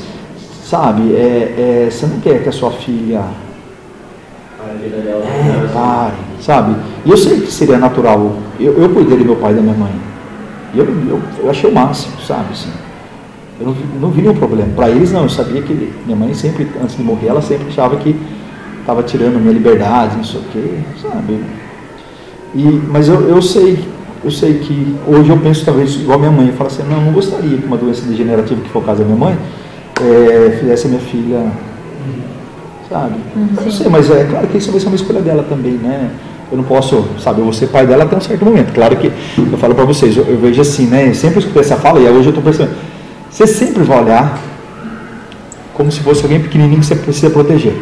[0.69, 3.23] sabe, é, é, você não quer que a sua filha.
[4.61, 6.75] É, pare, sabe?
[7.03, 8.35] E eu sei que seria natural.
[8.59, 9.91] Eu, eu cuidei do meu pai e da minha mãe.
[10.73, 12.51] E eu, eu, eu achei o máximo, sabe?
[12.51, 12.69] Assim.
[13.59, 14.69] Eu não vi, não vi nenhum problema.
[14.75, 15.23] Para eles, não.
[15.23, 18.15] Eu sabia que minha mãe sempre, antes de morrer, ela sempre achava que
[18.79, 21.43] estava tirando minha liberdade, não sei o quê, sabe?
[22.53, 23.79] E, mas eu, eu sei,
[24.23, 26.47] eu sei que hoje eu penso talvez igual a minha mãe.
[26.47, 28.99] Eu falo assim, não, eu não gostaria que uma doença degenerativa, que foi o caso
[28.99, 29.37] da minha mãe,
[30.01, 31.45] é, fizesse a minha filha,
[32.89, 33.15] sabe?
[33.35, 35.73] Uhum, eu não sei, mas é claro que isso vai ser uma escolha dela também,
[35.73, 36.09] né?
[36.51, 38.73] Eu não posso, sabe, eu vou ser pai dela até um certo momento.
[38.73, 41.13] Claro que eu falo para vocês, eu, eu, vejo assim, né?
[41.13, 42.71] Sempre escutei essa fala e hoje eu estou pensando,
[43.29, 44.39] você sempre vai olhar
[45.75, 47.75] como se fosse alguém pequenininho que você precisa proteger.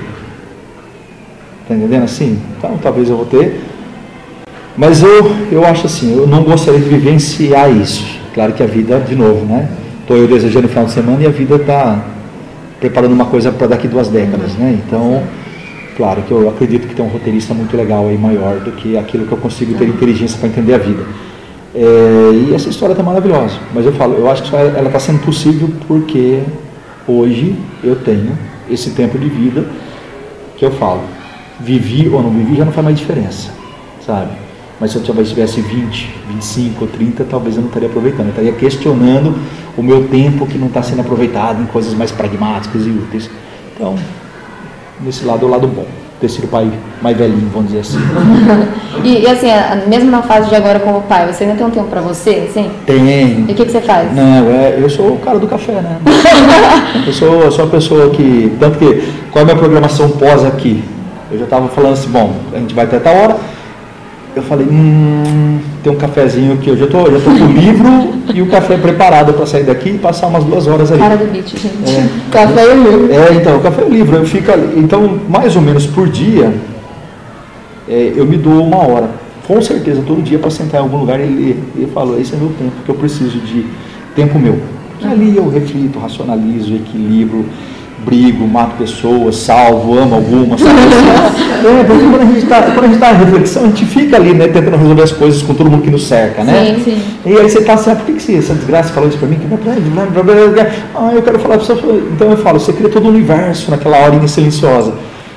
[1.64, 2.40] Está entendendo assim?
[2.58, 3.62] Então, talvez eu vou ter.
[4.78, 8.06] Mas eu, eu acho assim, eu não gostaria de vivenciar isso.
[8.34, 9.68] Claro que a vida, de novo, né?
[10.08, 12.02] Estou eu desejando o final de semana e a vida está
[12.80, 14.80] preparando uma coisa para daqui duas décadas, né?
[14.88, 15.22] Então,
[15.98, 19.26] claro que eu acredito que tem um roteirista muito legal aí, maior do que aquilo
[19.26, 21.04] que eu consigo ter inteligência para entender a vida.
[21.76, 23.60] É, e essa história está maravilhosa.
[23.76, 26.42] Mas eu falo, eu acho que ela está sendo possível porque
[27.06, 27.54] hoje
[27.84, 28.32] eu tenho
[28.70, 29.66] esse tempo de vida
[30.56, 31.02] que eu falo,
[31.60, 33.52] vivi ou não vivi já não faz mais diferença,
[34.06, 34.47] sabe?
[34.80, 38.28] Mas se eu talvez tivesse 20, 25 ou 30, talvez eu não estaria aproveitando.
[38.28, 39.36] Eu estaria questionando
[39.76, 43.30] o meu tempo que não está sendo aproveitado em coisas mais pragmáticas e úteis.
[43.74, 43.96] Então,
[45.02, 45.86] nesse lado é o lado bom.
[46.20, 48.00] Ter sido pai mais velhinho, vamos dizer assim.
[49.04, 49.48] e, e, assim,
[49.88, 52.72] mesmo na fase de agora como pai, você ainda tem um tempo para você, assim?
[52.88, 53.46] Tem.
[53.48, 54.12] E o que, que você faz?
[54.16, 55.98] Não, é, eu sou o cara do café, né?
[57.06, 58.52] eu, sou, eu sou a pessoa que.
[58.60, 60.84] Tanto que, qual é a minha programação pós aqui?
[61.30, 63.38] Eu já estava falando assim, bom, a gente vai até tal hora,
[64.38, 67.88] eu falei, hum, tem um cafezinho aqui, eu já tô, já tô com o livro
[68.34, 71.02] e o café preparado para sair daqui e passar umas duas horas ali.
[71.02, 71.90] Cara do beat, gente.
[71.90, 72.08] É.
[72.32, 73.12] Café e livro.
[73.12, 74.80] É, então, o café e livro, eu fico ali.
[74.80, 76.54] Então, mais ou menos por dia,
[77.90, 79.10] é, eu me dou uma hora.
[79.48, 81.64] Com certeza, todo dia para sentar em algum lugar e ler.
[81.76, 83.66] E eu falo, esse é meu tempo, que eu preciso de
[84.16, 84.60] tempo meu.
[85.02, 87.46] E ali eu reflito, racionalizo, equilibro
[88.06, 90.62] brigo, mato pessoas, salvo, amo algumas.
[90.64, 94.78] é, porque quando a gente está tá em reflexão, a gente fica ali, né, tentando
[94.78, 96.76] resolver as coisas com todo mundo que nos cerca, né?
[96.76, 97.02] Sim, sim.
[97.26, 99.40] E aí você está assim, ah, por que, que essa desgraça falou isso para mim?
[100.96, 101.74] Ah, eu quero falar para você.
[102.14, 104.94] Então eu falo, você cria todo o universo naquela horinha silenciosa.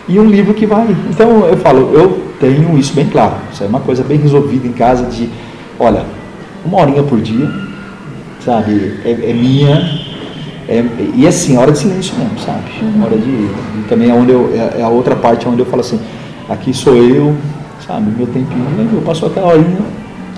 [0.09, 0.95] E um livro que vai.
[1.09, 3.35] Então eu falo, eu tenho isso bem claro.
[3.53, 5.29] Isso é uma coisa bem resolvida em casa de,
[5.79, 6.05] olha,
[6.65, 7.49] uma horinha por dia,
[8.45, 10.10] sabe, é, é minha,
[10.71, 10.85] é,
[11.17, 12.71] e assim, hora de silêncio mesmo, sabe?
[12.81, 13.05] Uhum.
[13.05, 15.81] Hora de, de, Também é, onde eu, é, é, a outra parte onde eu falo
[15.81, 15.99] assim,
[16.49, 17.35] aqui sou eu,
[17.85, 18.09] sabe?
[18.17, 19.81] Meu tempinho, eu passo aquela horinha.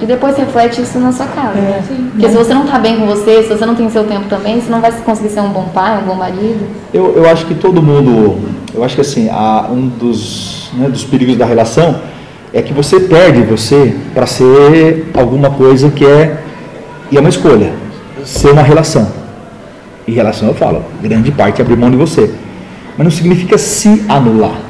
[0.01, 1.59] E depois reflete isso na sua casa.
[1.59, 4.25] É, Porque se você não está bem com você, se você não tem seu tempo
[4.31, 6.67] também, você não vai conseguir ser um bom pai, um bom marido.
[6.95, 8.39] Eu, eu acho que todo mundo,
[8.73, 12.01] eu acho que assim, há um dos, né, dos perigos da relação
[12.55, 16.43] é que você perde você para ser alguma coisa que é,
[17.11, 17.75] e é uma escolha,
[18.25, 19.22] ser uma relação.
[20.07, 22.33] Em relação, eu falo, grande parte é abrir mão de você.
[22.97, 24.61] Mas não significa se anular.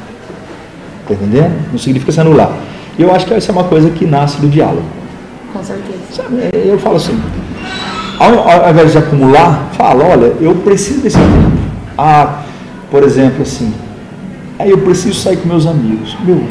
[1.02, 1.70] Está entendendo?
[1.72, 2.52] Não significa se anular.
[2.98, 4.84] E eu acho que essa é uma coisa que nasce do diálogo.
[5.52, 5.98] Com certeza.
[6.10, 7.18] Sabe, eu falo assim,
[8.18, 11.52] ao, ao invés de acumular, fala, olha, eu preciso desse tempo.
[11.96, 12.42] Ah,
[12.90, 13.72] por exemplo, assim,
[14.58, 16.16] aí eu preciso sair com meus amigos.
[16.24, 16.44] Meu,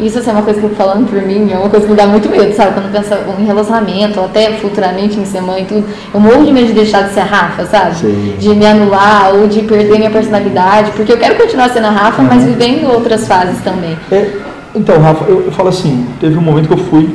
[0.00, 1.96] isso assim, é uma coisa que eu falando por mim, é uma coisa que me
[1.96, 2.72] dá muito medo, sabe?
[2.72, 6.52] Quando pensa em relacionamento, ou até futuramente em ser mãe e tudo, eu morro de
[6.52, 7.96] medo de deixar de ser a Rafa, sabe?
[7.96, 8.34] Sim.
[8.38, 12.22] De me anular ou de perder minha personalidade, porque eu quero continuar sendo a Rafa,
[12.22, 12.28] uhum.
[12.28, 13.96] mas vivendo outras fases também.
[14.10, 14.30] É,
[14.74, 17.08] então, Rafa, eu, eu falo assim, teve um momento que eu fui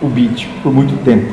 [0.00, 1.32] o beat por muito tempo.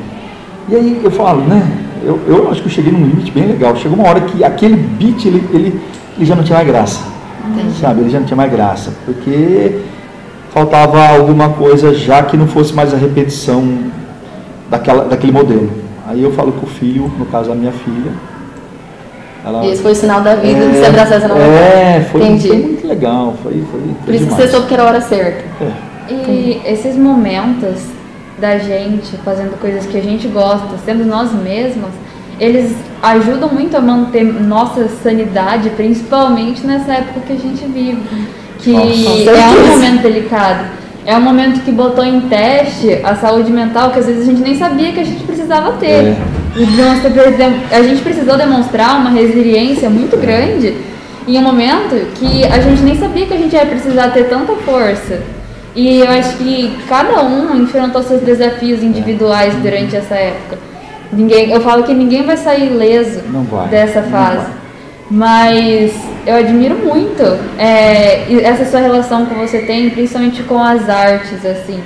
[0.68, 1.70] E aí eu falo, né?
[2.04, 3.76] Eu, eu acho que eu cheguei num limite bem legal.
[3.76, 5.80] Chegou uma hora que aquele beat, ele, ele,
[6.16, 7.00] ele já não tinha mais graça.
[7.48, 7.78] Entendi.
[7.80, 8.00] Sabe?
[8.00, 8.92] Ele já não tinha mais graça.
[9.04, 9.80] Porque
[10.52, 13.66] faltava alguma coisa já que não fosse mais a repetição
[14.70, 15.70] daquela, daquele modelo.
[16.06, 18.12] Aí eu falo com o filho, no caso a minha filha.
[19.44, 22.20] Ela, Esse foi o sinal da vida é, de se abraçar essa nova É, foi,
[22.20, 23.34] foi, muito legal.
[23.42, 24.42] Foi, foi, foi Por isso demais.
[24.42, 25.42] que você soube que era a hora certa.
[25.60, 25.72] É.
[26.10, 27.80] E esses momentos
[28.38, 31.90] da gente fazendo coisas que a gente gosta, sendo nós mesmos,
[32.38, 38.02] eles ajudam muito a manter nossa sanidade, principalmente nessa época que a gente vive
[38.62, 40.82] que Nossa, é um momento delicado.
[41.04, 44.40] É um momento que botou em teste a saúde mental que às vezes a gente
[44.40, 45.86] nem sabia que a gente precisava ter.
[45.88, 46.16] É.
[47.72, 50.76] A gente precisou demonstrar uma resiliência muito grande
[51.26, 54.54] em um momento que a gente nem sabia que a gente ia precisar ter tanta
[54.56, 55.20] força.
[55.74, 60.58] E eu acho que cada um enfrentou seus desafios individuais durante essa época.
[61.12, 63.20] Ninguém, eu falo que ninguém vai sair ileso
[63.70, 64.46] dessa fase.
[65.14, 65.92] Mas
[66.26, 67.22] eu admiro muito
[67.58, 71.80] é, essa sua relação que você tem, principalmente com as artes, assim.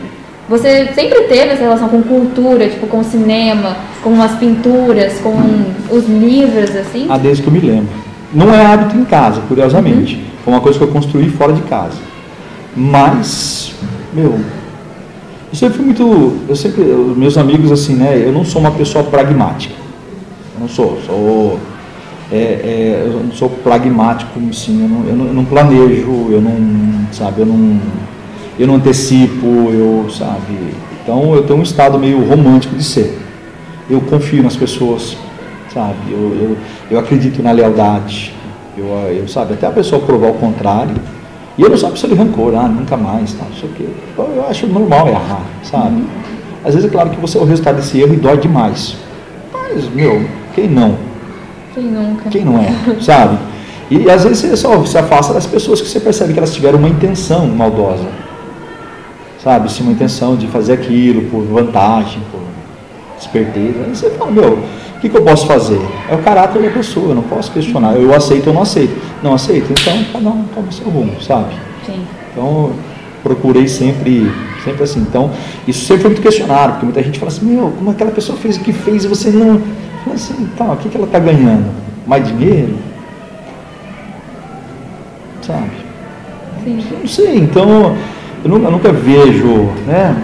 [0.48, 5.34] Você sempre teve essa relação com cultura, tipo com cinema, com as pinturas, com
[5.90, 7.06] os livros, assim?
[7.08, 7.92] Ah, desde que eu me lembro.
[8.32, 10.14] Não é hábito em casa, curiosamente.
[10.14, 10.22] Uhum.
[10.44, 11.98] Foi uma coisa que eu construí fora de casa.
[12.76, 13.74] Mas,
[14.12, 14.38] meu,
[15.52, 16.36] eu sempre fui muito.
[16.48, 18.22] Eu sempre, meus amigos, assim, né?
[18.24, 19.74] Eu não sou uma pessoa pragmática.
[20.54, 21.00] Eu não sou.
[21.04, 21.58] Sou
[22.30, 26.40] é, é, eu não sou pragmático, assim, eu não, eu não, eu não planejo, eu
[26.40, 27.80] não, sabe, eu não,
[28.58, 33.18] eu não antecipo, eu, sabe, então eu tenho um estado meio romântico de ser.
[33.88, 35.16] Eu confio nas pessoas,
[35.72, 36.56] sabe, eu, eu,
[36.90, 38.34] eu acredito na lealdade,
[38.76, 40.96] eu, eu, sabe, até a pessoa provar o contrário,
[41.56, 43.72] e eu não sou uma pessoa de rancor, ah, nunca mais, tá, não sei o
[43.72, 43.86] quê.
[44.18, 45.94] Eu, eu acho normal errar, sabe.
[45.94, 46.06] Uhum.
[46.64, 48.96] Às vezes é claro que você é o resultado desse erro e dói demais.
[49.52, 50.96] Mas, meu, quem não?
[51.76, 52.30] Quem nunca?
[52.30, 52.72] Quem não é,
[53.02, 53.38] sabe?
[53.90, 56.78] E às vezes você só se afasta das pessoas que você percebe que elas tiveram
[56.78, 58.08] uma intenção maldosa.
[59.44, 59.70] sabe?
[59.70, 62.40] Se uma intenção de fazer aquilo por vantagem, por
[63.20, 63.84] esperteza.
[63.84, 65.80] Aí você fala, meu, o que, que eu posso fazer?
[66.10, 67.94] É o caráter da pessoa, eu não posso questionar.
[67.94, 68.96] Eu aceito ou não aceito.
[69.22, 71.54] Não aceito, então cada um toma seu rumo, sabe?
[71.84, 72.00] Sim.
[72.32, 72.72] Então,
[73.22, 74.32] procurei sempre,
[74.64, 75.00] sempre assim.
[75.00, 75.30] Então,
[75.68, 78.56] isso sempre foi muito questionado, porque muita gente fala assim, meu, como aquela pessoa fez
[78.56, 79.60] o que fez e você não.
[80.12, 81.66] Assim, tá, o que, que ela está ganhando?
[82.06, 82.74] Mais dinheiro?
[85.42, 85.70] Sabe?
[86.64, 86.84] Sim.
[87.00, 87.96] Não sei, então
[88.44, 90.16] eu nunca, eu nunca vejo, né?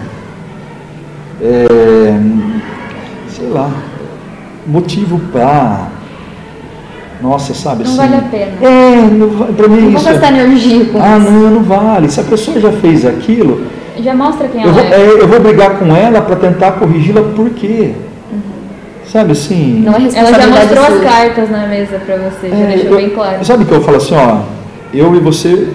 [1.41, 2.19] é,
[3.29, 3.69] sei lá,
[4.65, 5.87] motivo para.
[7.21, 7.97] Nossa, sabe Não assim.
[7.97, 8.51] vale a pena.
[8.61, 10.05] É, não pra mim Não é vou isso.
[10.09, 11.31] gastar energia com Ah, isso.
[11.31, 12.09] não, não vale.
[12.09, 13.65] Se a pessoa já fez aquilo,
[14.01, 14.95] Já mostra quem eu ela vou, é.
[15.01, 17.93] é, eu vou brigar com ela para tentar corrigi-la por quê?
[19.05, 19.81] Sabe assim?
[19.85, 21.01] Não é Ela já mostrou as sua.
[21.03, 23.45] cartas na mesa pra você, já É, deixou eu- bem claro.
[23.45, 24.39] Sabe que eu falo assim, ó,
[24.93, 25.67] eu e você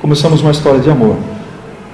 [0.00, 1.16] começamos uma história de amor.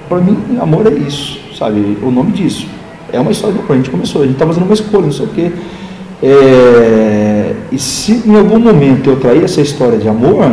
[0.09, 1.97] Para mim, amor é isso, sabe?
[2.01, 2.67] O nome disso.
[3.11, 3.71] É uma história de amor.
[3.73, 5.51] A gente começou, a gente está fazendo uma escolha, não sei o quê.
[6.23, 10.51] É, e se em algum momento eu trair essa história de amor,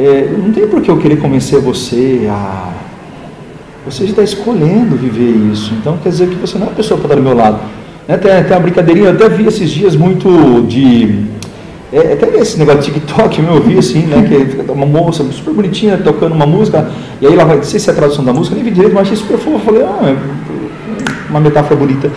[0.00, 2.70] é, não tem por que eu querer convencer você a.
[3.86, 5.72] Você já está escolhendo viver isso.
[5.74, 7.58] Então quer dizer que você não é a pessoa para estar do meu lado.
[8.08, 8.16] Né?
[8.16, 11.26] Tem, tem uma brincadeirinha, eu até vi esses dias muito de.
[11.92, 14.26] É, até esse negócio de TikTok, eu vi assim, né?
[14.26, 16.90] Que fica uma moça super bonitinha tocando uma música,
[17.20, 18.94] e aí ela vai, não sei se é a tradução da música, nem vi direito,
[18.94, 19.58] mas achei super fofo.
[19.58, 20.16] Falei, ah, é
[21.28, 22.10] uma metáfora bonita.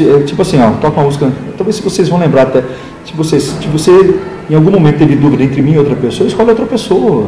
[0.00, 2.62] É, Tipo assim, ó, toca uma música, talvez vocês vão lembrar até,
[3.04, 4.16] se você, se você
[4.50, 7.26] em algum momento teve dúvida entre mim e outra pessoa, escolhe outra pessoa.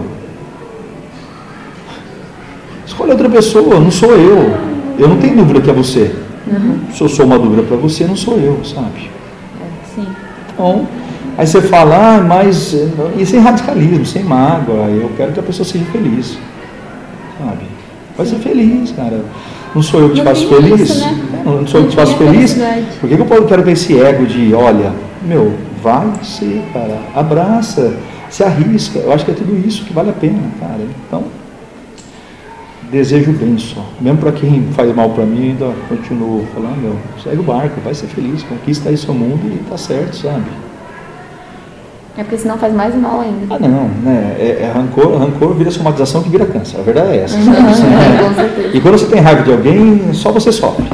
[2.85, 4.55] Escolhe outra pessoa, não sou eu.
[4.99, 6.13] Eu não tenho dúvida que é você.
[6.93, 9.11] Se eu sou uma dúvida para você, não sou eu, sabe?
[9.95, 10.07] Sim.
[10.53, 10.87] Então,
[11.37, 12.75] aí você fala, ah, mas.
[12.75, 16.39] eh, E sem radicalismo, sem mágoa, eu quero que a pessoa seja feliz.
[17.39, 17.65] Sabe?
[18.17, 19.25] Vai ser feliz, cara.
[19.75, 20.81] Não sou eu que te faço feliz?
[20.81, 21.43] isso, né?
[21.45, 22.55] Não sou eu que te faço feliz?
[23.01, 24.93] Por que, que eu quero ter esse ego de, olha,
[25.23, 27.95] meu, vai ser, cara, abraça,
[28.31, 28.99] se arrisca.
[28.99, 30.81] Eu acho que é tudo isso que vale a pena, cara.
[31.07, 31.25] Então,
[32.91, 33.85] desejo bem só.
[34.01, 37.95] Mesmo para quem faz mal para mim, ainda continuo falando, meu, segue o barco, vai
[37.95, 40.45] ser feliz, conquista aí seu mundo e tá certo, sabe?
[42.17, 43.55] É porque senão faz mais mal ainda.
[43.55, 44.37] Ah, não, né?
[44.41, 46.81] É, é rancor, rancor vira somatização que vira câncer.
[46.81, 47.37] A verdade é essa.
[47.37, 47.69] Uhum, sabe?
[47.69, 48.19] Assim, né?
[48.21, 48.77] com certeza.
[48.77, 50.85] E quando você tem raiva de alguém, só você sofre.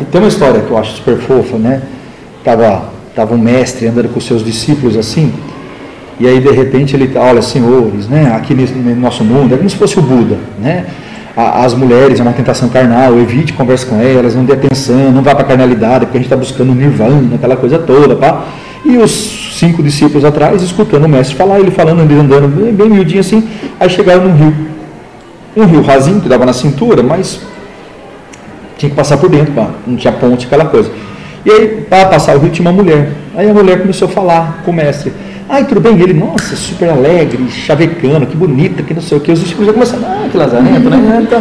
[0.00, 1.82] E tem uma história que eu acho super fofa, né?
[2.44, 5.32] Tava, tava um mestre andando com seus discípulos assim,
[6.18, 8.32] e aí de repente ele, olha, senhores, né?
[8.36, 10.86] Aqui no nosso mundo, é como se fosse o Buda, né?
[11.36, 15.34] As mulheres é uma tentação carnal, evite conversa com elas, não dê atenção, não vá
[15.34, 18.44] para a carnalidade, porque a gente está buscando o nirvana, aquela coisa toda, pá.
[18.84, 22.88] E os cinco discípulos atrás, escutando o mestre falar, ele falando, ele andando bem, bem
[22.88, 23.48] miudinho assim,
[23.80, 24.54] aí chegaram num rio.
[25.56, 27.40] Um rio rasinho, que dava na cintura, mas
[28.76, 29.70] tinha que passar por dentro, pá.
[29.84, 30.90] não tinha ponte, aquela coisa.
[31.44, 33.12] E aí, para passar o rio, tinha uma mulher.
[33.36, 35.12] Aí a mulher começou a falar com o mestre.
[35.48, 35.96] Ai, tudo bem?
[35.98, 39.30] E ele, nossa, super alegre, chavecando, que bonita, que não sei o que.
[39.30, 41.20] Os discípulos já começaram, ah, que lazarento, né?
[41.22, 41.38] Então,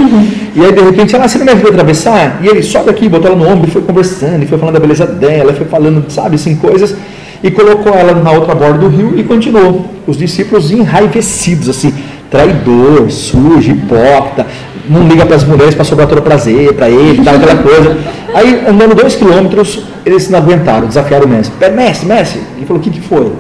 [0.56, 2.40] e aí, de repente, ela, você não me ajuda a atravessar?
[2.44, 4.80] E ele, sobe aqui, botou ela no ombro, e foi conversando, e foi falando da
[4.82, 6.96] beleza dela, foi falando, sabe, assim, coisas.
[7.42, 9.86] E colocou ela na outra borda do rio e continuou.
[10.06, 11.94] Os discípulos enraivecidos, assim,
[12.30, 14.46] traidor, sujo, hipócrita,
[14.90, 17.98] não liga para as mulheres para sobrar todo prazer para ele, tal, aquela coisa.
[18.34, 21.56] Aí, andando dois quilômetros, eles não aguentaram, desafiaram o mestre.
[21.58, 23.32] "Pera, Mestre, mestre, ele falou: o que, que foi?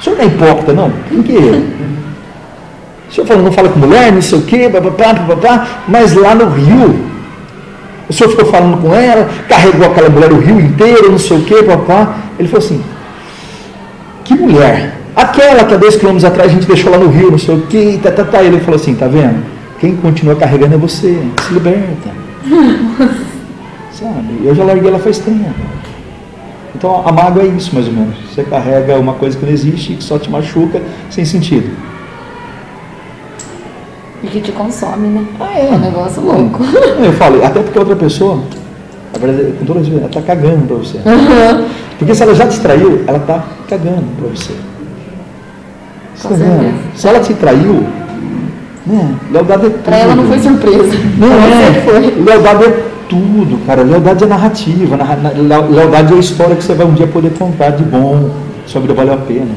[0.00, 0.90] O senhor não é hipócrita, não?
[0.90, 1.62] Por quê?
[3.08, 6.34] O senhor falou, não fala com mulher, não sei o quê, bababá, bababá, mas lá
[6.34, 7.10] no rio,
[8.08, 11.42] o senhor ficou falando com ela, carregou aquela mulher o rio inteiro, não sei o
[11.42, 12.16] quê, papá.
[12.38, 12.82] Ele falou assim:
[14.24, 14.96] que mulher?
[15.14, 17.62] Aquela que há dois quilômetros atrás a gente deixou lá no rio, não sei o
[17.62, 18.42] quê, tá, tá, tá.
[18.42, 19.44] Ele falou assim: tá vendo?
[19.78, 22.10] Quem continua carregando é você, se liberta.
[23.92, 24.40] Sabe?
[24.44, 25.54] Eu já larguei ela faz tempo.
[26.80, 28.16] Então a mágoa é isso, mais ou menos.
[28.32, 31.70] Você carrega uma coisa que não existe e que só te machuca sem sentido.
[34.22, 35.26] E que te consome, né?
[35.38, 36.64] Ah, É um negócio louco.
[37.04, 38.42] Eu falo, até porque a outra pessoa,
[39.12, 40.98] na verdade, com toda ela está cagando para você.
[41.98, 44.54] Porque se ela já te traiu, ela está cagando para você.
[46.22, 46.34] Com tá.
[46.94, 47.84] Se ela te traiu,
[48.86, 49.14] né?
[49.30, 49.82] Lealdade é tudo.
[49.82, 50.96] Pra ela não foi surpresa.
[51.18, 51.72] Não é.
[51.84, 52.22] foi.
[52.22, 53.82] Lealdade é tudo, cara.
[53.82, 54.96] Lealdade é narrativa.
[54.96, 57.82] narra- na- le- Lealdade é a história que você vai um dia poder contar de
[57.82, 58.30] bom.
[58.66, 59.50] Sua vida valeu a pena.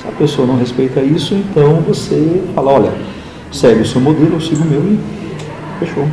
[0.00, 2.92] Se a pessoa não respeita isso, então você fala, olha,
[3.50, 4.98] segue o seu modelo, eu sigo o meu e
[5.80, 6.06] fechou.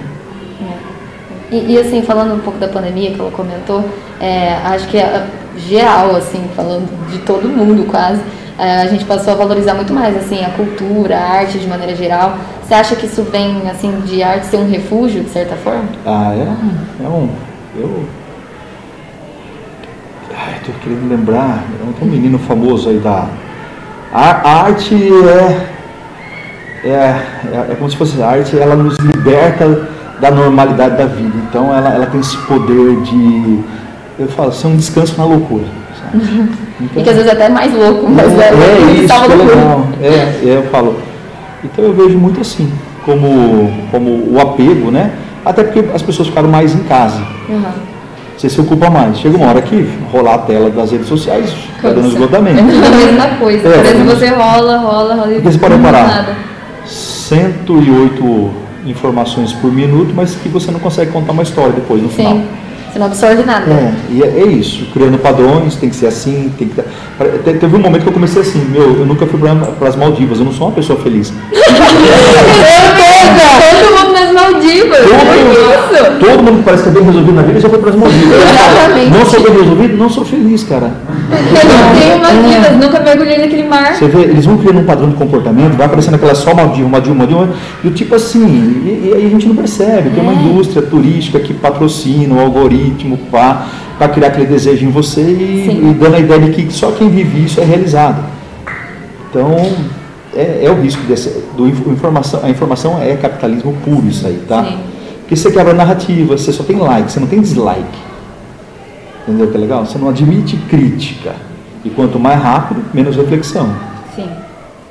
[1.52, 3.84] E, e, assim, falando um pouco da pandemia que ela comentou,
[4.22, 5.26] é, acho que a-
[5.68, 8.24] geral, assim, falando de todo mundo quase, é,
[8.60, 12.38] a gente passou a valorizar muito mais, assim, a cultura, a arte de maneira geral.
[12.62, 15.86] Você acha que isso vem, assim, de arte ser um refúgio, de certa forma?
[16.06, 17.30] Ah, é, é um.
[17.78, 18.04] Eu.
[20.36, 21.64] Ai, tô querendo lembrar.
[21.98, 23.28] Tem um menino famoso aí da.
[24.12, 25.68] A, a arte é,
[26.84, 27.68] é, é.
[27.72, 29.88] É como se fosse a arte, ela nos liberta
[30.20, 31.38] da normalidade da vida.
[31.50, 33.64] Então ela, ela tem esse poder de.
[34.20, 35.66] Eu falo, ser um descanso na loucura.
[35.98, 36.50] Sabe?
[36.80, 39.28] e Então, que às vezes é até mais louco, mas é, é, é isso, salva
[39.28, 39.88] que é legal.
[40.02, 40.96] É, é, eu falo.
[41.64, 42.72] Então eu vejo muito assim,
[43.06, 45.12] como, como o apego, né?
[45.44, 47.22] Até porque as pessoas ficaram mais em casa.
[47.50, 47.64] Uhum.
[48.38, 49.20] Você se ocupa mais.
[49.20, 52.60] Chega uma hora que rolar a tela das redes sociais, fica dando esgotamento.
[52.64, 53.68] É a mesma coisa.
[53.68, 56.08] É, que temos- você rola, rola, rola e você pode não reparar.
[56.08, 56.36] nada.
[56.86, 58.50] 108
[58.86, 62.40] informações por minuto, mas que você não consegue contar uma história depois no final.
[62.92, 63.72] Você não absorve nada.
[63.72, 66.86] É, e é, é isso, criando padrões, tem que ser assim, tem que ter-
[67.44, 70.40] Te- Teve um momento que eu comecei assim, meu, eu nunca fui para as Maldivas,
[70.40, 71.32] eu não sou uma pessoa feliz.
[73.70, 74.09] Todo mundo nas
[74.40, 75.00] Maldivas.
[75.00, 76.20] Todo, Olha isso.
[76.20, 78.38] todo mundo que parece que é bem resolvido na vida já foi para as Maldivas.
[78.38, 79.10] Exatamente.
[79.12, 80.92] Não sou bem resolvido, não sou feliz, cara.
[81.32, 83.96] Eu tenho Maldivas, nunca mergulhei naquele mar.
[83.96, 87.16] Você vê, eles vão criando um padrão de comportamento, vai aparecendo aquela só Maldiva, Maldiva,
[87.16, 87.50] Maldiva,
[87.84, 91.40] e o tipo assim, e, e aí a gente não percebe, tem uma indústria turística
[91.40, 96.40] que patrocina o algoritmo para criar aquele desejo em você e, e dando a ideia
[96.40, 98.24] de que só quem vive isso é realizado.
[99.30, 99.56] Então,
[100.36, 104.42] é, é o risco desse, do inf- informação, a informação é capitalismo puro isso aí,
[104.48, 104.64] tá?
[104.64, 104.80] Sim.
[105.20, 107.84] Porque você quebra a narrativa, você só tem like, você não tem dislike.
[109.28, 109.86] Entendeu que é legal?
[109.86, 111.36] Você não admite crítica.
[111.86, 113.70] E quanto mais rápido, menos reflexão.
[114.16, 114.28] Sim.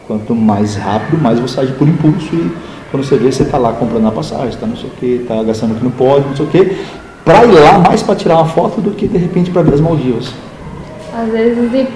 [0.06, 2.50] Quanto mais rápido, mais você age por impulso e
[2.90, 5.42] quando você vê, você está lá comprando a passagem, está não sei o que, está
[5.42, 6.76] gastando o que não pode, não sei o que,
[7.24, 9.80] para ir lá mais para tirar uma foto do que de repente para ver as
[9.80, 10.32] Maldivas.
[11.14, 11.88] Às vezes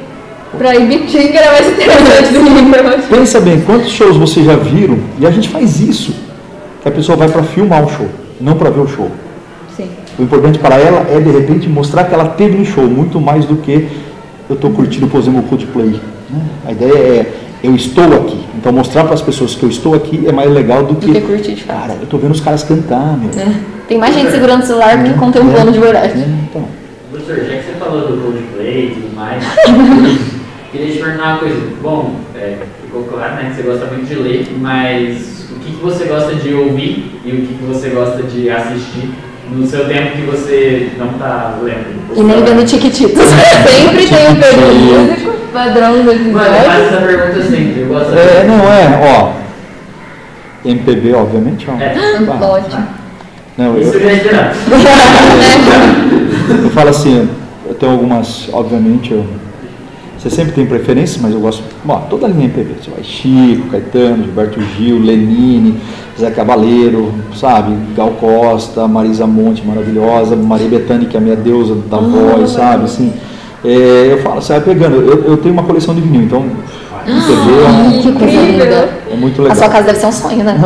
[0.58, 2.98] pra Ibitinga era mais interessante do que pra.
[3.18, 4.98] Pensa bem, quantos shows vocês já viram?
[5.18, 6.14] E a gente faz isso,
[6.82, 8.08] que a pessoa vai para filmar um show,
[8.40, 9.10] não para ver o show.
[9.76, 9.88] Sim.
[10.18, 13.44] O importante para ela é de repente mostrar que ela teve um show, muito mais
[13.44, 13.88] do que
[14.48, 16.00] eu estou curtindo, por exemplo, o Coldplay.
[16.30, 16.40] né?
[16.66, 17.32] A ideia é
[17.62, 18.40] eu estou aqui.
[18.58, 21.12] Então mostrar para as pessoas que eu estou aqui é mais legal do Do que
[21.12, 21.78] que curtir de fato.
[21.78, 23.30] cara, eu estou vendo os caras cantar, meu.
[23.40, 23.54] É.
[23.88, 26.12] Tem mais gente segurando o celular do que contemplando de verdade.
[26.20, 26.64] É, então.
[27.10, 29.42] Professor, já que você falou do Coldplay e tudo mais,
[30.72, 31.60] queria te perguntar uma coisa.
[31.82, 35.82] Bom, é, ficou claro né, que você gosta muito de ler, mas o que, que
[35.82, 39.10] você gosta de ouvir e o que, que você gosta de assistir
[39.50, 42.16] no seu tempo que você não está lendo?
[42.16, 43.20] E nem vendo Tiquititos.
[43.22, 46.86] Sempre tem um período músico, padrão do Mano, eu faço episódio.
[46.86, 47.80] essa pergunta sempre.
[47.82, 49.32] Eu gosto É, não é, ó.
[50.64, 51.74] MPB, obviamente, ó.
[51.80, 51.94] É.
[52.20, 52.86] Bah, Ótimo.
[53.58, 54.54] Não, Isso eu, ia esperar.
[56.64, 57.28] eu falo assim,
[57.66, 59.26] eu tenho algumas, obviamente, eu,
[60.22, 63.66] você sempre tem preferência, mas eu gosto, bom, toda a linha MPB, você vai Chico,
[63.70, 65.80] Caetano, Gilberto Gil, Lenine,
[66.16, 71.74] Zé Cabaleiro, sabe, Gal Costa, Marisa Monte, maravilhosa, Maria Bethânia, que é a minha deusa
[71.74, 73.12] da voz, sabe, assim,
[73.64, 76.46] é, eu falo, você vai pegando, eu, eu tenho uma coleção de vinil, então,
[77.06, 78.88] MPB é, Que coisa linda.
[79.10, 79.56] é muito A legal.
[79.58, 80.56] sua casa deve ser um sonho, né?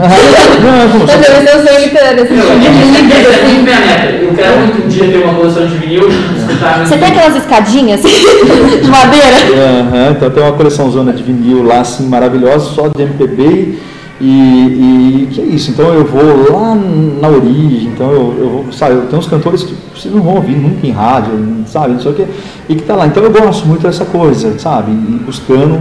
[0.63, 4.07] Não, eu não sou- deve ser o sonho literário, assim, Essa é minha meta.
[4.11, 8.01] Eu quero muito um dia ter uma coleção de vinil escutar Você tem aquelas escadinhas
[8.05, 8.15] assim,
[8.83, 9.37] de madeira?
[9.55, 13.79] Aham, então tem uma coleção zona de vinil lá, assim, maravilhosa, só de MPB
[14.21, 15.71] e, e que é isso.
[15.71, 16.75] Então eu vou lá
[17.21, 20.37] na origem, então eu, eu vou, sabe, eu tenho uns cantores que vocês não vão
[20.37, 21.33] ouvir nunca em rádio,
[21.67, 22.25] sabe, não sei o quê,
[22.69, 23.07] e que tá lá.
[23.07, 25.81] Então eu gosto muito dessa coisa, sabe, e buscando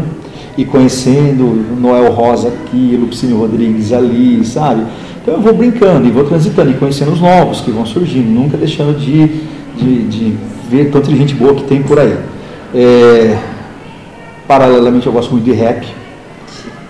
[0.58, 1.46] e conhecendo
[1.80, 4.84] Noel Rosa aqui, Lupicínio Rodrigues ali, sabe.
[5.22, 8.58] Então eu vou brincando e vou transitando e conhecendo os novos que vão surgindo, nunca
[8.58, 9.28] deixando de,
[9.76, 10.34] de, de
[10.70, 12.16] ver tanta gente boa que tem por aí.
[12.74, 13.38] É,
[14.48, 15.86] paralelamente eu gosto muito de rap.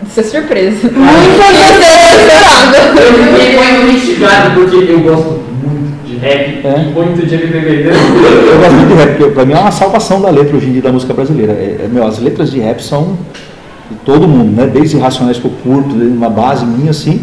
[0.06, 0.92] Isso é surpresa.
[2.96, 6.86] Eu fiquei muito instigado porque eu gosto muito de rap É?
[6.88, 7.88] e muito de MPB.
[7.88, 10.74] Eu gosto muito de rap, porque pra mim é uma salvação da letra hoje em
[10.74, 11.54] dia da música brasileira.
[11.54, 13.18] É, é, meu, as letras de rap são
[14.04, 14.68] todo mundo, né?
[14.68, 17.22] Desde Racionais que eu curto, uma base minha assim,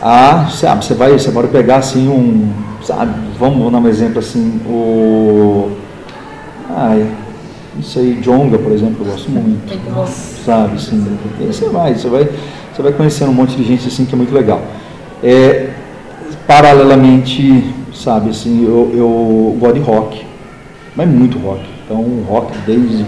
[0.00, 2.52] a, sabe, você vai, você pode pegar assim um,
[2.82, 5.70] sabe, vamos, dar um exemplo assim, o,
[6.70, 7.10] ai,
[7.74, 9.78] não sei, Jonga, por exemplo, eu gosto muito.
[9.92, 10.06] Bom.
[10.06, 10.76] sabe?
[10.76, 11.04] Assim,
[11.40, 12.28] e aí você vai, você vai,
[12.74, 14.62] você vai conhecendo um monte de gente assim que é muito legal.
[15.22, 15.70] É,
[16.46, 20.24] paralelamente, sabe, assim, eu, eu gosto de rock,
[20.94, 21.62] mas muito rock.
[21.84, 23.04] Então, rock desde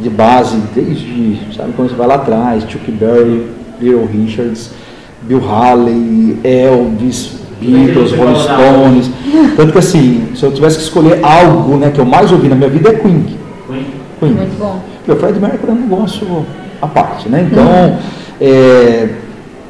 [0.00, 3.46] de base, desde, sabe, quando você vai lá atrás, Chuck Berry,
[3.80, 4.70] Little Richards,
[5.22, 9.10] Bill Haley, Elvis, Beatles, Rolling Stones.
[9.56, 12.56] Tanto que assim, se eu tivesse que escolher algo, né, que eu mais ouvi na
[12.56, 13.36] minha vida é Queen.
[13.66, 13.86] Queen.
[14.18, 14.32] Queen.
[14.32, 14.80] Muito bom.
[15.06, 16.46] Meu, Fred Mercury eu não gosto
[16.80, 17.46] à parte, né?
[17.50, 17.98] Então,
[18.40, 19.08] é,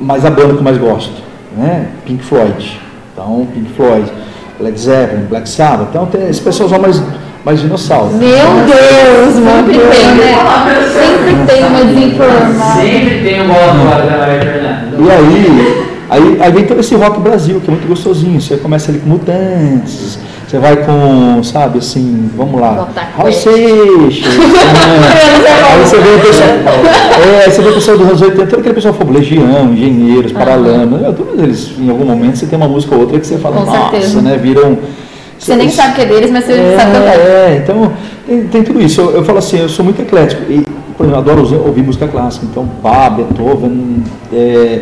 [0.00, 1.22] mas a banda que eu mais gosto,
[1.56, 1.88] né?
[2.06, 2.80] Pink Floyd.
[3.12, 4.10] Então, Pink Floyd,
[4.60, 5.88] Led Zeppelin, Black Sabbath.
[5.90, 7.02] Então, tem, esse pessoal são mais,
[7.44, 8.14] mais dinossauros.
[8.14, 9.66] Meu Deus, mano.
[9.66, 10.34] Sempre tem, né?
[10.94, 12.80] Sempre tem uma desinformada.
[12.80, 14.96] Sempre tem um bola fora da Maria Fernanda.
[14.98, 18.40] E aí, aí, aí vem todo esse rock Brasil, que é muito gostosinho.
[18.40, 20.18] Você começa ali com Mutantes,
[20.48, 23.30] você vai com, sabe, assim, vamos lá, Raul.
[23.30, 24.24] Seixas.
[24.32, 25.08] né?
[25.70, 26.48] Aí você vê o pessoal,
[27.44, 30.96] é, você vê o pessoal dos anos 80, todo aquele pessoal fogo, Legião, Engenheiros, Paralama,
[30.96, 31.14] né?
[31.14, 33.66] todos eles, em algum momento, você tem uma música ou outra que você fala, Com
[33.66, 34.22] nossa, certeza.
[34.22, 34.78] né, viram...
[35.38, 37.14] Você nem sabe que é deles, mas você É, sabe cantar.
[37.16, 37.92] é, então
[38.26, 39.00] tem, tem tudo isso.
[39.00, 40.42] Eu, eu falo assim, eu sou muito eclético.
[40.50, 40.64] E,
[40.96, 42.46] por exemplo, adoro ouvir música clássica.
[42.50, 44.02] Então, Bach, Beethoven,
[44.32, 44.80] é,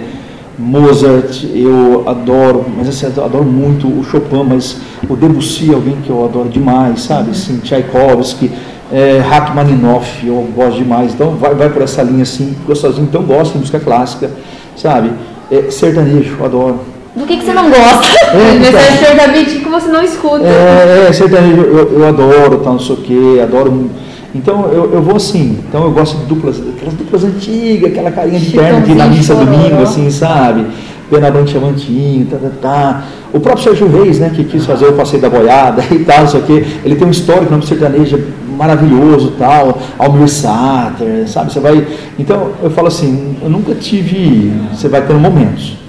[0.58, 4.76] Mozart, eu adoro, mas assim, eu adoro muito o Chopin, mas
[5.08, 7.30] o Debussy é alguém que eu adoro demais, sabe?
[7.30, 8.50] Assim, Tchaikovsky,
[8.92, 11.14] é, Rachmaninoff, eu gosto demais.
[11.14, 13.04] Então, vai, vai por essa linha assim, gostosinho.
[13.08, 14.30] Então, gosto de música clássica,
[14.76, 15.10] sabe?
[15.50, 16.80] É, sertanejo, eu adoro.
[17.14, 18.06] Do que, que você não gosta?
[18.32, 20.46] É, Mas é sertanejo que você não escuta.
[20.46, 23.90] é, é, sertanejo eu, eu adoro, tal, não sei o quê, adoro.
[24.34, 28.40] Então eu, eu vou assim, então eu gosto de duplas, aquelas duplas antigas, aquela carinha
[28.40, 29.52] de terno que na missa Chororó.
[29.52, 30.66] domingo, assim, sabe?
[31.10, 33.04] Penadão Chavantinho, tá, tá, tá.
[33.30, 36.28] O próprio Sérgio Reis, né, que quis fazer o passeio da boiada e tal, não
[36.28, 38.18] sei o quê, ele tem um histórico no sertanejo
[38.56, 41.52] maravilhoso tal, Almir Sater, sabe?
[41.52, 41.86] Você vai.
[42.18, 44.50] Então eu falo assim, eu nunca tive.
[44.72, 45.81] Você vai tendo momentos.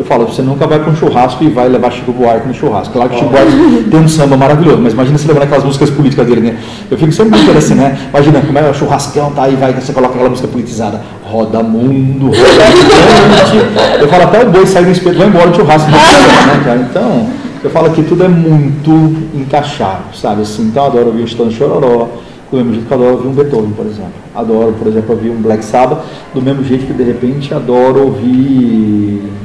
[0.00, 2.94] Eu falo, você nunca vai para um churrasco e vai levar Chico Buarque no churrasco.
[2.94, 6.26] Claro que Chico Buarque tem um samba maravilhoso, mas imagina você levando aquelas músicas políticas
[6.26, 6.56] dele, né?
[6.90, 8.08] Eu fico sempre muito assim, né?
[8.08, 11.02] Imagina como é o churrascão, tá aí, vai, você coloca aquela música politizada.
[11.22, 14.00] Roda mundo, roda gigante.
[14.00, 15.90] Eu falo, até o boi sai do espeto, vai embora do churrasco.
[15.92, 16.78] Né, cara?
[16.78, 17.26] Então,
[17.62, 18.90] eu falo que tudo é muito
[19.34, 20.40] encaixado, sabe?
[20.40, 22.08] Assim, então, eu adoro ouvir o Chitão Chororó,
[22.50, 24.14] do mesmo jeito que eu adoro ouvir um Beethoven, por exemplo.
[24.34, 25.98] Adoro, por exemplo, ouvir um Black Sabbath,
[26.32, 29.39] do mesmo jeito que, de repente, adoro ouvir...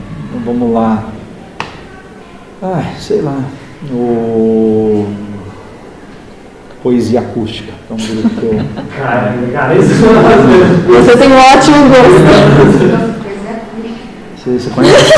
[0.45, 1.05] Vamos lá.
[2.61, 3.39] Ai, sei lá.
[3.91, 5.07] O...
[6.83, 7.73] Poesia acústica.
[7.89, 8.61] É um grupo que eu...
[8.95, 12.21] Cara, cara, isso é Você tem um ótimo gosto.
[14.37, 15.13] Você, você conhece?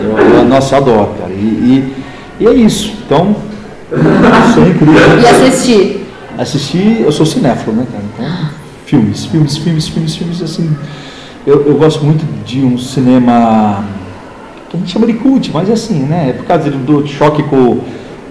[0.00, 1.32] eu, eu, nossa, eu adoro, cara.
[1.32, 1.92] E, e,
[2.38, 2.92] e é isso.
[3.04, 3.34] Então,
[4.48, 5.20] isso é incrível.
[5.20, 6.06] E assistir.
[6.38, 8.04] Assistir, eu sou cinéfilo, né, cara?
[8.14, 8.48] Então,
[8.86, 10.70] filmes, filmes, filmes, filmes, filmes, assim.
[11.46, 13.84] Eu, eu gosto muito de um cinema
[14.68, 16.30] que a gente chama de cult, mas é assim, né?
[16.30, 17.80] É por causa do, choque com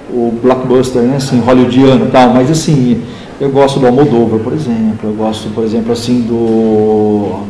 [0.09, 1.17] o, blockbuster, né?
[1.17, 3.03] Assim, hollywoodiano e tal, mas assim,
[3.41, 5.09] eu gosto do Almodóvar, por exemplo.
[5.09, 7.43] Eu gosto, por exemplo, assim, do.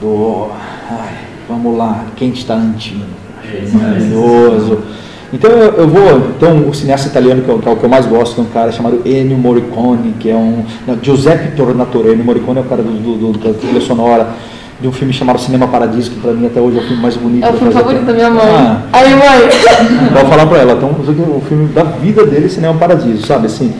[0.00, 0.48] Do.
[0.90, 1.14] Ai,
[1.48, 3.04] vamos lá, Quente Tarantino.
[3.72, 4.78] Maravilhoso.
[5.32, 8.40] Então eu, eu vou, então o cineasta italiano que, é o que eu mais gosto,
[8.40, 12.62] é um cara chamado Ennio Morricone, que é um, não, Giuseppe Tornatore, Ennio Morricone é
[12.62, 14.28] o cara do, do, do- da trilha sonora
[14.80, 17.14] de um filme chamado Cinema Paradiso, que pra mim até hoje é o filme mais
[17.16, 17.44] bonito.
[17.44, 18.42] É o filme favorito da minha mãe.
[18.44, 20.08] Ah, Aí, mãe.
[20.20, 23.72] Vou falar pra ela, então é o filme da vida dele, Cinema Paradiso, sabe assim?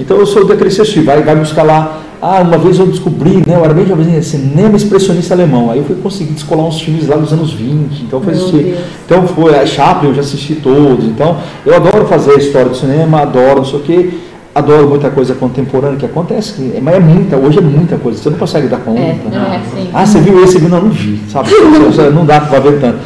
[0.00, 1.98] Então eu sou daquele assistir, vai, vai buscar lá.
[2.20, 3.54] Ah, uma vez eu descobri, né?
[3.56, 5.70] Eu era bem jovenzinho, cinema expressionista alemão.
[5.70, 8.02] Aí eu fui conseguir descolar uns filmes lá dos anos 20.
[8.02, 8.74] Então Meu assistir.
[9.06, 11.04] Então foi a Chaplin, eu já assisti todos.
[11.04, 14.10] Então eu adoro fazer a história do cinema, adoro não sei o quê.
[14.54, 18.30] Adoro muita coisa contemporânea que acontece, que- mas é muita, hoje é muita coisa, você
[18.30, 19.00] não consegue dar conta.
[19.00, 19.88] É, É, sim.
[19.94, 20.58] Ah, você viu esse?
[20.58, 21.50] Não, não vi, sabe?
[22.12, 22.98] Não dá para ver tanto.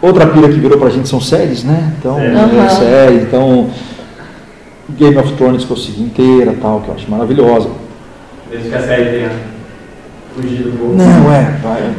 [0.00, 1.92] Outra pira que virou pra gente são séries, né?
[2.00, 2.34] Então, Séries.
[2.36, 2.68] é, Aham.
[2.70, 3.68] série, então
[4.98, 7.68] Game of Thrones que eu segui inteira, tal, que eu acho maravilhosa.
[8.52, 9.30] Desde que a série tenha
[10.36, 10.94] fugido do gol.
[10.94, 11.80] Não, é, vai.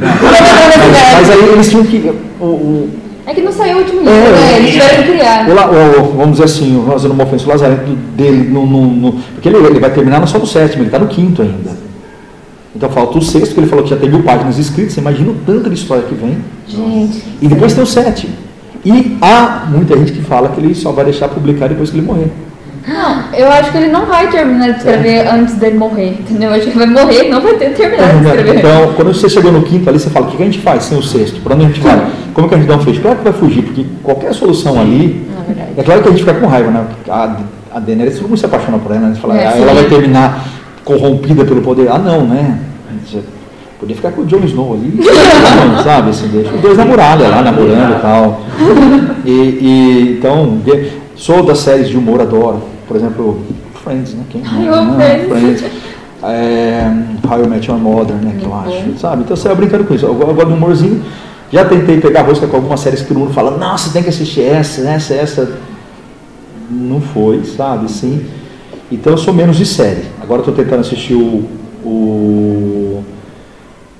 [1.18, 2.12] Mas, aí eles tinham que.
[2.40, 2.90] O, o,
[3.26, 4.56] É que não saiu o último livro, É, né?
[4.58, 5.48] Eles tiveram que criar.
[5.48, 9.48] o o- vamos dizer assim, fazendo uma ofensa, o Lazarento dele, no, no- no- porque
[9.48, 11.70] ele, ele vai terminar não só no sétimo, ele está no quinto ainda.
[12.76, 15.30] Então falta o sexto, que ele falou que já tem mil páginas escritas, você imagina
[15.30, 16.38] o tanto de história que vem.
[16.68, 17.22] Gente.
[17.40, 18.32] E depois tem o sétimo.
[18.84, 22.06] E há muita gente que fala que ele só vai deixar publicar depois que ele
[22.06, 22.30] morrer.
[22.86, 26.50] Não, eu acho que ele não vai terminar de escrever antes dele morrer, entendeu?
[26.50, 28.58] Eu acho que ele vai morrer e não vai ter terminado de escrever.
[28.58, 30.98] Então, quando você chegou no quinto ali, você fala, o que a gente faz sem
[30.98, 31.40] o sexto?
[31.40, 32.06] Para onde a gente vai?
[32.34, 33.00] Como que a gente dá um fecho?
[33.00, 35.26] Claro que vai fugir, porque qualquer solução ali.
[35.76, 36.86] É claro que a gente fica com raiva, né?
[37.08, 37.36] A,
[37.74, 39.14] a Daenerys, todo mundo se apaixona por ela, né?
[39.14, 40.44] Fala, É, ah, ela vai terminar
[40.84, 41.90] corrompida pelo poder.
[41.90, 42.58] Ah, não, né?
[43.80, 44.98] Podia ficar com o Jon Snow ali,
[45.82, 46.10] sabe?
[46.10, 48.40] Assim, deixa os dois namorados lá, namorando e tal.
[49.26, 50.58] E, e, então,
[51.16, 52.73] sou das séries de humor, adoro.
[52.86, 53.42] Por exemplo,
[53.82, 54.24] Friends, né?
[54.30, 55.64] Quem, Ai, não, amo Friends.
[56.22, 56.90] É,
[57.28, 58.36] How I Met Your Mother, né?
[58.38, 59.22] Que eu acho, sabe?
[59.22, 60.06] Então você vai brincando com isso.
[60.06, 61.04] Eu, eu gosto do humorzinho.
[61.52, 64.42] Já tentei pegar rosca com algumas séries que todo mundo fala, nossa, tem que assistir
[64.42, 65.58] essa, essa, essa.
[66.70, 67.90] Não foi, sabe?
[67.90, 68.26] Sim.
[68.90, 70.04] Então eu sou menos de série.
[70.20, 71.48] Agora eu tô tentando assistir o,
[71.84, 73.04] o,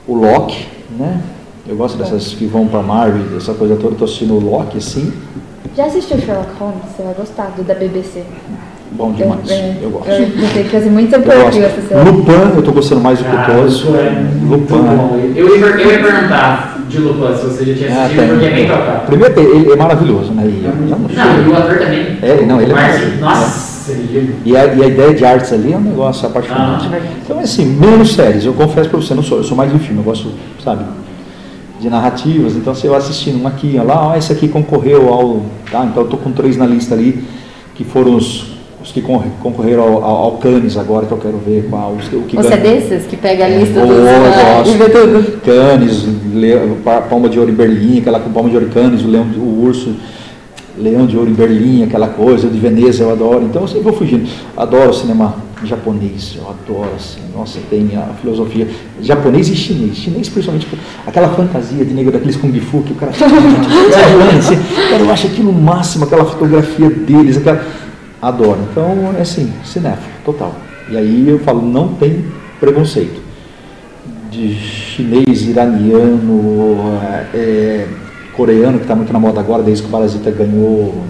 [0.09, 0.67] o Loki,
[0.99, 1.21] né?
[1.67, 5.13] Eu gosto dessas que vão pra Marvel, essa coisa toda, tô assistindo o Loki, assim.
[5.77, 6.83] Já assistiu Sherlock Holmes?
[6.95, 8.23] Você vai gostar do da BBC.
[8.95, 9.51] Bom demais.
[9.51, 10.09] Eu, Eu gosto.
[10.09, 10.27] Eu
[10.63, 12.11] de fazer Eu perfil essa semana.
[12.11, 13.47] Lupin, eu tô gostando mais do Ah,
[13.99, 15.21] é bom.
[15.35, 18.29] Eu ia, eu ia perguntar de Lupin se você já tinha Ah, assistido, tem.
[18.29, 19.07] porque é bem tocado.
[19.07, 20.47] Primeiro, ele é maravilhoso, né?
[20.47, 22.19] E, já não e o ator também.
[22.23, 23.21] É, não, ele é maravilhoso.
[23.21, 26.89] Nossa, ele E a, e a ideia de artes ali é um negócio apaixonante.
[26.93, 27.01] Ah.
[27.25, 28.45] Então, assim, menos séries.
[28.45, 29.99] Eu confesso pra você, eu não sou, eu sou mais de filme.
[29.99, 30.29] Eu gosto,
[30.63, 30.85] sabe,
[31.81, 32.55] de narrativas.
[32.55, 35.43] Então, você vai assistindo um aqui, lá, ah, esse aqui concorreu ao...
[35.69, 35.85] Tá?
[35.85, 37.25] Então, eu tô com três na lista ali,
[37.75, 38.54] que foram os,
[38.85, 40.41] os que con- concorreram ao, ao,
[40.79, 42.81] agora, que eu quero ver qual, os, o que Você é ganhou.
[42.81, 45.41] desses que pega a É, lista eu dos ah, e vê tudo?
[45.41, 46.07] Cannes,
[47.09, 48.71] Palma de Ouro em Berlim, aquela com Palma de Ouro em
[49.05, 49.95] o, leão, o urso,
[50.77, 53.45] Leão de Ouro em Berlim, aquela coisa, de Veneza eu adoro.
[53.45, 54.29] Então eu sempre vou fugindo.
[54.57, 55.35] Adoro cinema
[55.65, 58.69] japonês, eu adoro, assim, nossa, tem a filosofia
[59.01, 59.97] japonês e chinês.
[59.97, 60.67] Chinês, principalmente,
[61.07, 64.59] aquela fantasia de negro daqueles Kung Fu que o cara assim.
[64.91, 67.65] Cara, eu acho aquilo máximo, aquela fotografia deles, aquela...
[68.25, 68.59] Adoro.
[68.71, 70.55] Então, é assim, cinéfilo, total.
[70.89, 72.25] E aí eu falo, não tem
[72.59, 73.21] preconceito
[74.31, 76.99] de chinês, iraniano,
[77.35, 77.87] é,
[78.35, 81.05] coreano, que está muito na moda agora, desde que o Parasita ganhou,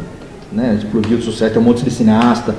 [0.52, 2.54] né, explodiu de sucesso, tem um monte de cineasta,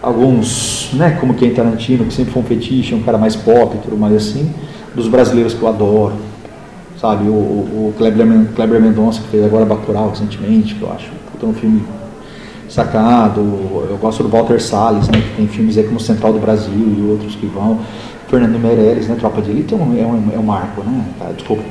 [0.00, 3.78] alguns, né, como Ken Tarantino, que sempre foi um fetiche, um cara mais pop e
[3.80, 4.50] tudo mais assim,
[4.94, 6.14] dos brasileiros que eu adoro,
[7.00, 11.10] sabe, o, o, o Kleber, Kleber Mendonça, que fez agora Bacurau recentemente, que eu acho
[11.32, 11.82] puta, um filme
[12.74, 13.40] sacado,
[13.88, 17.08] eu gosto do Walter Salles, né, que tem filmes aí como Central do Brasil e
[17.08, 17.78] outros que vão,
[18.26, 21.26] Fernando Meirelles, né, Tropa de Elite é um, é um, é um marco, né, tá,
[21.30, 21.62] desculpa,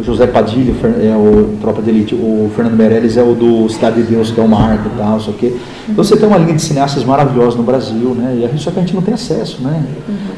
[0.00, 4.02] o José Padilha é o Tropa de Elite, o Fernando Meirelles é o do Cidade
[4.02, 5.56] de Deus, que é o marco e tal, só que
[5.88, 8.72] então você tem uma linha de cineastas maravilhosos no Brasil, né, e a gente, só
[8.72, 9.80] que a gente não tem acesso, né,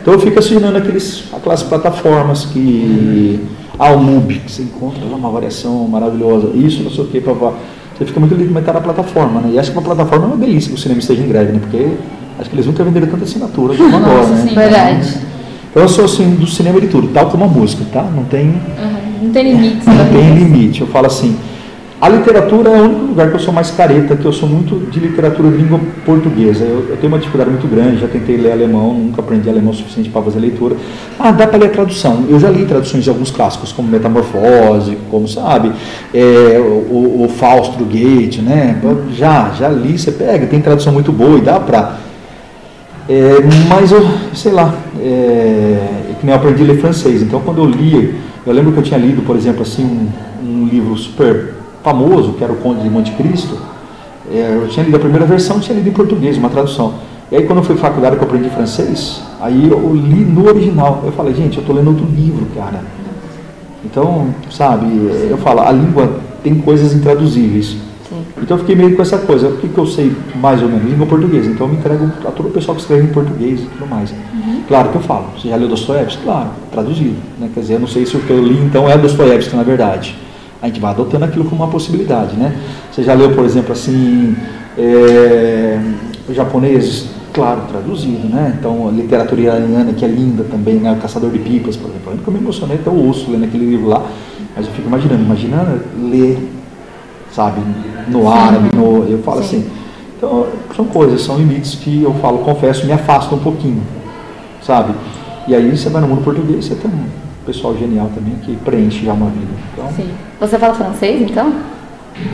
[0.02, 3.40] então eu fico assinando aqueles, aquelas plataformas que,
[3.78, 7.23] ah, o MUBI, que você encontra lá uma variação maravilhosa, isso, não sei o que,
[7.23, 7.55] papá.
[7.98, 9.50] Você fica muito limitado na plataforma, né?
[9.54, 11.58] E acho que uma plataforma é uma delícia que o cinema esteja em greve, né?
[11.60, 11.88] Porque
[12.38, 14.46] acho que eles nunca venderam tanta assinatura como agora, né?
[14.48, 14.54] sim.
[14.54, 15.14] Verdade.
[15.70, 18.02] Então eu sou assim do cinema de tudo, tal como a música, tá?
[18.02, 19.84] Não tem, Aham, Não tem limites.
[19.86, 20.08] não né?
[20.12, 20.80] tem limite.
[20.80, 21.36] Eu falo assim,
[22.00, 24.88] a literatura é o único lugar que eu sou mais careta, que eu sou muito
[24.88, 26.64] de literatura de língua portuguesa.
[26.64, 29.74] Eu, eu tenho uma dificuldade muito grande, já tentei ler alemão, nunca aprendi alemão o
[29.74, 30.76] suficiente para fazer leitura.
[31.18, 32.24] Ah, dá para ler tradução.
[32.28, 35.72] Eu já li traduções de alguns clássicos, como Metamorfose, como sabe,
[36.14, 38.80] é, o, o Fausto do Goethe, né?
[39.16, 41.98] Já, já li, você pega, tem tradução muito boa e dá para
[43.08, 43.38] é,
[43.68, 47.22] mas eu, sei lá, é, é eu aprendi a ler francês.
[47.22, 48.14] Então, quando eu lia,
[48.46, 51.57] eu lembro que eu tinha lido, por exemplo, assim, um, um livro super
[51.89, 53.56] famoso, que era O Conde de Monte Cristo.
[54.31, 56.94] É, eu tinha lido a primeira versão, tinha lido em português, uma tradução.
[57.32, 60.47] E aí, quando eu fui à faculdade que eu aprendi francês, aí eu li no
[60.47, 61.02] original.
[61.05, 62.82] Eu falei, gente, eu estou lendo outro livro, cara.
[63.85, 64.86] Então, sabe,
[65.31, 66.10] eu falo, a língua
[66.43, 67.77] tem coisas intraduzíveis.
[68.40, 70.90] Então eu fiquei meio com essa coisa, o que, que eu sei mais ou menos?
[70.90, 71.51] Língua portuguesa.
[71.51, 74.15] Então eu me entrego a todo o pessoal que escreve em português e tudo mais.
[74.66, 75.27] Claro que eu falo.
[75.36, 76.23] Você já leu Dostoiévski?
[76.23, 77.16] Claro, traduzido.
[77.39, 77.51] Né?
[77.52, 80.16] Quer dizer, eu não sei se o que eu li então é Dostoiévski na verdade.
[80.60, 82.56] A gente vai adotando aquilo como uma possibilidade, né?
[82.90, 84.36] Você já leu, por exemplo, assim,
[84.76, 85.78] é,
[86.28, 87.06] o japonês?
[87.32, 88.56] Claro, traduzido, né?
[88.59, 90.93] Então, a literatura iraniana, que é linda também, né?
[90.93, 92.18] O Caçador de Pipas, por exemplo.
[92.26, 94.05] Eu me emocionei até o osso lendo aquele livro lá.
[94.56, 96.39] Mas eu fico imaginando, imagina ler
[97.32, 97.60] sabe,
[98.09, 99.64] no árabe, no, eu falo assim.
[100.16, 103.80] Então, são coisas, são limites que eu falo, confesso, me afastam um pouquinho,
[104.60, 104.93] sabe?
[105.47, 106.90] E aí você vai no mundo português, você tem
[107.48, 109.46] pessoal genial também que preenche já uma vida.
[109.72, 110.10] Então, Sim.
[110.38, 111.50] Você fala francês, então?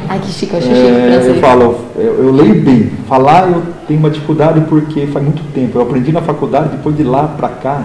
[0.09, 1.27] Ai, que chique, eu achei é, chique francês.
[1.27, 2.91] eu falo, eu, eu leio bem.
[3.09, 5.79] Falar eu tenho uma dificuldade porque faz muito tempo.
[5.79, 7.85] Eu aprendi na faculdade, depois de lá pra cá.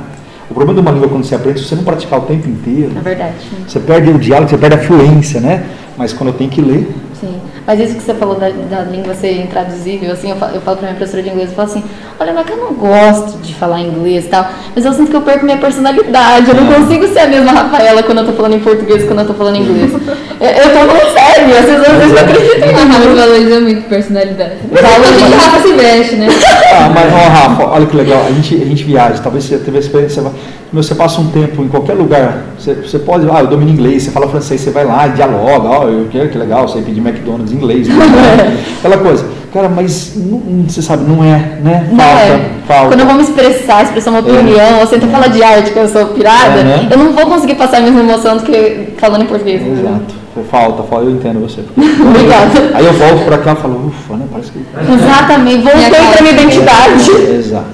[0.49, 2.91] O problema de uma língua quando você aprende, se você não praticar o tempo inteiro,
[2.97, 3.35] É verdade.
[3.67, 5.65] você perde o diálogo, você perde a fluência, né?
[5.95, 6.89] Mas quando eu tenho que ler,
[7.19, 7.35] Sim.
[7.67, 10.77] Mas isso que você falou da, da língua ser intraduzível, assim, eu falo, eu falo
[10.77, 11.83] pra minha professora de inglês, eu falo assim,
[12.19, 15.09] olha, não é que eu não gosto de falar inglês e tal, mas eu sinto
[15.11, 18.33] que eu perco minha personalidade, eu não consigo ser a mesma Rafaela quando eu tô
[18.33, 19.91] falando em português quando eu tô falando em inglês.
[20.39, 22.91] eu, eu tô falando sério, vezes não acreditam em A mim.
[22.91, 24.55] Rafa valoriza muito personalidade.
[24.73, 26.27] Fala Fala de- que Rafa se veste, né?
[26.73, 29.77] Ah, mas ó, Rafa, olha que legal, a gente, a gente viaja, talvez você teve
[29.77, 30.39] a experiência, você, vai-
[30.71, 34.03] meu, você passa um tempo em qualquer lugar, você, você pode, ah, eu domino inglês,
[34.03, 37.51] você fala francês, você vai lá, dialoga, ó, eu quero que legal, você pedir McDonald's
[37.51, 37.95] em inglês, né?
[38.79, 39.25] aquela coisa.
[39.53, 41.87] Cara, mas não- não- você sabe, não é, né?
[41.89, 42.49] Não Falta, é.
[42.67, 42.87] falta.
[42.89, 45.79] Quando eu vou me expressar, expressar uma opinião, ou se eu falar de arte, que
[45.79, 46.87] eu sou pirada, Uhum.
[46.91, 49.59] eu não vou conseguir passar a mesma emoção do que falando em português.
[49.65, 50.13] Exato,
[50.51, 51.61] falta, falta, eu entendo você.
[51.75, 52.71] Obrigada.
[52.75, 54.25] Aí eu volto pra cá e falo, ufa, né?
[54.31, 54.59] Parece que
[54.93, 57.11] Exatamente, voltei pra minha identidade.
[57.35, 57.65] Exato.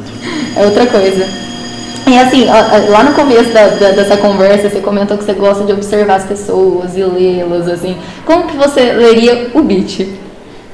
[0.55, 1.27] É outra coisa.
[2.07, 2.45] E assim,
[2.89, 6.25] lá no começo da- da- dessa conversa, você comentou que você gosta de observar as
[6.25, 7.97] pessoas e lê-las, assim.
[8.25, 10.07] Como que você leria o beat?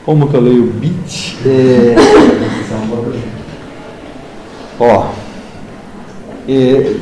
[0.05, 1.37] Como que eu leio o beat?
[1.45, 3.21] É, é.
[4.79, 5.11] Ó,
[6.49, 6.95] é,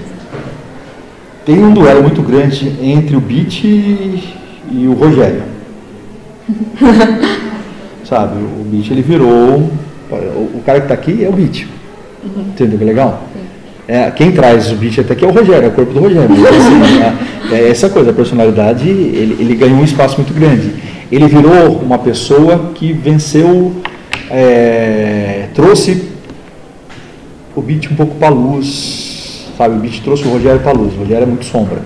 [1.45, 4.23] tem um duelo muito grande entre o Beat e,
[4.71, 5.43] e o Rogério.
[8.03, 9.71] Sabe, o Beat ele virou.
[10.11, 11.67] O, cara que está aqui é o Beat.
[12.23, 13.23] Entendeu que legal?
[13.91, 16.29] É, quem traz o Beat até aqui é o Rogério, é o corpo do Rogério.
[16.31, 17.01] Assim,
[17.51, 20.75] é, é essa coisa, a personalidade, ele, ele ganhou um espaço muito grande.
[21.11, 23.73] Ele virou uma pessoa que venceu,
[24.29, 26.07] é, trouxe
[27.55, 29.77] o beat um pouco para luz, sabe?
[29.77, 30.93] O beat trouxe o Rogério para luz.
[30.93, 31.81] O Rogério é muito sombra.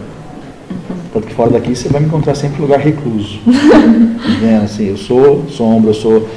[1.13, 3.39] Tanto que fora daqui você vai me encontrar sempre em lugar recluso.
[3.47, 4.61] Entendeu?
[4.61, 6.27] Assim, eu sou sombra, eu sou,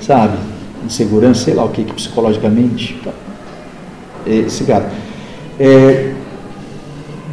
[0.00, 0.36] sabe,
[0.84, 3.00] insegurança, sei lá o que, que psicologicamente.
[3.02, 3.12] tá?
[4.26, 5.03] Esse cara.
[5.58, 6.12] É,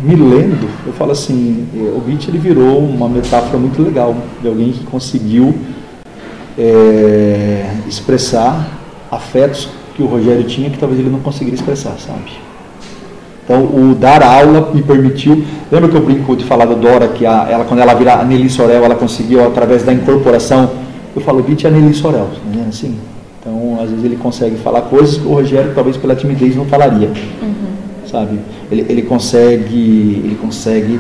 [0.03, 4.48] me lendo, eu falo assim, é, o beat ele virou uma metáfora muito legal de
[4.48, 5.56] alguém que conseguiu
[6.57, 8.68] é, expressar
[9.11, 12.31] afetos que o Rogério tinha que talvez ele não conseguiria expressar, sabe?
[13.43, 15.43] Então, o dar aula me permitiu.
[15.72, 18.23] Lembra que eu brinco de falar da Dora, que a, ela, quando ela vira a
[18.23, 20.69] Nelly Sorel, ela conseguiu, através da incorporação,
[21.15, 22.68] eu falo, Beat é a Nelly Sorel, né?
[22.69, 22.98] assim.
[23.39, 27.10] Então, às vezes ele consegue falar coisas que o Rogério, talvez pela timidez, não falaria,
[28.11, 28.39] sabe?
[28.71, 30.99] Ele, ele consegue, ele consegue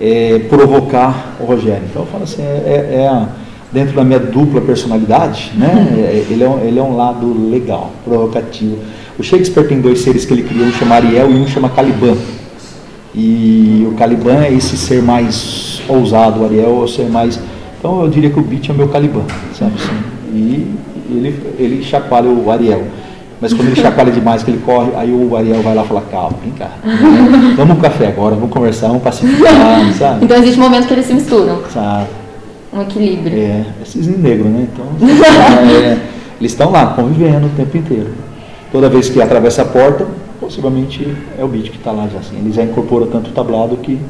[0.00, 1.82] é, provocar o Rogério.
[1.90, 2.46] Então, eu falo assim, é,
[2.94, 3.28] é- é a-
[3.72, 5.88] dentro da minha dupla personalidade, né?
[5.96, 8.78] É- ele, é um, ele é um lado legal, provocativo.
[9.18, 12.16] O Shakespeare tem dois seres que ele criou, um chama Ariel e um chama Caliban.
[13.14, 17.38] E o Caliban é esse ser mais ousado, o Ariel é o ser mais.
[17.78, 19.22] Então eu diria que o Beat é o meu Caliban,
[19.56, 19.96] sabe assim?
[20.32, 20.74] E
[21.10, 22.82] ele, ele chacoalha o Ariel.
[23.44, 26.00] Mas quando ele chacoalha demais, que ele corre, aí o Ariel vai lá e fala,
[26.10, 26.70] calma, vem cá.
[26.82, 27.54] né?
[27.54, 30.24] Vamos pro café agora, vamos conversar, vamos pacificar, sabe?
[30.24, 32.06] Então existe um momento que eles se misturam, sabe?
[32.72, 33.38] um equilíbrio.
[33.38, 34.66] É, é cisne negro, né?
[34.72, 35.98] Então, é,
[36.40, 38.12] eles estão lá, convivendo o tempo inteiro.
[38.72, 40.06] Toda vez que atravessa a porta,
[40.40, 42.38] possivelmente é o beat que está lá já assim.
[42.38, 44.00] Ele já incorpora tanto o tablado que.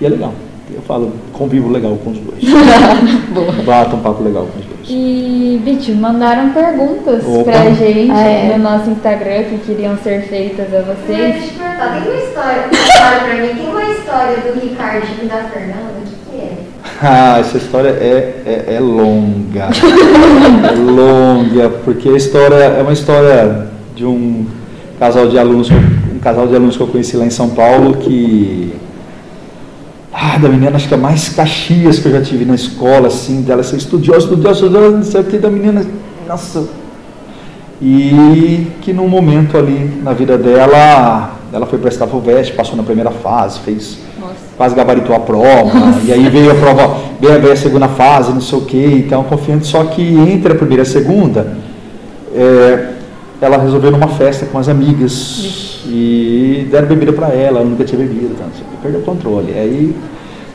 [0.00, 0.32] E é legal.
[0.74, 2.44] Eu falo, convivo legal com os dois.
[3.32, 3.52] Boa.
[3.64, 4.78] Bato um papo legal com os dois.
[4.88, 7.44] E, Bitch, mandaram perguntas Opa.
[7.50, 8.56] pra gente Ah, é.
[8.56, 11.44] no nosso Instagram que queriam ser feitas a Eu ia vocês.
[11.44, 13.54] te perguntar, tem uma história, pra mim.
[13.54, 15.92] Tem uma história do Ricardinho e da Fernanda?
[15.98, 16.52] O que, que é?
[17.02, 19.68] Ah, essa história é, é, é longa.
[19.68, 24.46] é longa, porque a história é uma história de um
[24.98, 25.76] casal de alunos, eu-
[26.14, 28.74] um casal de alunos que eu conheci lá em São Paulo que.
[30.20, 33.40] Ah, da menina, acho que é mais Caxias que eu já tive na escola, assim,
[33.42, 35.86] dela ser estudiosa, estudiosa, estudiosa, que, da menina,
[36.26, 36.66] nossa.
[37.80, 43.12] E que num momento ali na vida dela, ela foi prestar FUVEST, passou na primeira
[43.12, 43.98] fase, fez
[44.56, 45.70] quase gabaritou a prova,
[46.04, 49.68] e aí veio a prova, veio, a segunda fase, não sei o que, então confiante,
[49.68, 51.56] só que entre a primeira e a segunda,
[52.34, 52.88] é,
[53.40, 57.98] ela resolveu numa festa com as amigas e deram bebida para ela, ela nunca tinha
[57.98, 58.46] bebido, então,
[58.82, 59.52] perdeu o controle.
[59.52, 59.94] Aí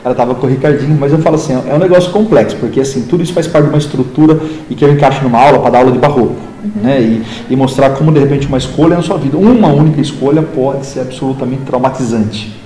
[0.04, 3.02] ela estava com o Ricardinho, mas eu falo assim, é um negócio complexo, porque assim,
[3.02, 4.38] tudo isso faz parte de uma estrutura
[4.68, 6.36] e que eu encaixo numa aula para dar aula de barroco.
[6.82, 7.00] Né?
[7.00, 10.86] E, e mostrar como de repente uma escolha na sua vida, uma única escolha pode
[10.86, 12.63] ser absolutamente traumatizante.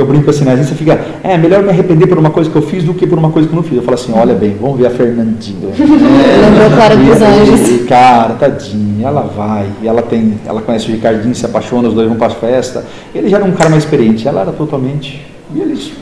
[0.00, 0.52] Que eu brinco assim, né?
[0.52, 2.94] às vezes você fica, é melhor me arrepender por uma coisa que eu fiz do
[2.94, 3.76] que por uma coisa que eu não fiz.
[3.76, 5.68] Eu falo assim, olha bem, vamos ver a Fernandinha.
[5.76, 7.86] Lembrou Clara dos Anjos.
[7.86, 12.16] cara, tadinha, ela vai, ela tem, ela conhece o Ricardinho, se apaixona, os dois vão
[12.16, 12.82] para a festa.
[13.14, 15.22] Ele já era um cara mais experiente, ela era totalmente.
[15.54, 15.92] E eles,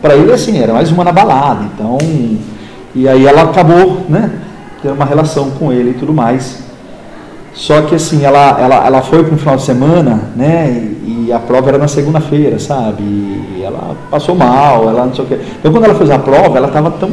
[0.00, 1.98] para ele assim, era mais uma na balada, então.
[2.92, 4.32] E aí ela acabou, né,
[4.82, 6.60] tendo uma relação com ele e tudo mais.
[7.54, 10.70] Só que assim, ela, ela, ela foi para um final de semana, né?
[10.70, 11.01] E,
[11.32, 13.02] a prova era na segunda-feira, sabe?
[13.02, 15.38] E ela passou mal, ela não sei o quê.
[15.58, 17.10] Então quando ela fez a prova, ela estava tão,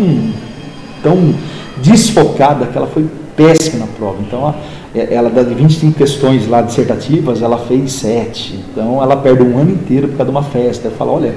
[1.02, 1.34] tão
[1.78, 3.06] desfocada que ela foi
[3.36, 4.18] péssima na prova.
[4.20, 4.54] Então
[4.94, 8.66] ela, ela das 25 questões lá dissertativas, ela fez 7.
[8.72, 10.88] Então ela perde um ano inteiro por causa de uma festa.
[10.88, 11.36] Eu falo, olha,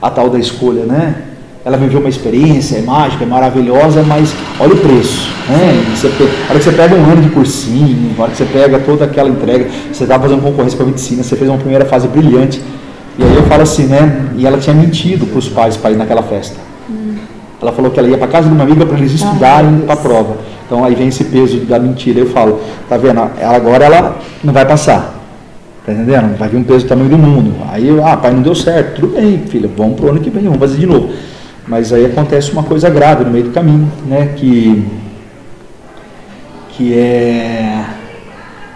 [0.00, 1.33] a tal da escolha, né?
[1.64, 5.30] Ela viveu uma experiência, é mágica, é maravilhosa, mas olha o preço.
[5.48, 5.82] Né?
[5.96, 8.78] Você, a hora que você pega um ano de cursinho, a hora que você pega
[8.80, 12.60] toda aquela entrega, você estava fazendo concorrência para medicina, você fez uma primeira fase brilhante.
[13.18, 14.26] E aí eu falo assim, né?
[14.36, 16.56] E ela tinha mentido para os pais para ir naquela festa.
[17.62, 19.96] Ela falou que ela ia para casa de uma amiga para eles estudarem para a
[19.96, 20.36] prova.
[20.66, 22.20] Então aí vem esse peso da mentira.
[22.20, 22.60] Eu falo,
[22.90, 23.22] tá vendo?
[23.38, 25.18] Ela, agora ela não vai passar.
[25.86, 26.36] Tá entendendo?
[26.36, 27.54] Vai vir um peso do tamanho do mundo.
[27.70, 29.00] Aí, eu, ah, pai, não deu certo.
[29.00, 31.10] Tudo bem, filha, vamos pro ano que vem, vamos fazer de novo.
[31.66, 34.34] Mas aí acontece uma coisa grave no meio do caminho, né?
[34.36, 34.86] Que,
[36.70, 37.84] que é.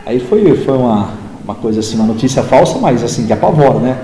[0.06, 1.10] Aí foi, foi uma,
[1.44, 3.98] uma coisa assim, uma notícia falsa, mas assim, que apavora, né?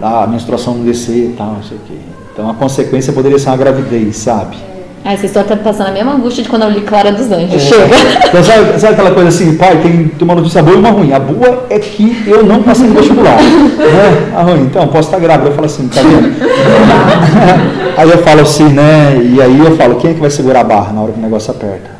[0.00, 1.94] A menstruação não descer e tal, não sei o quê.
[2.32, 4.56] Então a consequência poderia ser uma gravidez, sabe?
[5.04, 7.60] Ai, vocês estão passando a mesma angústia de quando eu li Clara dos Anjos.
[7.60, 7.82] Chega.
[8.32, 11.12] Então, sabe, sabe aquela coisa assim, pai, tem, tem uma notícia boa e uma ruim.
[11.12, 13.36] A boa é que eu não passei no vestibular.
[13.36, 14.32] né?
[14.34, 15.50] A ruim, então, posso estar grávida.
[15.50, 16.32] Eu falo assim, tá vendo?
[17.98, 19.20] aí eu falo assim, né?
[19.22, 21.22] E aí eu falo, quem é que vai segurar a barra na hora que o
[21.22, 21.90] negócio aperta?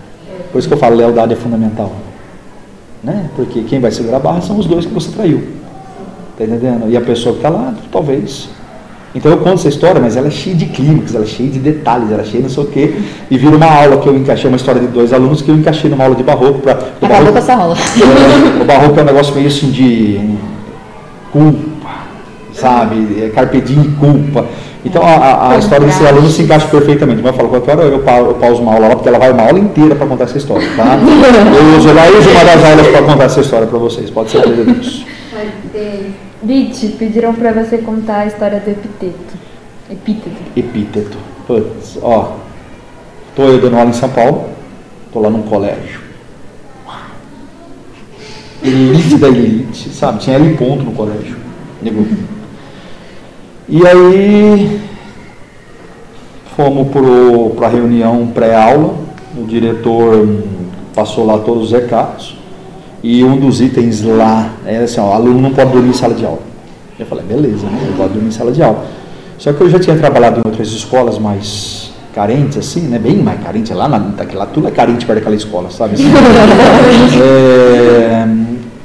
[0.51, 1.93] Por isso que eu falo, lealdade é fundamental.
[3.03, 3.29] Né?
[3.37, 5.43] Porque quem vai segurar a barra são os dois que você traiu.
[6.39, 6.89] Tá entendendo?
[6.89, 8.49] E a pessoa que está lá, talvez
[9.15, 11.59] então eu conto essa história, mas ela é cheia de clínicos, ela é cheia de
[11.59, 12.95] detalhes, ela é cheia de não sei o quê.
[13.31, 15.91] E vira uma aula que eu encaixei, uma história de dois alunos que eu encaixei
[15.91, 16.61] numa aula de barroco.
[16.61, 17.77] Pra, Acabou barroco, com essa aula.
[18.61, 20.19] o barroco é um negócio meio assim de
[21.31, 21.91] culpa,
[22.53, 23.23] sabe?
[23.25, 24.47] É carpe diem culpa.
[24.85, 27.21] Então a, a, a história desse aluno se encaixa perfeitamente.
[27.23, 29.31] Mas eu falo, qualquer hora eu, pa- eu pauso uma aula lá, porque ela vai
[29.31, 30.97] uma aula inteira para contar essa história, tá?
[30.97, 34.41] Eu uso, eu uso uma das aulas para contar essa história para vocês, pode ser
[34.43, 35.05] disso.
[35.31, 36.11] Pode ter.
[36.43, 39.39] Vit, pediram pra você contar a história do epiteto.
[39.89, 40.37] Epíteto.
[40.57, 41.19] Epíteto.
[41.47, 42.37] Putz, ó.
[43.37, 44.49] Tô eu dando aula em São Paulo.
[45.13, 46.01] Tô lá num colégio.
[48.63, 50.21] Elite da elite, sabe?
[50.21, 51.37] Tinha L ponto no colégio.
[51.81, 52.07] Nego.
[53.69, 54.81] E aí
[56.57, 56.89] fomos
[57.55, 58.97] para a reunião pré-aula.
[59.37, 60.43] O diretor
[60.95, 62.42] passou lá todos os recados.
[63.03, 66.15] E um dos itens lá era assim, ó, o aluno não pode dormir em sala
[66.15, 66.41] de aula.
[66.99, 67.87] Eu falei, beleza, né?
[67.89, 68.85] Não pode dormir em sala de aula.
[69.39, 72.99] Só que eu já tinha trabalhado em outras escolas mais carentes, assim, né?
[72.99, 74.01] Bem mais carente, lá, na,
[74.35, 75.95] lá tudo é carente perto daquela escola, sabe?
[75.95, 76.05] assim?
[77.21, 78.27] É,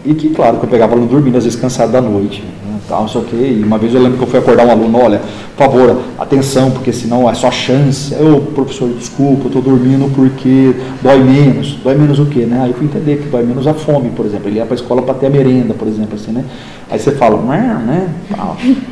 [0.06, 2.44] e que, claro, que eu pegava aluno dormindo, às vezes cansado da noite,
[2.88, 3.58] tal, não sei o quê.
[3.60, 5.22] E uma vez eu lembro que eu fui acordar um aluno, olha,
[5.56, 8.14] por favor, atenção, porque senão é só chance.
[8.14, 11.78] Eu, professor, desculpa, eu estou dormindo porque dói menos.
[11.84, 12.62] Dói menos o quê, né?
[12.64, 14.48] Aí eu fui entender que dói menos a fome, por exemplo.
[14.48, 16.44] Ele ia para a escola para ter a merenda, por exemplo, assim, né?
[16.90, 18.10] Aí você fala, né, né?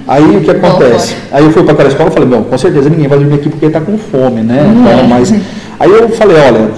[0.07, 1.15] Aí o que acontece?
[1.31, 3.49] Aí eu fui para aquela escola e falei, meu, com certeza ninguém vai dormir aqui
[3.49, 4.73] porque ele está com fome, né?
[4.75, 5.33] Então, mas,
[5.79, 6.71] aí eu falei, olha,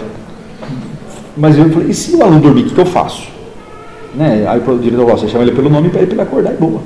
[1.37, 3.29] mas eu falei, e se o aluno dormir, o que, eu faço?
[4.15, 4.45] Né?
[4.47, 6.81] Aí o diretor você chama ele pelo nome e para ele acordar e boa.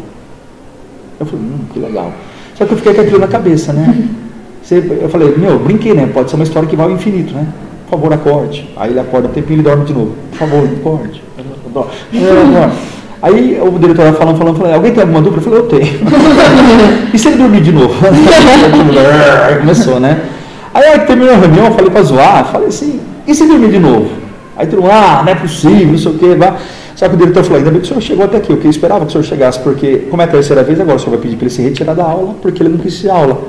[1.21, 2.11] Eu falei, hum, que legal.
[2.55, 3.95] Só que eu fiquei com aquilo na cabeça, né?
[4.71, 6.09] Eu falei, meu, brinquei, né?
[6.13, 7.45] Pode ser uma história que vai ao infinito, né?
[7.89, 8.69] Por favor, acorde.
[8.77, 10.15] Aí ele acorda um tempinho e ele dorme de novo.
[10.29, 11.21] Por favor, acorde.
[13.21, 15.41] Aí o diretor vai falando, falando, falando, alguém tem alguma dúvida?
[15.41, 15.99] Eu falei, eu tenho.
[17.13, 17.93] e se ele dormir de novo?
[19.45, 20.21] Aí Começou, né?
[20.73, 23.79] Aí, aí terminou a reunião, eu falei pra zoar, falei assim, e se dormir de
[23.79, 24.09] novo?
[24.55, 26.55] Aí todo mundo, ah, não é possível, não sei o que, vá.
[27.01, 28.67] Só que o diretor falou, ainda bem que o senhor chegou até aqui, eu que
[28.67, 31.19] esperava que o senhor chegasse, porque como é a terceira vez, agora o senhor vai
[31.19, 33.41] pedir para ele se retirar da aula, porque ele não quis à aula.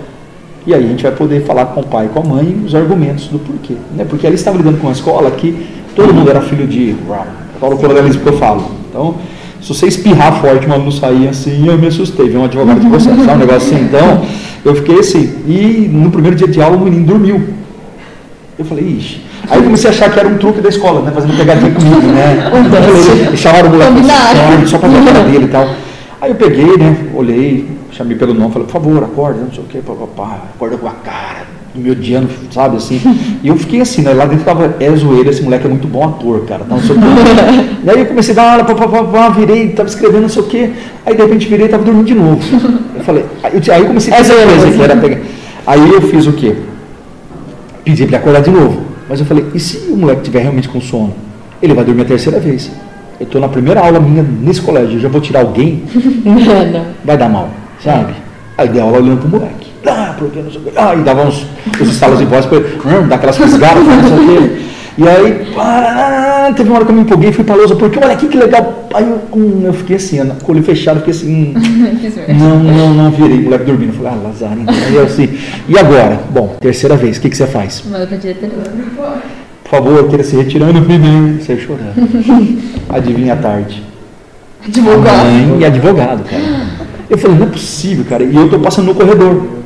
[0.66, 2.74] E aí a gente vai poder falar com o pai e com a mãe os
[2.74, 3.74] argumentos do porquê.
[3.94, 4.06] Né?
[4.08, 6.96] Porque ali estava lidando com uma escola que todo mundo era filho de
[7.60, 8.70] Paulo Coronelismo que eu falo.
[8.88, 9.16] Então,
[9.60, 12.88] se você espirrar forte, um aluno sair assim, eu me assustei, vi um advogado de
[12.88, 13.84] você, sabe um negócio assim?
[13.84, 14.22] Então,
[14.64, 15.30] eu fiquei assim.
[15.46, 17.42] E no primeiro dia de aula o menino dormiu.
[18.58, 19.20] Eu falei, ixi.
[19.50, 21.10] Aí eu comecei a achar que era um truque da escola, né?
[21.14, 22.50] Fazendo pegadinha comigo, né?
[23.26, 24.68] Então, chamaram o moleque Combinado.
[24.68, 25.68] só- pra ver a cara dele e tal.
[26.20, 26.96] Aí eu peguei, né?
[27.14, 30.86] Olhei, chamei pelo nome, falei, por favor, acorda, não sei o que, papapá, acorda com
[30.86, 33.00] a cara, me odiando, sabe, assim.
[33.42, 34.12] E eu fiquei assim, né?
[34.14, 36.96] Lá dentro tava, é zoeira, esse moleque é muito bom ator, cara, tá, não sei
[36.96, 37.04] o quê.
[37.84, 40.70] E aí eu comecei a dar aula, papapá, virei, tava escrevendo não sei o quê.
[41.04, 42.38] Aí de repente virei e tava dormindo de novo.
[42.94, 44.84] Eu falei, aí eu, aí eu comecei a É que zoeira.
[44.84, 45.18] era pegar.
[45.66, 46.54] Aí eu fiz o quê?
[47.84, 48.81] Pedi para ele acordar de novo.
[49.08, 51.14] Mas eu falei, e se o moleque tiver realmente com sono?
[51.62, 52.70] Ele vai dormir a terceira vez.
[53.20, 55.82] Eu estou na primeira aula minha nesse colégio, eu já vou tirar alguém,
[56.24, 56.86] Não, não.
[57.04, 57.48] vai dar mal,
[57.82, 58.14] sabe?
[58.58, 59.70] Aí dei aula olhando pro moleque.
[59.86, 60.72] Ah, porque não sei o quê.
[60.76, 61.46] Ah, e dava uns,
[61.80, 64.62] uns estalos de voz para ele, hum, dá aquelas fisgadas, não sei o quê.
[64.98, 67.98] E aí, ah, teve uma hora que eu me empolguei e fui pra lousa, porque
[67.98, 68.88] olha aqui que legal.
[68.92, 72.94] Aí eu, hum, eu fiquei assim, com o olho fechado, fiquei assim, hum, não, não,
[72.94, 73.94] não virei, moleque dormindo.
[73.94, 74.74] Falei, ah, Lazaro, então.
[74.74, 76.20] Aí eu assim, e agora?
[76.30, 77.82] Bom, terceira vez, o que, que você faz?
[77.90, 78.56] Manda pra diretoria.
[79.64, 81.40] Por favor, queira se retirando, menino.
[81.40, 81.94] Você chorando.
[82.90, 83.82] Adivinha a tarde.
[84.68, 85.24] Divulgar.
[85.24, 86.42] Mãe e advogado, cara.
[87.08, 88.22] Eu falei, não é possível, cara.
[88.22, 89.62] E eu tô passando no corredor.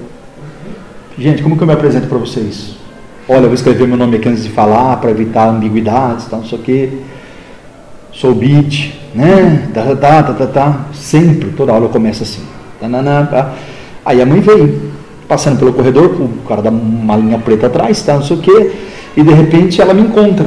[1.19, 2.77] Gente, como que eu me apresento para vocês?
[3.29, 6.47] Olha, eu vou escrever meu nome aqui antes de falar, para evitar ambiguidades, tal, não
[6.47, 6.91] sei o quê.
[8.13, 9.69] Sou beat, né?
[9.75, 10.81] Tá, tá, tá, tá, tá, tá.
[10.95, 12.43] Sempre, toda aula eu começo assim.
[12.81, 13.53] Tananã, tá.
[14.05, 14.93] Aí a mãe veio,
[15.27, 18.73] passando pelo corredor, com o cara da malinha preta atrás, tá, não sei o quê.
[19.17, 20.47] E de repente ela me encontra.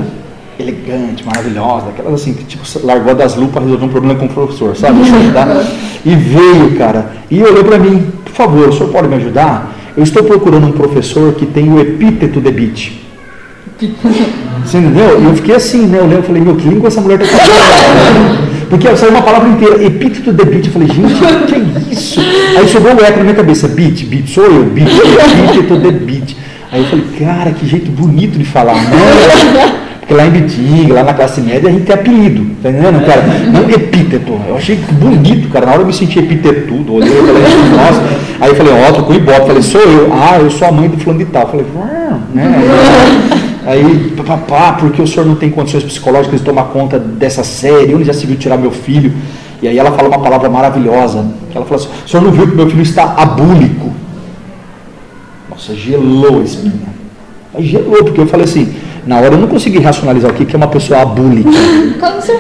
[0.58, 4.30] Elegante, maravilhosa, aquelas assim, que tipo, largou das lupas para resolver um problema com o
[4.30, 5.02] professor, sabe?
[5.08, 5.66] Assim, tá?
[6.06, 9.79] E veio, cara, e olhou para mim, por favor, o senhor pode me ajudar?
[10.00, 12.94] Eu estou procurando um professor que tem o epíteto de beat.
[14.64, 15.22] Você entendeu?
[15.22, 15.98] E eu fiquei assim, né?
[16.00, 18.70] Eu lembro, falei, meu, que língua essa mulher tá falando?
[18.70, 20.68] Porque saiu uma palavra inteira, epíteto de beat.
[20.68, 21.14] Eu falei, gente,
[21.48, 22.22] que é isso?
[22.58, 26.38] Aí sobrou o eco na minha cabeça, beat, beat, sou eu, beat, epíteto de beat.
[26.72, 28.92] Aí eu falei, cara, que jeito bonito de falar, né?
[30.10, 33.22] Porque lá em Bitinga, lá na classe média, a gente tem apelido, tá entendendo, cara?
[33.54, 34.42] Não epíteto.
[34.48, 35.68] Eu achei bonito, cara.
[35.68, 38.02] Na hora eu me senti epitetudo, olhei, eu falei, nossa.
[38.42, 39.46] Aí eu falei, ó, tô com ibope.
[39.46, 40.12] Falei, sou eu.
[40.12, 41.48] Ah, eu sou a mãe do fulano de tal.
[41.48, 42.44] Falei, ah, né?
[43.68, 47.94] Aí, papá, porque o senhor não tem condições psicológicas de tomar conta dessa série?
[47.94, 49.14] Onde já se viu tirar meu filho?
[49.62, 51.24] E aí ela fala uma palavra maravilhosa.
[51.52, 53.92] Que ela fala assim, o senhor não viu que meu filho está abúlico?
[55.52, 56.98] Nossa, gelou a espinha.
[57.54, 58.74] Aí gelou, porque eu falei assim,
[59.10, 61.50] na hora eu não consegui racionalizar o que é uma pessoa abúlica.
[62.00, 62.40] Câncer.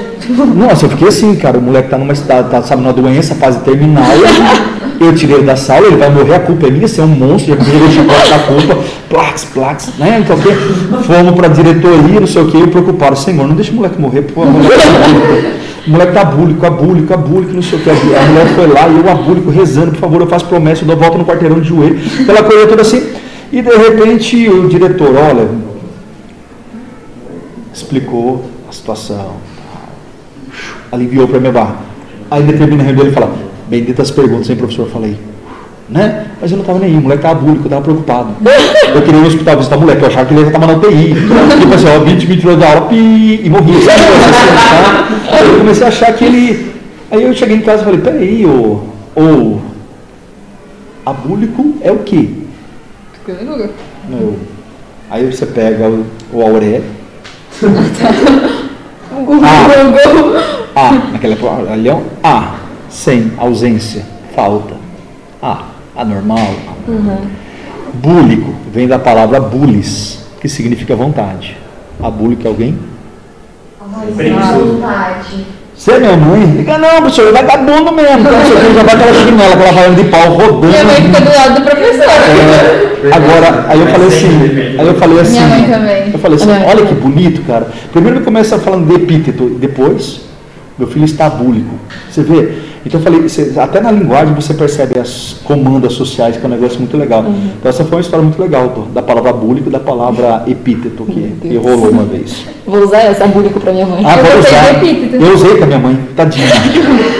[0.55, 3.59] Nossa, eu fiquei assim, cara, o moleque tá numa tá, tá, sabe, numa doença, fase
[3.61, 4.05] terminal,
[5.01, 7.07] eu tirei ele da sala, ele vai morrer, a culpa é minha, você é um
[7.07, 10.19] monstro, já joguei chocolate da culpa, plax, plax, né?
[10.23, 10.49] Então, que,
[11.05, 14.21] fomos pra diretoria, não sei o que, eu preocupado, Senhor, não deixa o moleque morrer,
[14.21, 15.47] pô, o moleque tá abúlico,
[15.87, 18.97] o moleque tá abúlico, abúlico, abúlico, não sei o que, a mulher foi lá, e
[18.99, 21.99] eu abúlico, rezando, por favor, eu faço promessa, eu dou volta no quarteirão de joelho,
[22.21, 23.01] aquela coisa toda assim,
[23.51, 25.47] e de repente o diretor, olha,
[27.79, 29.37] explicou a situação,
[30.91, 31.77] aliviou para minha barra.
[32.29, 33.33] Aí determina a reunião ele fala,
[33.67, 34.85] benditas perguntas, hein, professor?
[34.85, 35.17] Eu falei,
[35.89, 36.27] né?
[36.39, 38.29] Mas eu não estava nem aí, o moleque estava búlico, eu estava preocupado.
[38.93, 40.73] Eu queria ir no hospital visitar o moleque, eu achava que ele já estava na
[40.73, 41.15] UTI.
[41.59, 43.73] Tipo assim, ó, 20 me tirou da aula e, e morri.
[45.31, 46.73] Aí eu comecei a achar que ele.
[47.11, 48.83] Aí eu cheguei em casa e falei, peraí, ô,
[49.15, 49.57] ô,
[51.05, 52.29] abúlico é o quê?
[54.07, 54.35] Não.
[55.09, 56.81] Aí você pega o, o Auré.
[59.43, 59.67] Ah,
[60.75, 62.55] ah, naquela um A,
[62.89, 64.75] sem, ausência, falta.
[65.41, 65.63] A,
[65.95, 66.47] anormal.
[67.93, 71.57] Búlico, vem da palavra bulis, que significa vontade.
[72.01, 72.77] Abúlico é alguém?
[74.15, 74.73] Preguiçoso.
[74.73, 75.45] vontade.
[75.79, 76.45] Você é minha mãe?
[76.57, 78.19] Diga, não, professor, ele vai dar bunda mesmo.
[78.19, 80.67] Então, você tem que jogar aquela chinela, aquela falando de pau rodando.
[80.67, 82.03] Minha mãe fica do lado do professor.
[82.03, 86.11] É, agora, aí eu falei assim, aí eu falei assim, Minha mãe também.
[86.11, 87.69] eu falei assim, olha que bonito, cara.
[87.93, 90.19] Primeiro ele começa falando de epíteto, depois,
[90.77, 91.73] meu filho está búlico.
[92.11, 92.49] Você vê?
[92.85, 96.51] Então eu falei, você- até na linguagem você percebe as comandas sociais, que é um
[96.51, 97.23] negócio muito legal.
[97.59, 101.03] Então essa foi uma história muito legal, do- da palavra búlico e da palavra epíteto,
[101.03, 102.45] que, que rolou uma vez.
[102.65, 104.03] Vou usar essa búlico pra minha mãe.
[104.05, 104.71] Ah, Eu gostei usar.
[104.83, 105.15] epíteto.
[105.23, 106.47] Eu usei com a minha mãe, tadinha.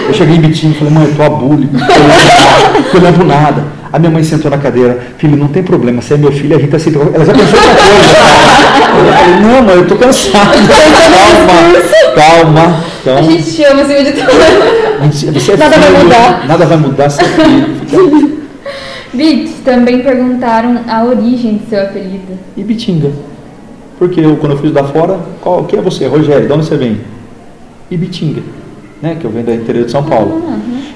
[0.08, 3.79] Eu cheguei em Bitinho e falei, mãe, eu tô abúlico, eu não lembro nada.
[3.92, 6.60] A minha mãe sentou na cadeira, filho, não tem problema, você é meu filho, a
[6.60, 6.98] gente aceita.
[7.12, 8.30] Ela já pensou outra coisa.
[8.90, 10.50] Eu falei, não, mãe, eu tô cansado.
[12.14, 13.20] Calma, calma.
[13.20, 14.30] A Então, gente te ama acima de tudo.
[14.30, 16.46] é Nada vai filho, mudar.
[16.46, 18.40] Nada vai mudar, você é filho.
[19.12, 22.38] Bits, também perguntaram a origem do seu apelido.
[22.56, 23.10] E Bitinga.
[23.98, 26.06] Porque eu, quando eu fiz da fora, qual, quem é você?
[26.06, 27.00] Rogério, de onde você vem?
[27.90, 28.40] Ibitinga,
[29.02, 29.16] né?
[29.18, 30.42] Que eu venho do interior de São Paulo.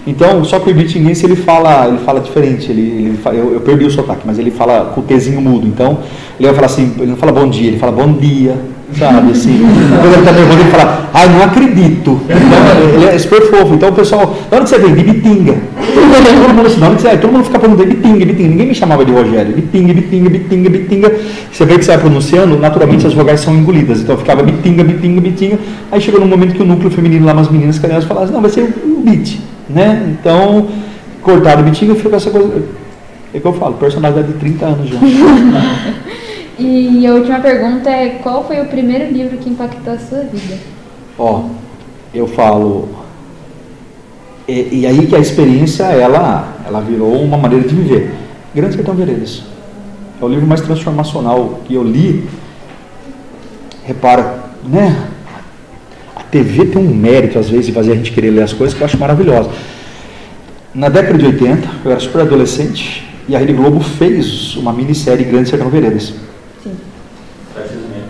[0.07, 2.71] Então, só que o ibitinguense ele fala, ele fala diferente.
[2.71, 5.67] Ele, ele fa- eu, eu perdi o sotaque, mas ele fala com o Tzinho mudo.
[5.67, 5.99] Então,
[6.39, 8.55] ele vai falar assim, ele não fala bom dia, ele fala bom dia,
[8.99, 9.31] sabe?
[9.33, 9.61] Assim.
[10.03, 12.21] Quando ele tá nervoso, ele fala, ai, não acredito.
[12.25, 13.75] Então, ele é super fofo.
[13.75, 14.93] Então, o pessoal, de onde você vem?
[14.95, 15.55] De Ibitinga.
[16.45, 17.17] Todo mundo assim, onde você?
[17.17, 18.49] Todo mundo fica perguntando Ibitinga, Ibitinga.
[18.51, 19.53] Ninguém me chamava de Rogério.
[19.53, 21.13] Ibitinga, Ibitinga, Ibitinga, Ibitinga.
[21.51, 24.01] Você vê que você vai pronunciando, naturalmente as vogais são engolidas.
[24.03, 25.59] Então, ficava Bitinga, Bitinga, Bitinga.
[25.91, 28.43] Aí chegou num momento que o núcleo feminino lá, umas meninas carinhosas, falaram assim, não,
[28.43, 30.17] vai ser o Bit, né?
[30.19, 30.69] Então,
[31.23, 32.65] cortaram o Bitinga e ficou essa coisa.
[33.33, 34.99] É que eu falo, personalidade de 30 anos já.
[36.57, 40.57] E a última pergunta é: qual foi o primeiro livro que impactou a sua vida?
[41.19, 41.47] Ó,
[42.15, 42.89] eu falo.
[44.47, 48.15] E, e aí que a experiência, ela, ela virou uma maneira de viver.
[48.55, 49.43] Grande Sertão Veredas.
[50.21, 52.29] É o livro mais transformacional que eu li.
[53.85, 55.09] Repara, né?
[56.35, 58.77] A TV tem um mérito, às vezes, de fazer a gente querer ler as coisas
[58.77, 59.51] que eu acho maravilhosa.
[60.75, 65.25] Na década de 80, eu era super adolescente, e a Rede Globo fez uma minissérie
[65.25, 66.13] Grande Sertão Veredas.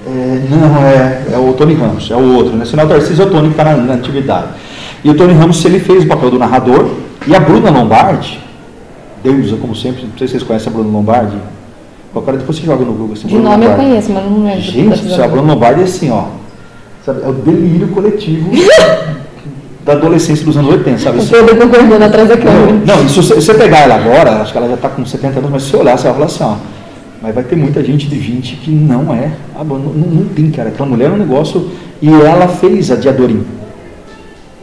[0.07, 2.57] É, não, é, é o Tony Ramos, é o outro.
[2.57, 2.65] Né?
[2.65, 4.49] Senão o Tarcísio é o Tony que está na, na atividade.
[5.05, 6.93] E o Tony Ramos ele fez o papel do narrador.
[7.27, 8.41] E a Bruna Lombardi,
[9.23, 11.37] deusa, como sempre, não sei se vocês conhecem a Bruna Lombardi.
[12.11, 13.13] Qualquer depois você joga no Google.
[13.13, 13.91] Assim, De nome eu Lombardi.
[13.91, 14.61] conheço, mas não lembro.
[14.63, 16.44] Gente, a Bruna Lombardi é assim, ó.
[17.05, 18.51] Sabe, é o delírio coletivo
[19.85, 21.19] da adolescência dos anos 80, sabe?
[21.19, 22.73] O Pedro concordando atrás da câmera.
[22.87, 25.51] não, não, se você, pegar ela agora, acho que ela já está com 70 anos,
[25.51, 26.57] mas se você olhar, você vai falar assim, ó.
[27.21, 29.31] Mas vai ter muita gente de 20 que não é.
[29.55, 30.69] Ah, não, não, tem, cara.
[30.69, 31.71] Aquela mulher é um negócio.
[32.03, 33.43] E ela fez a Diadorim.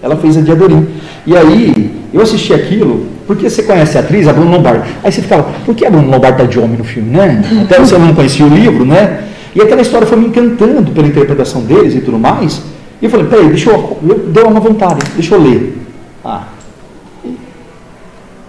[0.01, 0.87] Ela fez a Diadorim.
[1.25, 4.89] E aí, eu assisti aquilo, porque você conhece a atriz, a Bruna Lombardi.
[5.03, 7.43] Aí você ficava, por que a Bruna Lombardi tá de homem no filme, né?
[7.65, 9.23] Até você não conhecia o livro, né?
[9.55, 12.61] E aquela história foi me encantando pela interpretação deles e tudo mais.
[13.01, 13.97] E eu falei, peraí, deixa eu.
[14.07, 15.77] eu deu uma vontade, deixa eu ler.
[16.23, 16.47] Ah.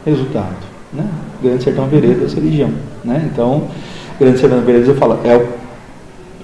[0.04, 0.56] Resultado.
[0.92, 1.06] Né?
[1.42, 2.70] Grande Sertão Veredas, religião.
[3.04, 3.28] Né?
[3.32, 3.68] Então,
[4.18, 5.48] Grande Sertão Veredas, eu falo, é o,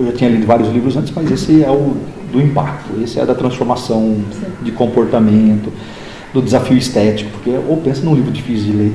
[0.01, 1.97] eu já tinha lido vários livros antes, mas esse é o
[2.33, 4.47] do impacto, esse é da transformação Sim.
[4.63, 5.73] de comportamento,
[6.33, 8.93] do desafio estético, porque ou pensa num livro difícil de ler,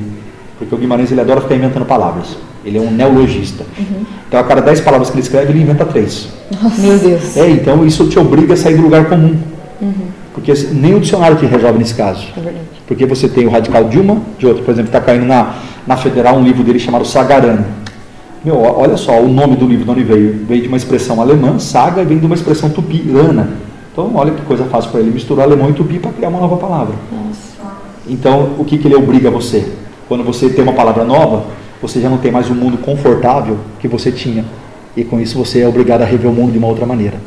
[0.57, 2.37] porque o Guimarães ele adora ficar inventando palavras.
[2.65, 3.63] Ele é um neologista.
[3.77, 4.05] Uhum.
[4.27, 6.29] Então, a cada dez palavras que ele escreve, ele inventa três.
[6.61, 6.81] Nossa.
[6.81, 7.35] Meu Deus.
[7.37, 9.37] É, então isso te obriga a sair do lugar comum.
[9.81, 9.93] Uhum.
[10.33, 12.27] Porque nem o dicionário te resolve nesse caso.
[12.35, 12.65] É verdade.
[12.87, 14.63] Porque você tem o radical de uma, de outra.
[14.63, 17.65] Por exemplo, está caindo na, na Federal um livro dele chamado Sagarana.
[18.43, 20.45] Meu, olha só, o nome do livro de onde veio.
[20.45, 23.51] Veio de uma expressão alemã, saga, e vem de uma expressão tupi-ana.
[23.91, 26.57] Então, olha que coisa fácil para ele misturar alemão e tupi para criar uma nova
[26.57, 26.95] palavra.
[27.11, 27.53] Nossa.
[28.07, 29.71] Então, o que, que ele obriga você?
[30.09, 31.45] Quando você tem uma palavra nova,
[31.83, 34.45] você já não tem mais o um mundo confortável que você tinha.
[34.95, 37.17] E com isso você é obrigado a rever o mundo de uma outra maneira.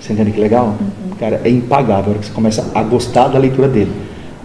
[0.00, 0.74] Você entende que legal?
[0.80, 1.10] Uhum.
[1.20, 3.92] Cara, é impagável a hora que você começa a gostar da leitura dele.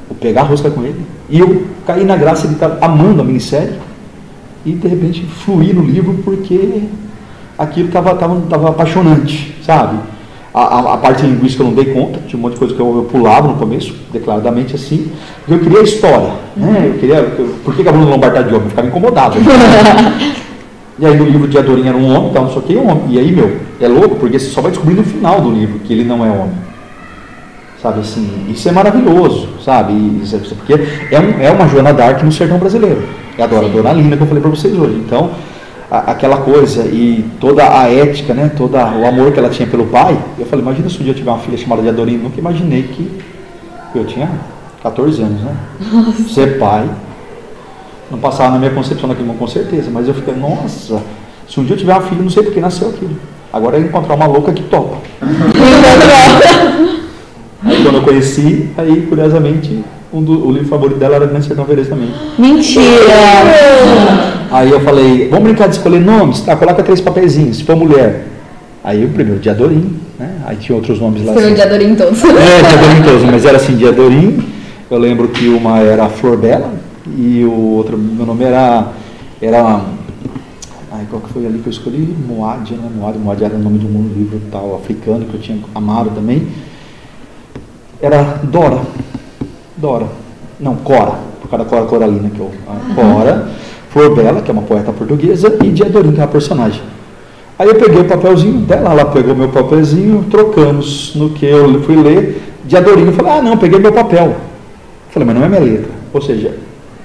[0.10, 1.00] Vou pegar a rosca com ele.
[1.30, 3.80] E eu caí na graça de estar amando a minissérie.
[4.66, 6.84] E de repente fluir no livro porque
[7.58, 10.00] aquilo estava tava, tava apaixonante, sabe?
[10.54, 12.96] A, a, parte linguística eu não dei conta, tinha um monte de coisa que eu,
[12.98, 15.12] eu pulava no começo, declaradamente assim.
[15.50, 16.92] Eu queria a história, né?
[16.94, 18.66] Eu queria, eu, por que a Bruna Lombardi tá de homem?
[18.66, 19.38] Eu ficava incomodado.
[21.00, 23.06] e aí no livro de Adorinha era um homem, então só que é um homem.
[23.10, 25.92] E aí, meu, é louco, porque você só vai descobrir no final do livro que
[25.92, 26.74] ele não é homem.
[27.82, 29.92] Sabe assim, isso é maravilhoso, sabe?
[30.22, 33.04] Isso é, porque é, um, é uma Joana Dark no sertão brasileiro.
[33.38, 35.02] É a Dora, Dona Lina que eu falei para vocês hoje.
[35.06, 35.32] Então,
[36.00, 40.18] aquela coisa e toda a ética, né, todo o amor que ela tinha pelo pai.
[40.40, 42.84] Eu falei, imagina se um dia eu tiver uma filha chamada de Adorino, nunca imaginei
[42.84, 43.22] que
[43.94, 44.28] eu tinha
[44.82, 45.56] 14 anos, né?
[45.92, 46.34] Nossa.
[46.34, 46.90] Ser pai.
[48.10, 51.00] Não passava na minha concepção naquele momento com certeza, mas eu fiquei, nossa,
[51.48, 53.16] se um dia eu tiver uma filha, não sei por que nasceu aquilo.
[53.52, 54.98] Agora é encontrar uma louca que topa.
[57.64, 59.84] aí quando eu conheci, aí curiosamente
[60.14, 62.10] um do, o livro favorito dela era Grande Sertão Veredas também.
[62.38, 62.84] Mentira!
[64.52, 66.42] Aí eu falei, vamos brincar de escolher nomes?
[66.42, 68.28] Tá, coloca três papeizinhos, se for mulher.
[68.84, 70.36] Aí o primeiro, Diadorim, né?
[70.46, 71.30] Aí tinha outros nomes lá.
[71.32, 71.56] Escolheu assim.
[71.56, 72.24] Diadorim todos.
[72.24, 72.28] É,
[72.62, 74.44] Diadorim todos, mas era assim, Diadorim.
[74.92, 76.72] Eu lembro que uma era Flor Bela
[77.18, 78.90] e o outro, meu nome era,
[79.42, 79.82] era
[80.92, 82.16] Ai, qual que foi ali que eu escolhi?
[82.28, 82.88] Moadia, né?
[82.96, 86.48] Moadia, Moadia era o nome de um livro tal africano que eu tinha amado também.
[88.00, 88.80] Era Dora.
[89.78, 90.08] Dora.
[90.60, 92.52] Não, Cora, por causa da Cora Coralina, que eu.
[92.68, 93.50] A Cora,
[93.90, 96.82] Flor Bela, que é uma poeta portuguesa, e Diadorim, que é uma personagem.
[97.58, 101.96] Aí eu peguei o papelzinho dela, ela pegou meu papelzinho, trocamos no que eu fui
[101.96, 102.42] ler.
[102.66, 104.26] Diadorim, eu falei, ah, não, peguei meu papel.
[104.26, 104.36] Eu
[105.12, 105.92] falei, mas não é minha letra.
[106.12, 106.56] Ou seja,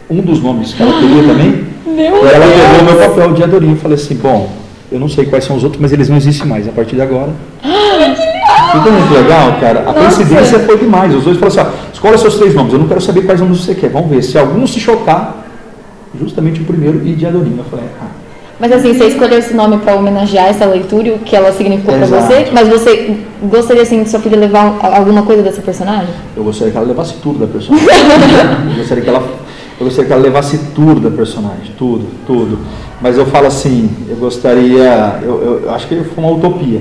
[0.08, 2.60] um dos nomes que ela queria também, meu ela Deus.
[2.60, 3.70] pegou meu papel de Adorim.
[3.70, 4.48] Eu falei assim, bom,
[4.90, 7.02] eu não sei quais são os outros, mas eles não existem mais a partir de
[7.02, 7.30] agora.
[8.72, 9.80] Tudo muito legal, cara.
[9.80, 9.98] A Nossa.
[9.98, 11.14] coincidência foi demais.
[11.14, 12.72] Os dois falaram assim: ó, escolha seus três nomes.
[12.72, 13.90] Eu não quero saber quais nomes você quer.
[13.90, 14.22] Vamos ver.
[14.22, 15.46] Se algum se chocar,
[16.18, 17.54] justamente o primeiro e de Adorim.
[17.56, 18.06] Eu falei: ah.
[18.60, 22.06] Mas assim, você escolheu esse nome para homenagear essa leitura, o que ela significou para
[22.06, 26.08] você, mas você gostaria assim de sua filha levar alguma coisa dessa personagem?
[26.36, 27.86] Eu gostaria que ela levasse tudo da personagem.
[28.68, 29.22] eu, gostaria que ela,
[29.78, 32.58] eu gostaria que ela levasse tudo da personagem, tudo, tudo.
[33.00, 36.80] Mas eu falo assim, eu gostaria, eu, eu, eu acho que foi uma utopia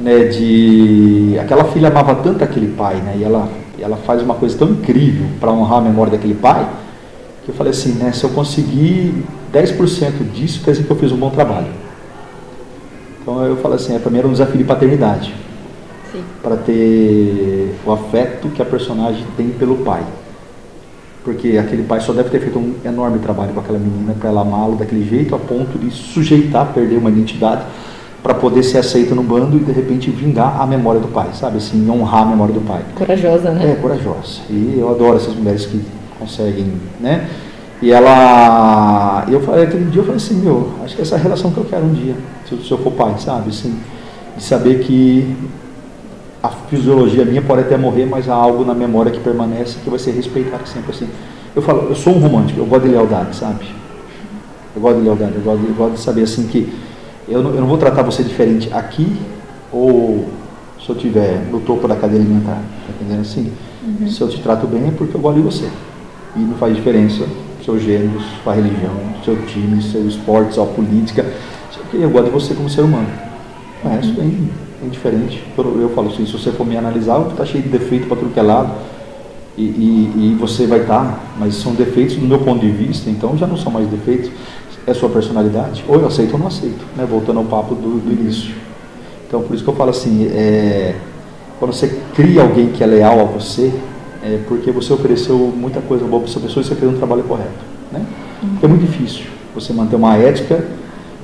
[0.00, 3.48] né, de aquela filha amava tanto aquele pai, né, e ela,
[3.78, 6.68] ela faz uma coisa tão incrível para honrar a memória daquele pai,
[7.44, 9.14] que eu falei assim, né, se eu conseguir
[9.52, 11.68] 10% disso, quer dizer que eu fiz um bom trabalho.
[13.20, 15.34] Então eu falo assim, é, para mim era um desafio de paternidade.
[16.42, 20.02] Para ter o afeto que a personagem tem pelo pai.
[21.22, 24.40] Porque aquele pai só deve ter feito um enorme trabalho com aquela menina para ela
[24.40, 27.62] amá-lo daquele jeito, a ponto de sujeitar, perder uma identidade
[28.22, 31.56] para poder ser aceita no bando e de repente vingar a memória do pai, sabe?
[31.56, 32.82] Assim, honrar a memória do pai.
[32.94, 33.72] Corajosa, né?
[33.72, 34.40] É, corajosa.
[34.50, 35.82] E eu adoro essas mulheres que
[36.18, 37.28] conseguem, né?
[37.82, 41.22] E ela, eu falei, aquele dia eu falei assim, meu, acho que essa é a
[41.22, 42.14] relação que eu quero um dia,
[42.46, 43.48] se eu, se eu for pai, sabe?
[43.48, 43.74] Assim,
[44.36, 45.34] de saber que
[46.42, 49.98] a fisiologia minha pode até morrer, mas há algo na memória que permanece que vai
[49.98, 51.08] ser respeitado sempre assim.
[51.56, 53.64] Eu falo, eu sou um romântico, eu gosto de lealdade, sabe?
[54.76, 56.70] Eu gosto de lealdade, eu gosto de, eu gosto de saber assim que
[57.30, 59.16] eu não, eu não vou tratar você diferente aqui
[59.72, 60.28] ou
[60.84, 62.60] se eu estiver no topo da cadeia alimentar.
[62.86, 63.52] Tá entendendo assim?
[63.82, 64.08] Uhum.
[64.08, 65.68] Se eu te trato bem é porque eu gosto de você.
[66.36, 67.24] E não faz diferença
[67.64, 68.94] seu gênero, sua religião,
[69.24, 71.24] seu time, seu esporte, sua política.
[71.92, 73.08] Eu gosto de você como ser humano.
[73.84, 74.48] O resto uhum.
[74.82, 75.44] é indiferente.
[75.56, 78.32] Eu, eu falo assim, se você for me analisar, está cheio de defeito para tudo
[78.32, 78.72] que é lado.
[79.56, 83.36] E, e, e você vai estar, mas são defeitos do meu ponto de vista, então
[83.36, 84.30] já não são mais defeitos
[84.90, 87.06] é sua personalidade, ou eu aceito ou não aceito, né?
[87.08, 88.54] voltando ao papo do, do início.
[89.26, 90.96] Então, por isso que eu falo assim, é,
[91.58, 93.72] quando você cria alguém que é leal a você,
[94.22, 97.22] é porque você ofereceu muita coisa boa para essa pessoa e você fez um trabalho
[97.22, 97.50] correto.
[97.92, 98.04] Né?
[98.40, 100.64] Porque é muito difícil você manter uma ética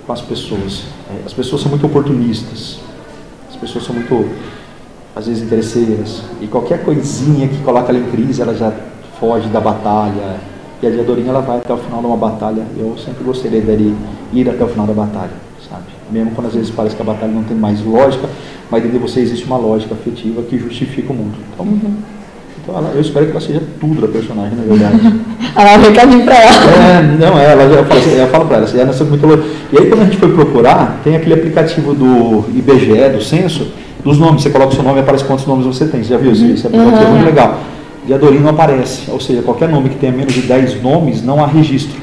[0.06, 0.84] com as pessoas.
[1.10, 2.78] É, as pessoas são muito oportunistas,
[3.50, 4.28] as pessoas são muito,
[5.14, 8.72] às vezes, interesseiras, e qualquer coisinha que coloca ela em crise, ela já
[9.18, 10.36] foge da batalha.
[10.82, 12.62] E a Diadorinha ela vai até o final de uma batalha.
[12.76, 13.94] Eu sempre gostaria de
[14.32, 15.32] ir até o final da batalha,
[15.68, 15.84] sabe?
[16.10, 18.28] Mesmo quando às vezes parece que a batalha não tem mais lógica,
[18.70, 21.34] mas dentro de você existe uma lógica afetiva que justifica o mundo.
[21.52, 21.94] Então, uhum.
[22.62, 25.20] então ela, eu espero que ela seja tudo da personagem, na verdade.
[25.56, 26.64] ela um recadinho pra ela.
[26.70, 29.44] É, não, é, ela, eu, falo, assim, eu falo pra ela, você é nessa mitologia.
[29.72, 33.66] E aí quando a gente foi procurar, tem aquele aplicativo do IBGE, do censo,
[34.04, 34.42] dos nomes.
[34.42, 36.04] Você coloca o seu nome e aparece quantos nomes você tem.
[36.04, 36.68] Você já viu isso?
[36.68, 36.96] Uhum.
[36.96, 37.58] é muito legal.
[38.06, 41.46] Diadorim não aparece, ou seja, qualquer nome que tenha menos de 10 nomes não há
[41.46, 42.00] registro.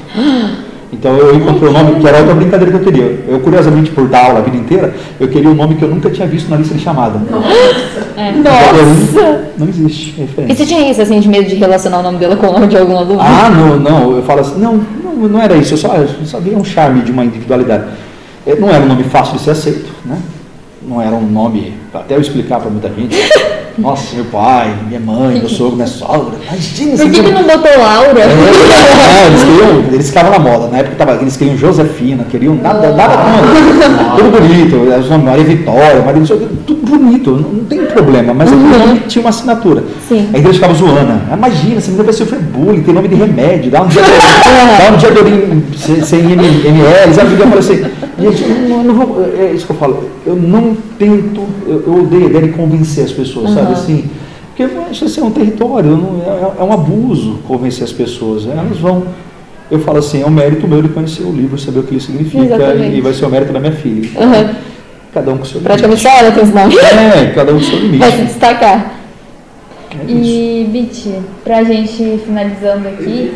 [0.92, 3.24] Então eu encontrei o um nome que era outra brincadeira que eu queria.
[3.26, 6.08] Eu, curiosamente, por dar aula a vida inteira, eu queria um nome que eu nunca
[6.08, 7.18] tinha visto na lista de chamada.
[7.18, 8.04] Nossa!
[8.16, 8.32] É.
[8.32, 9.44] Nossa.
[9.58, 10.14] Não existe.
[10.38, 12.52] É e você tinha isso, assim, de medo de relacionar o nome dela com o
[12.52, 13.20] nome de algum aluno?
[13.20, 14.16] Ah, não, não.
[14.16, 15.74] Eu falo assim, não, não, não era isso.
[15.74, 17.84] Eu só, eu só via um charme de uma individualidade.
[18.58, 20.18] Não era um nome fácil de ser aceito, né?
[20.86, 23.16] Não era um nome, até eu explicar para muita gente.
[23.76, 26.38] Nossa, meu pai, minha mãe, meu sogro, minha sogra.
[26.46, 28.20] Imagina Por que, que não botou Laura?
[28.20, 30.68] É, é, eles, queriam, eles ficavam na moda.
[30.68, 34.14] Na época tava, eles queriam Josefina, queriam nada, nada oh.
[34.16, 34.76] tudo bonito.
[34.76, 36.22] Os nomes Maria Vitória, Maria
[36.64, 38.32] tudo bonito, não, não tem problema.
[38.32, 38.96] Mas uhum.
[39.08, 39.82] tinha uma assinatura.
[40.08, 40.28] Sim.
[40.32, 41.20] Aí eles ficavam zoando.
[41.28, 44.02] Ah, imagina, você vai sofrer bullying, tem nome de remédio, dá um dia
[44.78, 47.32] dá um diadorim sem ml, sabe?
[47.32, 47.84] Eu falei assim,
[48.20, 52.26] gente, não, não vou, é isso que eu falo, eu não tento, eu, eu odeio
[52.26, 53.54] a ideia de convencer as pessoas, uhum.
[53.54, 53.72] sabe?
[53.72, 54.10] assim?
[54.56, 58.44] Porque isso assim, é um território, não, é, é, um abuso convencer as pessoas.
[58.44, 58.54] Né?
[58.56, 59.04] Elas vão.
[59.70, 62.00] Eu falo assim, é um mérito meu de conhecer o livro, saber o que ele
[62.00, 62.96] significa, Exatamente.
[62.96, 64.08] e vai ser o mérito da minha filha.
[64.20, 64.54] Uhum.
[65.12, 65.64] Cada um com o seu limite.
[65.64, 66.76] Praticamente só ela tem os nomes.
[66.76, 67.98] É, cada um com o seu limite.
[67.98, 68.94] Vai se destacar.
[69.90, 73.32] É e, Biti, pra gente finalizando aqui.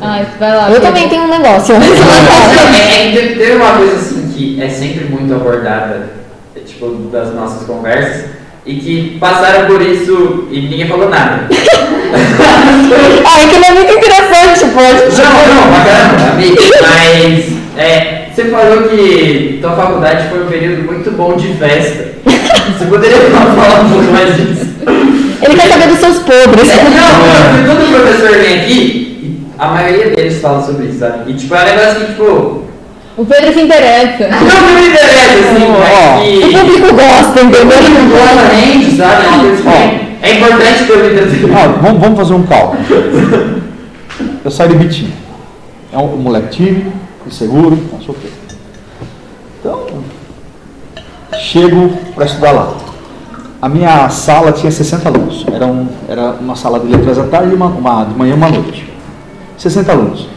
[0.00, 0.70] Ah, vai lá.
[0.70, 1.74] Eu também tenho um negócio.
[1.74, 6.25] é, é, tem uma coisa assim que é sempre muito abordada, é,
[6.76, 8.26] tipo, das nossas conversas
[8.64, 11.46] e que passaram por isso e ninguém falou nada.
[13.24, 15.16] ah, é não é muito interessante, pode.
[15.16, 16.56] Não, não, bacana, amigo.
[16.82, 17.44] Mas
[17.76, 22.16] é, você falou que tua faculdade foi um período muito bom de festa.
[22.76, 24.66] Você poderia falar um pouco mais disso?
[25.42, 26.68] Ele quer saber dos seus podres.
[26.68, 31.30] É, não, todo professor vem aqui, a maioria deles fala sobre isso, sabe?
[31.30, 32.65] E tipo, é um negócio que, tipo,
[33.16, 34.28] o Pedro se interessa.
[34.28, 36.56] Não me interessa, assim, oh, que...
[36.56, 37.78] O público gosta, entendeu?
[37.78, 39.26] Exatamente, sabe?
[39.64, 40.06] Oh.
[40.22, 41.46] É importante que eu me interesse.
[41.54, 42.82] Ah, vamos, vamos fazer um cálculo.
[44.44, 45.12] Eu saio de Bitinho.
[45.92, 46.92] É um, um moleque tímido,
[47.26, 48.28] inseguro, não sei o quê.
[49.60, 49.86] Então,
[51.38, 52.74] chego para estudar lá.
[53.60, 55.46] A minha sala tinha 60 alunos.
[55.52, 58.36] Era, um, era uma sala de letras à tarde e uma, uma, de manhã e
[58.36, 58.92] uma noite.
[59.56, 60.35] 60 alunos.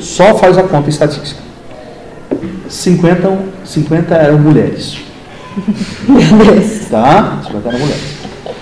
[0.00, 1.40] Só faz a conta estatística.
[2.68, 4.98] 50, 50 eram mulheres.
[6.90, 7.38] tá?
[7.46, 8.18] 50 eram mulheres.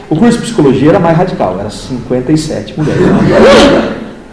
[0.08, 3.02] O curso de psicologia era mais radical, era 57 mulheres.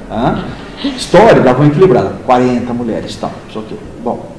[0.08, 0.44] Tá?
[0.84, 3.32] História dava uma equilibrada, 40 mulheres tal.
[3.52, 4.32] Só que, bom.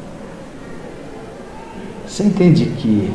[2.07, 3.11] Você entende que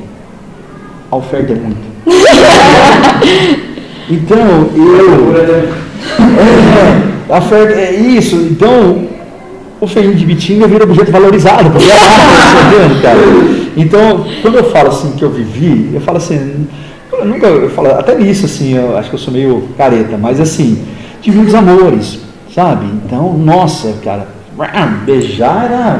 [1.09, 1.79] a oferta é muito.
[4.09, 5.37] então, eu.
[5.37, 5.69] É,
[7.33, 8.35] a oferta é isso.
[8.35, 9.07] Então,
[9.81, 13.19] o feijão de bitinga vira objeto valorizado, porque é arte, cara?
[13.77, 16.67] Então, quando eu falo assim que eu vivi, eu falo assim,
[17.11, 20.39] eu nunca, eu falo, até nisso assim, eu acho que eu sou meio careta, mas
[20.39, 20.83] assim,
[21.21, 22.19] tive muitos amores,
[22.53, 22.85] sabe?
[23.05, 24.27] Então, nossa, cara,
[25.05, 25.99] beijar era,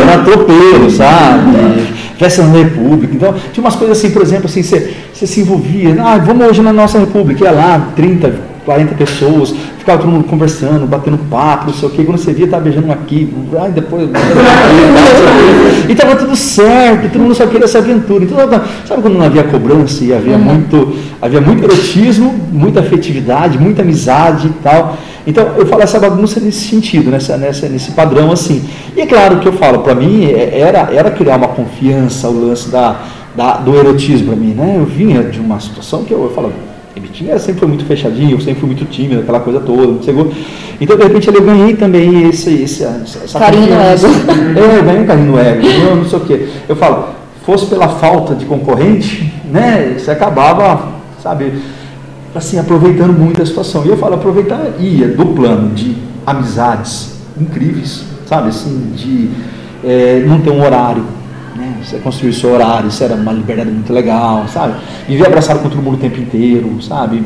[0.00, 1.92] era tropeiro, sabe?
[2.16, 3.14] Festa na República.
[3.14, 6.62] Então, tinha umas coisas assim, por exemplo, assim, você, você se envolvia, ah, vamos hoje
[6.62, 9.54] na nossa República, ia lá, 30, 40 pessoas,
[9.84, 12.88] ficava todo mundo conversando, batendo papo, não sei o que, quando você via, estava beijando
[12.88, 13.30] um aqui,
[13.60, 14.08] ai, depois.
[15.86, 18.24] e estava tudo certo, todo mundo só queria essa aventura.
[18.24, 18.38] Então,
[18.86, 20.42] sabe quando não havia cobrança e havia, uhum.
[20.42, 24.96] muito, havia muito erotismo, muita afetividade, muita amizade e tal.
[25.26, 28.64] Então, eu falo essa bagunça nesse sentido, nessa, nessa, nesse padrão assim.
[28.96, 32.48] E é claro que eu falo, para mim, é, era, era criar uma confiança, o
[32.48, 33.02] lance da,
[33.36, 34.76] da do erotismo para mim, né?
[34.78, 36.52] Eu vinha de uma situação que eu, eu falo,
[37.00, 40.30] Bitinho sempre foi muito fechadinho, eu sempre fui muito tímido, aquela coisa toda, não chegou.
[40.80, 44.06] Então, de repente, eu ganhei também esse, esse, essa carinho no ego.
[44.56, 46.48] É, eu ganhei um carinho no ego, eu não sei o quê.
[46.68, 47.08] Eu falo,
[47.44, 50.88] fosse pela falta de concorrente, né, você acabava,
[51.22, 51.54] sabe,
[52.34, 53.84] assim, aproveitando muito a situação.
[53.84, 55.96] E eu falo, aproveitaria do plano de
[56.26, 58.48] amizades incríveis, sabe?
[58.48, 59.30] Assim, de
[59.82, 61.04] é, não ter um horário?
[61.84, 64.74] Você construir seu horário, isso era uma liberdade muito legal, sabe?
[65.06, 67.22] Viver abraçado com todo mundo o tempo inteiro, sabe?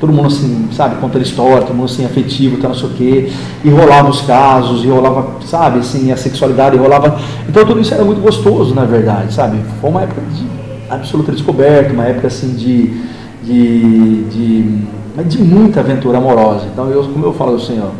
[0.00, 3.32] Todo mundo assim, sabe, contando história, todo mundo assim, afetivo, tá, não sei o quê.
[3.62, 7.20] E rolava os casos, e rolava, sabe, assim, a sexualidade, rolava.
[7.48, 9.58] Então tudo isso era muito gostoso, na verdade, sabe?
[9.80, 10.46] Foi uma época de
[10.90, 12.86] absoluta descoberta, uma época assim de.
[13.44, 14.62] de, de,
[15.26, 16.66] de muita aventura amorosa.
[16.72, 17.90] Então, eu, como eu falo assim, ó.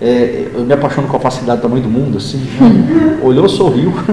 [0.00, 3.18] É, eu me apaixono com a facilidade do tamanho do mundo, assim, né?
[3.24, 3.94] olhou, sorriu.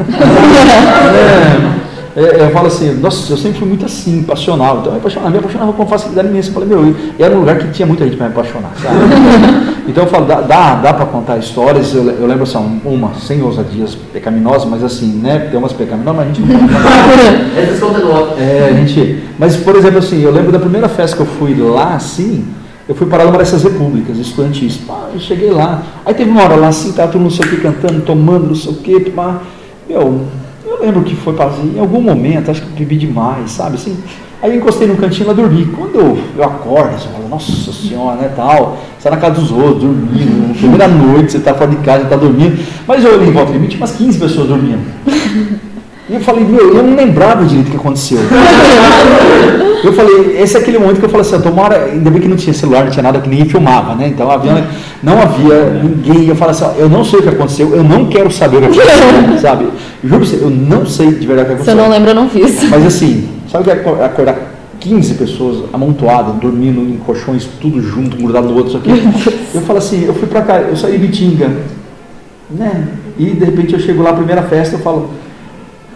[2.15, 4.77] é, é, eu falo assim, nossa, eu sempre fui muito assim, passional.
[4.77, 6.49] Então eu me apaixonava, me apaixonava com facilidade imensa.
[6.49, 9.73] Eu falei, meu, e era um lugar que tinha muita gente para me apaixonar, sabe?
[9.85, 13.41] Então eu falo, dá, dá, dá para contar histórias, eu, eu lembro assim, uma, sem
[13.41, 18.41] ousadias pecaminosas, mas assim, né, tem umas pecaminosas, mas a gente não Essas contas outro.
[18.41, 19.23] É, a gente.
[19.37, 22.45] Mas, por exemplo, assim, eu lembro da primeira festa que eu fui lá, assim,
[22.87, 24.77] eu fui parar numa dessas repúblicas estudantis.
[24.77, 25.83] Pá, eu cheguei lá.
[26.05, 28.55] Aí teve uma hora lá assim, todo mundo não sei o que cantando, tomando, não
[28.55, 29.41] sei o que, pá.
[29.87, 30.21] Meu,
[30.65, 33.75] eu lembro que foi para em algum momento, acho que eu bebi demais, sabe?
[33.75, 33.97] Assim,
[34.41, 35.65] aí eu encostei no cantinho lá dormi.
[35.67, 39.39] Quando eu, eu acordo, assim, eu falo, nossa senhora, né, tal, você tá na casa
[39.39, 42.61] dos outros, dormindo, primeira noite, você tá fora de casa, tá dormindo.
[42.85, 44.83] Mas eu olhei em volta de mim, tinha umas 15 pessoas dormindo.
[46.09, 48.19] E eu falei, meu, eu não lembrava direito o que aconteceu.
[49.83, 52.37] Eu falei, esse é aquele momento que eu falei assim, tomara, ainda bem que não
[52.37, 54.07] tinha celular, não tinha nada que ninguém filmava, né?
[54.07, 54.65] Então havia,
[55.03, 56.25] não havia ninguém.
[56.29, 58.69] Eu falei assim, ó, eu não sei o que aconteceu, eu não quero saber o
[58.69, 59.67] que aconteceu, sabe?
[60.01, 61.75] Juro pra você, eu não sei de verdade o que Se eu aconteceu.
[61.75, 62.63] não lembro, eu não fiz.
[62.69, 64.37] Mas assim, sabe o que é acor- acordar
[64.79, 68.89] 15 pessoas amontoadas, dormindo em colchões, tudo junto, grudado no outro, isso aqui.
[69.53, 71.51] Eu falo assim, eu fui pra cá, eu saí de Bitinga,
[72.49, 72.87] né?
[73.19, 75.09] E de repente eu chego lá, primeira festa, eu falo,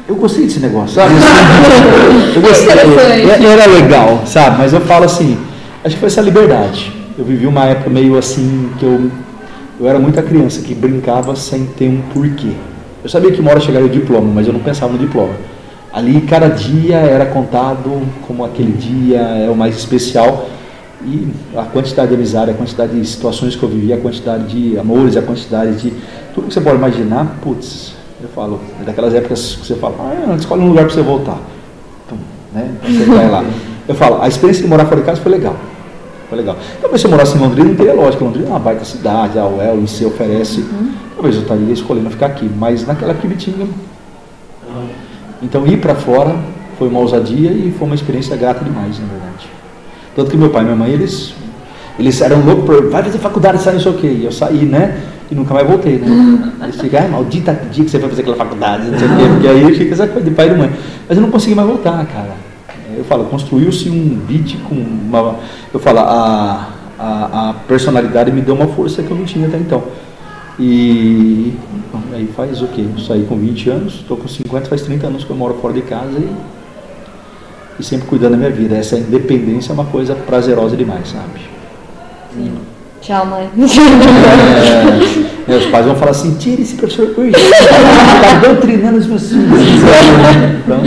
[0.08, 1.14] eu gostei desse negócio, sabe?
[2.36, 2.70] Eu gostei.
[2.70, 4.60] É- era legal, sabe?
[4.60, 5.38] Mas eu falo assim,
[5.84, 6.92] acho que foi essa liberdade.
[7.18, 9.10] Eu vivi uma época meio assim que eu,
[9.80, 12.52] eu era muita criança que brincava sem ter um porquê.
[13.04, 15.34] Eu sabia que uma hora chegaria o diploma, mas eu não pensava no diploma.
[15.92, 20.48] Ali cada dia era contado como aquele dia é o mais especial
[21.04, 24.78] e a quantidade de amizade, a quantidade de situações que eu vivi, a quantidade de
[24.78, 25.94] amores, a quantidade de
[26.36, 27.97] tudo que você pode imaginar, putz,
[28.38, 31.40] falo, é daquelas épocas que você fala, ah, escolhe um lugar para você voltar.
[32.06, 32.18] Então,
[32.54, 32.72] né?
[32.84, 33.44] Então você vai lá.
[33.88, 35.56] Eu falo, a experiência de morar fora de casa foi legal.
[36.30, 36.56] Foi legal.
[36.80, 38.24] Talvez se eu morasse em Londrina, não teria lógica.
[38.24, 40.64] Londrina é uma baita cidade, a UEL, em si oferece.
[41.16, 43.66] Talvez eu estaria escolhendo ficar aqui, mas naquela que Bitinga.
[45.42, 46.36] Então ir para fora
[46.78, 49.50] foi uma ousadia e foi uma experiência grata demais, na verdade.
[50.16, 51.34] Tanto que meu pai e minha mãe, eles,
[51.98, 54.08] eles eram loucos por, vai fazer faculdade, sai não sei o quê.
[54.08, 55.02] E eu saí, né?
[55.30, 56.54] E nunca mais voltei, né?
[56.64, 59.24] Eles ficam, ai, maldita dia que você vai fazer aquela faculdade, não sei o quê.
[59.34, 60.72] Porque aí fica essa coisa de pai e mãe.
[61.08, 62.36] Mas eu não consegui mais voltar, cara.
[62.96, 65.36] Eu falo, construiu-se um beat com uma.
[65.74, 69.58] Eu falo, a, a, a personalidade me deu uma força que eu não tinha até
[69.58, 69.84] então.
[70.60, 71.54] E
[72.14, 72.86] aí faz o quê?
[73.06, 75.82] Saí com 20 anos, estou com 50, faz 30 anos que eu moro fora de
[75.82, 76.36] casa e,
[77.80, 78.76] e sempre cuidando da minha vida.
[78.76, 81.42] Essa independência é uma coisa prazerosa demais, sabe?
[83.08, 83.50] Tchau, mãe.
[85.48, 89.48] É, meus pais vão falar assim, tira esse professor urgente, está doutrinando os meus filhos.
[90.66, 90.82] Então,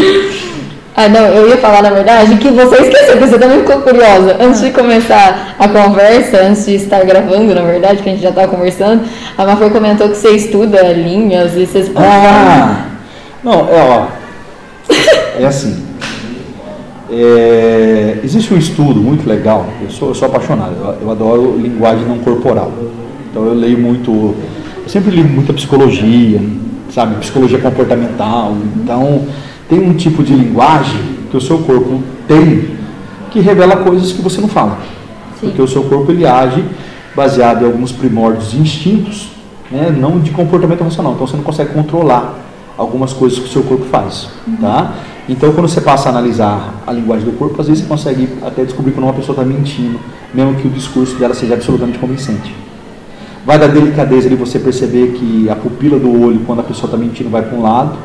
[0.94, 4.36] Ah, não, eu ia falar, na verdade, que você esqueceu, porque você também ficou curiosa.
[4.38, 8.28] Antes de começar a conversa, antes de estar gravando, na verdade, que a gente já
[8.28, 9.02] estava conversando,
[9.38, 11.90] a Mafra comentou que você estuda linhas e vocês...
[11.96, 12.84] Ah,
[13.42, 14.06] não, é ó,
[15.40, 15.89] é assim.
[17.10, 19.66] É, existe um estudo muito legal.
[19.82, 20.74] Eu sou, eu sou apaixonado.
[20.78, 22.72] Eu, eu adoro linguagem não corporal.
[23.30, 24.10] Então eu leio muito.
[24.10, 26.40] Eu sempre li muita psicologia,
[26.90, 28.56] sabe, psicologia comportamental.
[28.76, 29.26] Então
[29.68, 31.00] tem um tipo de linguagem
[31.30, 32.78] que o seu corpo tem
[33.30, 34.78] que revela coisas que você não fala.
[35.40, 36.64] Porque o seu corpo ele age
[37.14, 39.28] baseado em alguns primórdios instintos,
[39.70, 41.14] né, não de comportamento racional.
[41.14, 42.38] Então você não consegue controlar
[42.76, 44.28] algumas coisas que o seu corpo faz,
[44.60, 44.94] tá?
[45.30, 48.64] Então quando você passa a analisar a linguagem do corpo, às vezes você consegue até
[48.64, 50.00] descobrir quando uma pessoa está mentindo,
[50.34, 52.52] mesmo que o discurso dela seja absolutamente convincente.
[53.46, 56.96] Vai da delicadeza de você perceber que a pupila do olho, quando a pessoa está
[56.96, 57.96] mentindo, vai para um lado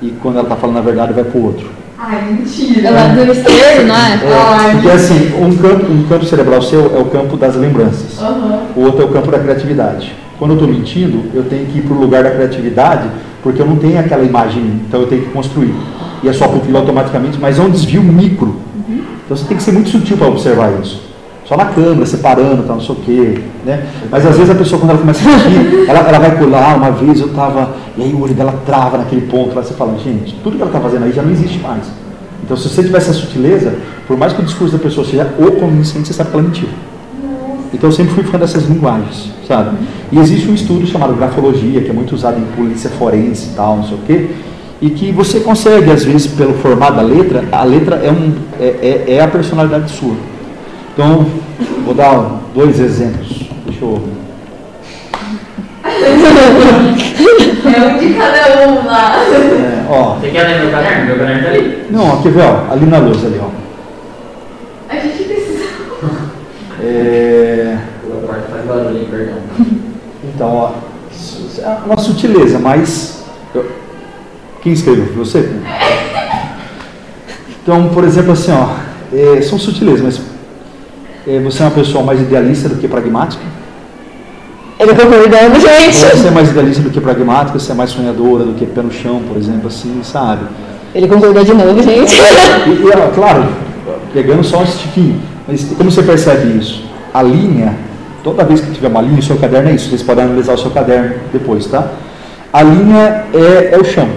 [0.00, 1.70] e quando ela está falando a verdade, vai para o outro.
[1.98, 2.88] Ai, mentira.
[2.88, 4.20] É lado esquerdo, não é?
[4.24, 8.18] Ai, Porque assim, um campo, um campo cerebral seu é o campo das lembranças.
[8.18, 8.62] Aham.
[8.74, 10.16] O outro é o campo da criatividade.
[10.38, 13.06] Quando eu estou mentindo, eu tenho que ir para o lugar da criatividade,
[13.42, 15.74] porque eu não tenho aquela imagem, então eu tenho que construir.
[16.22, 18.56] E a sua pupila automaticamente, mas é um desvio micro.
[19.24, 21.00] Então você tem que ser muito sutil para observar isso.
[21.44, 23.40] Só na câmera, separando, tal, não sei o quê.
[23.64, 23.86] Né?
[24.10, 26.76] Mas às vezes a pessoa, quando ela começa a sentir, ela, ela vai pular.
[26.76, 29.54] Uma vez eu estava, e aí o olho dela trava naquele ponto.
[29.54, 31.82] Lá você fala, gente, tudo que ela está fazendo aí já não existe mais.
[32.44, 33.74] Então se você tiver essa sutileza,
[34.06, 36.68] por mais que o discurso da pessoa seja o convincente, você sabe que ela mentiu.
[37.72, 39.76] Então eu sempre fui fã dessas linguagens, sabe?
[40.10, 43.76] E existe um estudo chamado grafologia, que é muito usado em polícia forense e tal,
[43.76, 44.30] não sei o quê,
[44.82, 49.04] e que você consegue, às vezes, pelo formato da letra, a letra é, um, é,
[49.08, 50.14] é, é a personalidade sua.
[50.92, 51.24] Então,
[51.86, 53.48] vou dar dois exemplos.
[53.64, 54.02] Deixa eu.
[57.64, 59.16] É um de cada um lá.
[59.18, 61.06] É, ó, Você quer ler meu caderno?
[61.06, 61.86] Meu caderno tá ali.
[61.90, 63.48] não, aqui vê, ó, ali na luz, ali, ó.
[64.90, 65.64] A gente precisa.
[66.82, 69.38] É, O quarto faz barulho, perdão.
[70.34, 70.70] então, ó,
[71.12, 73.24] su- é uma sutileza, mas.
[73.54, 73.64] eu-
[74.62, 75.06] quem escreveu?
[75.06, 75.50] Foi Você?
[77.62, 78.68] Então, por exemplo, assim, ó,
[79.12, 80.20] é, são sutilezas, mas
[81.26, 83.42] é, você é uma pessoa mais idealista do que pragmática?
[84.78, 85.94] Ele concordando, Ou gente.
[85.94, 87.58] você é mais idealista do que pragmática?
[87.58, 90.46] Você é mais sonhadora do que pé no chão, por exemplo, assim, sabe?
[90.94, 92.14] Ele concordou de novo, gente.
[92.66, 93.46] E, e, claro,
[94.12, 96.84] pegando só um tiquinho, mas como você percebe isso?
[97.14, 97.76] A linha,
[98.24, 100.58] toda vez que tiver uma linha, o seu caderno é isso, vocês podem analisar o
[100.58, 101.92] seu caderno depois, tá?
[102.52, 104.08] A linha é, é o chão.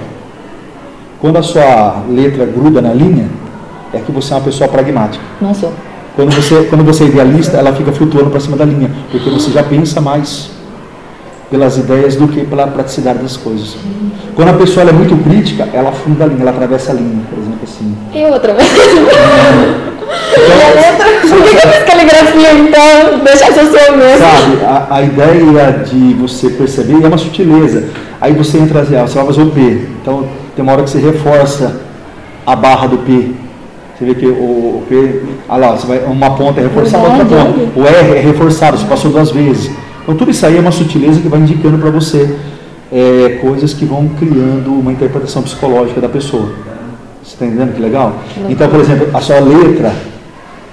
[1.25, 3.27] Quando a sua letra gruda na linha,
[3.91, 5.23] é que você é uma pessoa pragmática.
[5.41, 5.73] Não sou.
[6.15, 9.49] Quando você, quando você é idealista, ela fica flutuando para cima da linha, porque você
[9.49, 10.51] já pensa mais
[11.49, 13.75] pelas ideias do que pela praticidade das coisas.
[14.35, 17.39] Quando a pessoa é muito crítica, ela afunda a linha, ela atravessa a linha, por
[17.39, 17.97] exemplo, assim.
[18.13, 18.69] E outra vez.
[20.37, 23.19] Então, Por que, eu fiz caligrafia então?
[23.23, 24.19] Deixa essa seu mesmo.
[24.19, 27.89] sabe, a, a ideia de você perceber é uma sutileza.
[28.21, 29.87] Aí você entra, assim, ah, você vai fazer o P.
[30.01, 30.25] Então,
[30.55, 31.81] tem uma hora que você reforça
[32.45, 33.31] a barra do P.
[33.97, 37.25] Você vê que o, o P, ah lá, você vai, uma ponta é reforçada, outra
[37.25, 37.79] ponta.
[37.79, 39.71] O R é reforçado, você passou duas vezes.
[40.03, 42.37] Então, tudo isso aí é uma sutileza que vai indicando para você
[42.91, 46.51] é, coisas que vão criando uma interpretação psicológica da pessoa.
[47.23, 48.13] Você está entendendo que legal?
[48.49, 49.93] Então, por exemplo, a sua letra,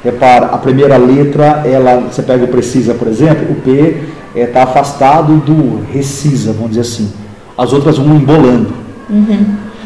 [0.05, 4.03] repara, a primeira letra, ela, você pega o precisa, por exemplo, o P
[4.35, 7.13] está afastado do recisa, vamos dizer assim.
[7.57, 8.73] As outras vão embolando.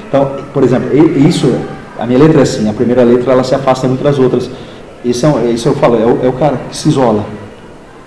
[0.08, 0.88] Então, por exemplo,
[1.28, 1.52] isso,
[1.98, 4.50] a minha letra é assim, a primeira letra ela se afasta muito das outras.
[5.04, 7.24] Isso, é, isso eu falo, é o, é o cara que se isola.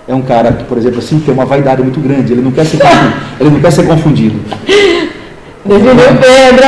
[0.08, 2.66] É um cara que, por exemplo, assim, tem uma vaidade muito grande, ele não quer
[2.66, 3.14] ser confundido.
[3.40, 4.40] ele não quer ser confundido.
[5.66, 6.68] Definiu Pedro.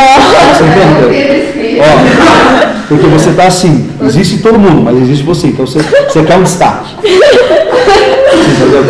[0.53, 1.09] Você entende?
[1.09, 1.81] Pedro escreve.
[1.81, 6.37] Ó, porque você está assim, existe todo mundo, mas existe você, então você, você quer
[6.37, 6.93] um destaque.
[7.01, 7.07] Você
[8.51, 8.83] entendeu?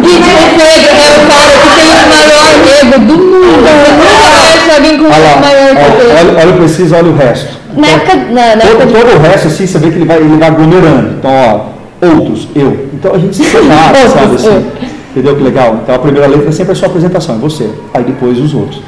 [0.00, 2.48] Guide Pedro é o cara que tem o maior
[2.80, 4.39] ego do mundo.
[4.70, 7.48] Conheço alguém com um maior que olha, olha o preciso, olha o resto.
[7.76, 10.04] Na época, na, na época Todo, de todo o resto, assim, você vê que ele
[10.04, 11.14] vai, ele vai aglomerando.
[11.18, 12.88] Então, ó, outros, eu.
[12.94, 14.46] Então a gente se separa, sabe assim?
[14.46, 14.64] eu.
[15.10, 15.80] Entendeu que legal?
[15.82, 17.68] Então a primeira letra é sempre a sua apresentação, é você.
[17.92, 18.80] Aí depois os outros.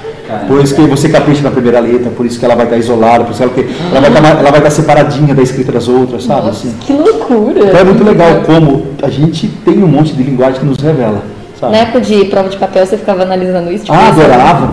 [0.47, 3.25] Por isso que você capricha na primeira letra, por isso que ela vai estar isolada,
[3.25, 3.61] por isso que
[3.93, 6.49] ela, vai estar, ela vai estar separadinha da escrita das outras, sabe?
[6.49, 6.73] Assim.
[6.81, 7.61] Que loucura.
[7.61, 11.23] Então é muito legal como a gente tem um monte de linguagem que nos revela.
[11.62, 11.74] Sabe?
[11.74, 13.84] Na época de prova de papel, você ficava analisando isso?
[13.84, 14.20] Tipo, Ah, isso?
[14.20, 14.72] adorava.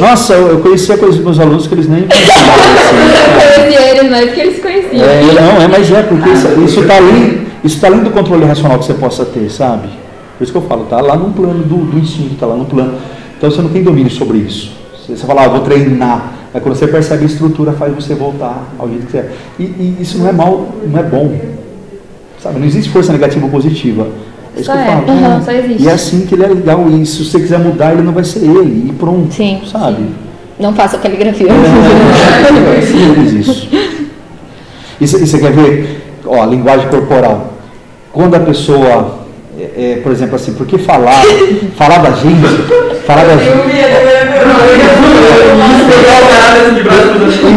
[0.00, 2.24] Nossa, eu, conhecia coisas dos meus alunos que eles nem assim.
[3.54, 5.04] Eu conhecia eles mais que eles conheciam.
[5.04, 6.28] É, não, é, mas é, porque
[6.64, 9.88] isso está além, isso tá além do controle racional que você possa ter, sabe?
[10.36, 12.64] Por isso que eu falo, tá lá no plano do, do instinto, tá lá no
[12.64, 12.94] plano.
[13.38, 14.72] Então você não tem domínio sobre isso.
[15.06, 16.32] Você, você fala, ah, vou treinar.
[16.52, 19.30] Aí quando você percebe a estrutura, faz você voltar ao jeito que você é.
[19.60, 21.38] E, e isso não é mal, não é bom.
[22.40, 22.58] Sabe?
[22.58, 24.08] Não existe força negativa ou positiva.
[24.56, 25.10] É isso Só que eu é, falo.
[25.10, 25.82] aham, só existe.
[25.82, 26.88] E é assim que ele é legal.
[26.88, 28.88] E se você quiser mudar, ele não vai ser ele.
[28.88, 29.32] E pronto.
[29.32, 30.04] Sim, Sabe?
[30.58, 31.48] Não faça caligrafia.
[31.50, 33.68] É simples isso.
[35.00, 37.54] E você e você quer ver, ó, a linguagem corporal.
[38.12, 39.18] Quando a pessoa,
[39.58, 41.22] é, é, por exemplo, assim, porque falar,
[41.76, 42.46] falar da gente,
[43.06, 43.52] falar da gente.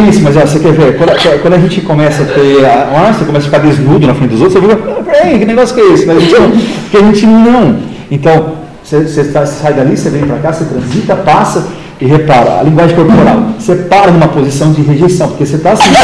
[0.10, 3.14] Isso, mas ó, você quer ver, quando, quando a gente começa a ter, a, ah,
[3.14, 5.76] você começa a ficar desnudo na frente dos outros, você fica, ah, peraí, que negócio
[5.76, 6.06] que é esse?
[6.06, 7.80] Mas a gente não, porque a gente não.
[8.10, 8.53] Então,
[8.84, 11.68] você, você tá- você sai dali, você vem para cá, você transita, passa
[11.99, 15.98] e repara, a linguagem corporal, você para numa posição de rejeição, porque você está sentindo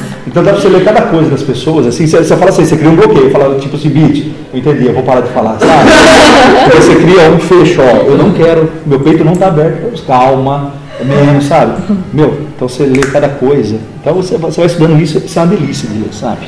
[0.26, 2.76] Então dá pra você ler cada coisa das pessoas, assim, você, você fala assim, você
[2.76, 5.90] cria um bloqueio, fala tipo assim, beat, eu entendi, eu vou parar de falar, sabe?
[6.66, 10.72] Então você cria um fecho, ó, eu não quero, meu peito não tá aberto, calma,
[11.00, 11.80] é menos, sabe?
[12.12, 13.76] Meu, então você lê cada coisa.
[14.00, 16.46] Então você, vai- você vai estudando isso, isso é uma delícia de ler, sabe?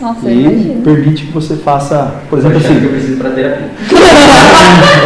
[0.00, 3.70] Nossa, E permite que você faça, por exemplo, Achando que eu assim, preciso pra terapia.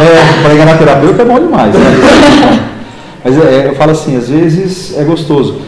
[0.01, 1.79] é, para enganar terapeuta é bom demais, né?
[3.23, 5.61] Mas é, eu falo assim, às vezes é gostoso,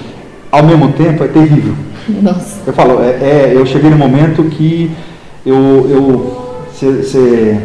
[0.51, 1.73] ao mesmo tempo é terrível.
[2.21, 2.59] Nossa.
[2.65, 4.91] Eu falo, é, é, eu cheguei no momento que
[5.45, 5.55] eu,
[5.89, 6.37] eu
[6.73, 7.57] cê- cê-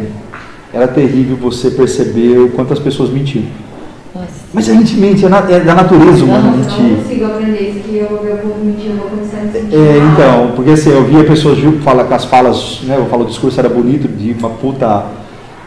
[0.73, 3.45] era terrível você perceber o quanto as pessoas mentiam.
[4.13, 4.27] Nossa.
[4.53, 6.97] Mas a gente mente, é, na- é da natureza humana Eu não mentir.
[7.03, 9.51] consigo aprender isso, que eu vou ver o povo mentir, eu vou começar a me
[9.51, 13.23] sentir É, então, porque assim, eu via pessoas falar que as falas, né, eu falo
[13.23, 15.05] o discurso era bonito, de uma puta,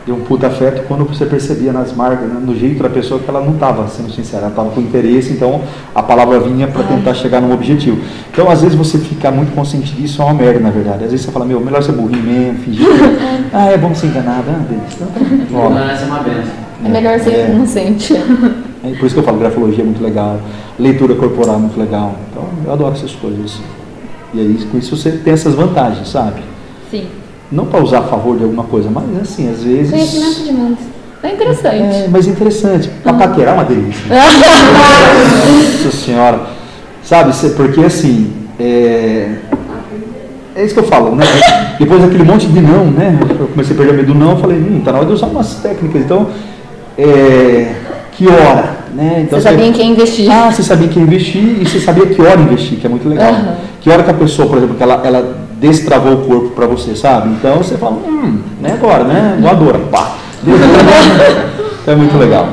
[0.08, 3.28] de um puta afeto, quando você percebia nas marcas, né, no jeito da pessoa que
[3.28, 5.60] ela não estava sendo sincera, ela estava com interesse, então
[5.94, 7.98] a palavra vinha para tentar chegar num objetivo.
[8.32, 11.04] Então, às vezes você ficar muito consciente disso é uma merda, na verdade.
[11.04, 12.86] Às vezes você fala, meu, melhor ser burrinho mesmo, fingir.
[12.86, 14.86] que- ah, é bom ser enganado, ah, beleza.
[14.94, 16.52] Então, tá Ignorância é uma benção.
[16.84, 17.50] É melhor ser É.
[17.50, 18.14] inocente.
[18.84, 20.38] É por isso que eu falo, grafologia é muito legal,
[20.78, 22.14] leitura corporal é muito legal.
[22.30, 23.58] Então, eu adoro essas coisas.
[24.32, 26.40] E aí, com isso você tem essas vantagens, sabe?
[26.88, 27.08] Sim.
[27.50, 29.90] Não para usar a favor de alguma coisa, mas assim, às vezes.
[29.90, 30.78] Conhecimento de mundo.
[31.22, 31.76] É interessante.
[31.76, 32.88] É, mas interessante.
[33.02, 34.04] Pra paquerar é uma delícia.
[35.84, 36.40] Nossa senhora.
[37.02, 38.32] Sabe, porque assim.
[38.60, 39.36] É,
[40.54, 41.24] é isso que eu falo, né?
[41.78, 43.18] Depois daquele monte de não, né?
[43.38, 45.26] Eu comecei a perder medo do não, eu falei, hum, tá na hora de usar
[45.26, 46.02] umas técnicas.
[46.02, 46.28] Então,
[46.98, 47.74] é,
[48.12, 49.22] que hora, né?
[49.22, 50.30] Então, Você sabia em quem investir.
[50.30, 53.28] Ah, você sabia que investir e você sabia que hora investir, que é muito legal.
[53.28, 53.54] Aham.
[53.80, 56.94] Que hora que a pessoa, por exemplo, que ela, ela destravou o corpo para você,
[56.94, 57.30] sabe?
[57.30, 59.38] Então você fala, hum, né agora, né?
[59.40, 60.16] Voadora, pá.
[61.82, 62.48] Então é muito legal.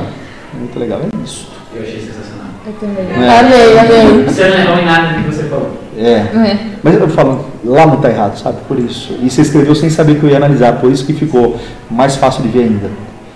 [0.54, 1.48] É muito legal, é isso.
[1.74, 2.46] Eu achei sensacional.
[2.66, 3.24] Eu também.
[3.24, 3.38] É.
[3.38, 4.24] Amei, amei.
[4.24, 5.70] Você não errou em nada do que você falou.
[5.98, 6.10] É.
[6.10, 6.58] É.
[6.82, 8.58] Mas eu falo, lá não tá errado, sabe?
[8.68, 9.16] Por isso.
[9.22, 11.58] E você escreveu sem saber que eu ia analisar, por isso que ficou
[11.90, 12.90] mais fácil de ver ainda.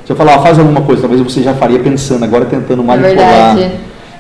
[0.05, 2.85] Se eu falar, ah, faz alguma coisa, talvez você já faria pensando, agora tentando É
[2.85, 3.55] manipular.
[3.55, 3.75] verdade.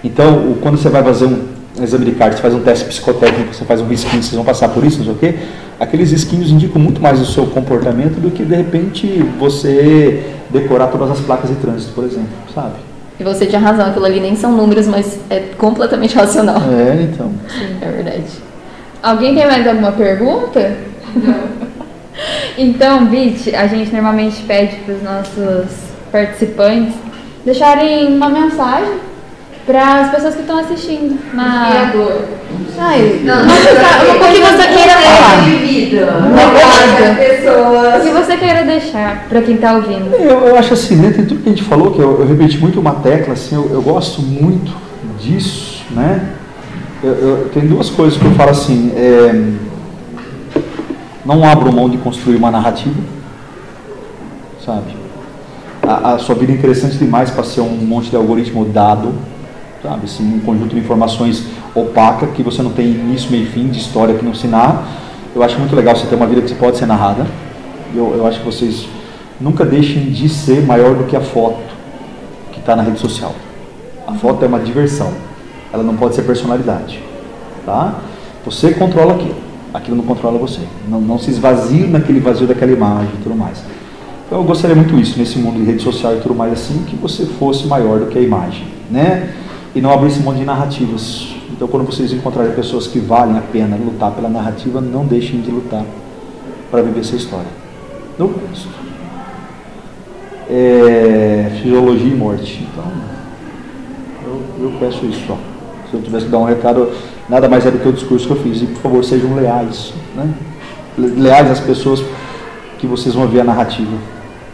[0.04, 3.64] Então, quando você vai fazer um exame de carta, você faz um teste psicotécnico, você
[3.64, 5.38] faz um risquinho, vocês vão passar por isso, não sei o quê,
[5.78, 9.06] aqueles risquinhos indicam muito mais o seu comportamento do que, de repente,
[9.38, 12.74] você decorar todas as placas de trânsito, por exemplo, sabe?
[13.18, 16.56] E você tinha razão, aquilo ali nem são números, mas é completamente racional.
[16.72, 17.30] É, então.
[17.80, 18.24] É verdade.
[19.02, 20.76] Alguém tem mais alguma pergunta?
[22.56, 26.94] então, Bit, a gente normalmente pede para os nossos participantes
[27.44, 29.09] deixarem uma mensagem
[29.66, 31.14] para as pessoas que estão assistindo.
[31.14, 32.22] Inspirador.
[32.78, 35.44] Ai, Não, o que você queira falar.
[35.44, 36.06] de vida.
[36.18, 37.96] Uma.
[37.96, 40.14] O que você queira deixar para quem está ouvindo?
[40.14, 42.58] Eu, eu acho assim, dentro de tudo que a gente falou, que eu, eu repeti
[42.58, 44.72] muito uma tecla, assim, eu, eu gosto muito
[45.20, 46.30] disso, né?
[47.02, 49.32] Eu, eu- tem duas coisas que eu falo assim, é,
[51.24, 52.94] não abro mão de construir uma narrativa,
[54.64, 54.96] sabe?
[55.82, 59.14] A, a sua vida é interessante demais para ser um monte de algoritmo dado,
[59.82, 60.04] sabe?
[60.04, 61.44] Assim, um conjunto de informações
[61.74, 64.84] opaca, que você não tem início, meio e fim, de história que não se narra.
[65.34, 67.26] Eu acho muito legal você ter uma vida que pode ser narrada.
[67.94, 68.86] Eu, eu acho que vocês
[69.40, 71.58] nunca deixem de ser maior do que a foto
[72.52, 73.34] que está na rede social.
[74.06, 75.12] A foto é uma diversão,
[75.72, 77.00] ela não pode ser personalidade.
[77.64, 77.94] Tá?
[78.44, 79.36] Você controla aquilo,
[79.72, 80.60] aquilo não controla você.
[80.88, 83.62] Não, não se esvazie naquele vazio daquela imagem e tudo mais.
[84.26, 86.96] Então eu gostaria muito isso nesse mundo de rede social e tudo mais assim, que
[86.96, 89.34] você fosse maior do que a imagem, né?
[89.74, 91.34] E não abrisse mão de narrativas.
[91.50, 95.50] Então quando vocês encontrarem pessoas que valem a pena lutar pela narrativa, não deixem de
[95.50, 95.84] lutar
[96.70, 97.46] para viver essa história.
[98.18, 98.68] No resto.
[100.48, 102.66] É, fisiologia e morte.
[102.72, 102.84] Então,
[104.26, 105.38] eu, eu peço isso só.
[105.90, 106.90] Se eu tivesse que dar um recado,
[107.28, 108.62] nada mais é do que o discurso que eu fiz.
[108.62, 109.92] E por favor, sejam leais.
[110.16, 110.32] Né?
[110.98, 112.02] Le- Leais às pessoas
[112.78, 113.96] que vocês vão ver a narrativa.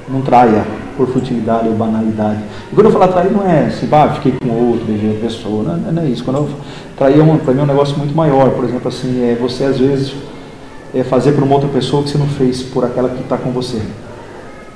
[0.08, 0.64] Não traia
[0.96, 2.40] por futilidade ou banalidade.
[2.70, 5.62] E quando eu falar trair, não é assim, ah, fiquei com outro, beijei outra pessoa.
[5.62, 6.24] Não, não é isso.
[6.24, 6.48] Quando eu
[6.96, 8.50] trair, é um, para mim é um negócio muito maior.
[8.50, 10.14] Por exemplo, assim, é você às vezes
[10.94, 13.36] é fazer para uma outra pessoa o que você não fez por aquela que está
[13.36, 13.80] com você.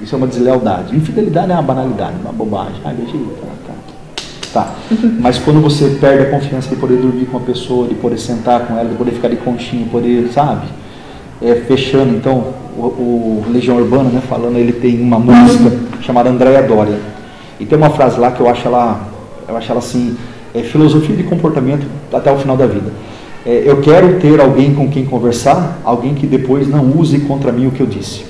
[0.01, 0.97] Isso é uma deslealdade.
[0.97, 2.81] Infidelidade é uma banalidade, uma bobagem.
[2.85, 3.75] Ah, beijei, tá, tá.
[4.53, 4.75] Tá.
[5.21, 8.67] Mas quando você perde a confiança de poder dormir com uma pessoa, de poder sentar
[8.67, 10.67] com ela, de poder ficar de conchinha, poder, sabe?
[11.43, 15.71] É, fechando, então, o, o Legião Urbana, né, falando, ele tem uma música
[16.03, 16.99] chamada Andréia Dória.
[17.59, 19.09] E tem uma frase lá que eu acho ela,
[19.49, 20.17] eu acho ela assim,
[20.55, 22.91] é filosofia de comportamento até o final da vida.
[23.45, 27.67] É, eu quero ter alguém com quem conversar, alguém que depois não use contra mim
[27.67, 28.25] o que eu disse.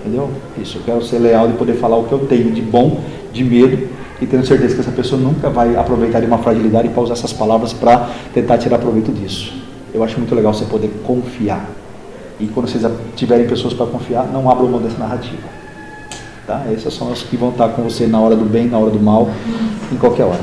[0.00, 0.30] Entendeu?
[0.60, 3.00] Isso, eu quero ser leal de poder falar o que eu tenho de bom,
[3.32, 3.88] de medo,
[4.20, 7.32] e tenho certeza que essa pessoa nunca vai aproveitar de uma fragilidade para usar essas
[7.32, 9.52] palavras para tentar tirar proveito disso.
[9.92, 11.68] Eu acho muito legal você poder confiar.
[12.42, 15.46] E quando vocês tiverem pessoas para confiar, não abram mão dessa narrativa.
[16.44, 16.60] Tá?
[16.76, 18.98] Essas são as que vão estar com você na hora do bem, na hora do
[18.98, 19.30] mal,
[19.92, 20.40] em qualquer hora.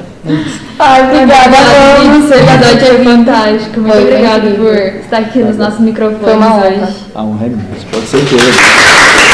[0.80, 1.57] Ai, obrigada,
[1.97, 2.31] vamos.
[2.31, 3.81] Obrigada, foi fantástico.
[3.81, 6.67] Muito Foi obrigada por estar aqui nos nossos microfones Foi uma honra.
[6.67, 7.05] hoje.
[7.13, 9.28] A honra é minha, pode ser certeza.